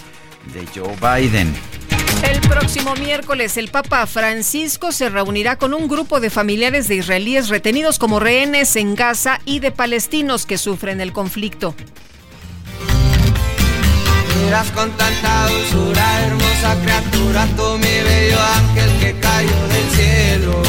[0.53, 1.55] de Joe Biden.
[2.23, 7.49] El próximo miércoles el Papa Francisco se reunirá con un grupo de familiares de israelíes
[7.49, 11.75] retenidos como rehenes en Gaza y de palestinos que sufren el conflicto.
[14.43, 20.63] Miras con tanta dulzura, hermosa criatura, tú mi bello ángel que cayó del cielo.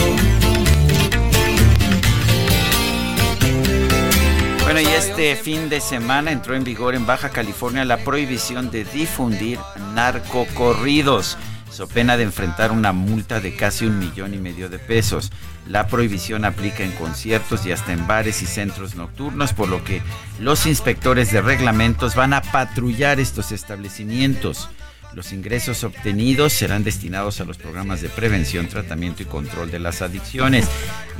[4.66, 8.84] Bueno, y este fin de semana entró en vigor en Baja California la prohibición de
[8.84, 9.60] difundir
[9.94, 11.38] narcocorridos,
[11.70, 15.32] so pena de enfrentar una multa de casi un millón y medio de pesos.
[15.68, 20.02] La prohibición aplica en conciertos y hasta en bares y centros nocturnos, por lo que
[20.40, 24.68] los inspectores de reglamentos van a patrullar estos establecimientos.
[25.14, 30.02] Los ingresos obtenidos serán destinados a los programas de prevención, tratamiento y control de las
[30.02, 30.68] adicciones.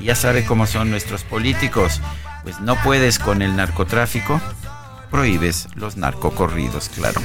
[0.02, 2.02] Y ya sabe cómo son nuestros políticos.
[2.46, 4.40] Pues no puedes con el narcotráfico,
[5.10, 7.20] prohíbes los narcocorridos, claro.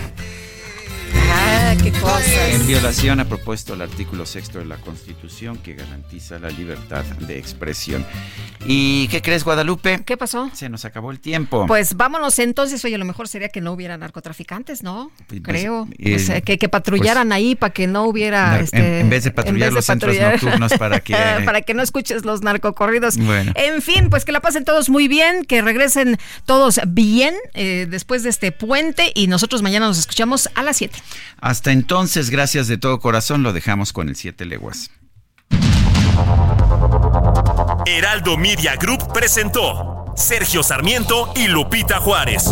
[1.42, 2.26] Ah, qué cosas.
[2.52, 7.38] En violación ha propuesto el artículo sexto de la Constitución que garantiza la libertad de
[7.38, 8.04] expresión.
[8.66, 10.02] ¿Y qué crees, Guadalupe?
[10.04, 10.50] ¿Qué pasó?
[10.52, 11.66] Se nos acabó el tiempo.
[11.66, 15.10] Pues vámonos entonces, oye, lo mejor sería que no hubiera narcotraficantes, ¿no?
[15.28, 15.88] Pues, Creo.
[15.98, 18.60] eh, O sea, que, que patrullaran ahí para que no hubiera...
[18.60, 22.24] Este, en- en vez de patrullar los centros nocturnos para que- para que no escuches
[22.26, 23.16] los narcocorridos.
[23.16, 23.52] Bueno.
[23.54, 28.22] En fin, pues que la pasen todos muy bien, que regresen todos bien eh, después
[28.24, 30.98] de este puente y nosotros mañana nos escuchamos a las 7.
[31.40, 34.90] Hasta entonces, gracias de todo corazón, lo dejamos con el Siete Leguas.
[37.86, 42.44] Heraldo Media Group presentó Sergio Sarmiento y Lupita Juárez.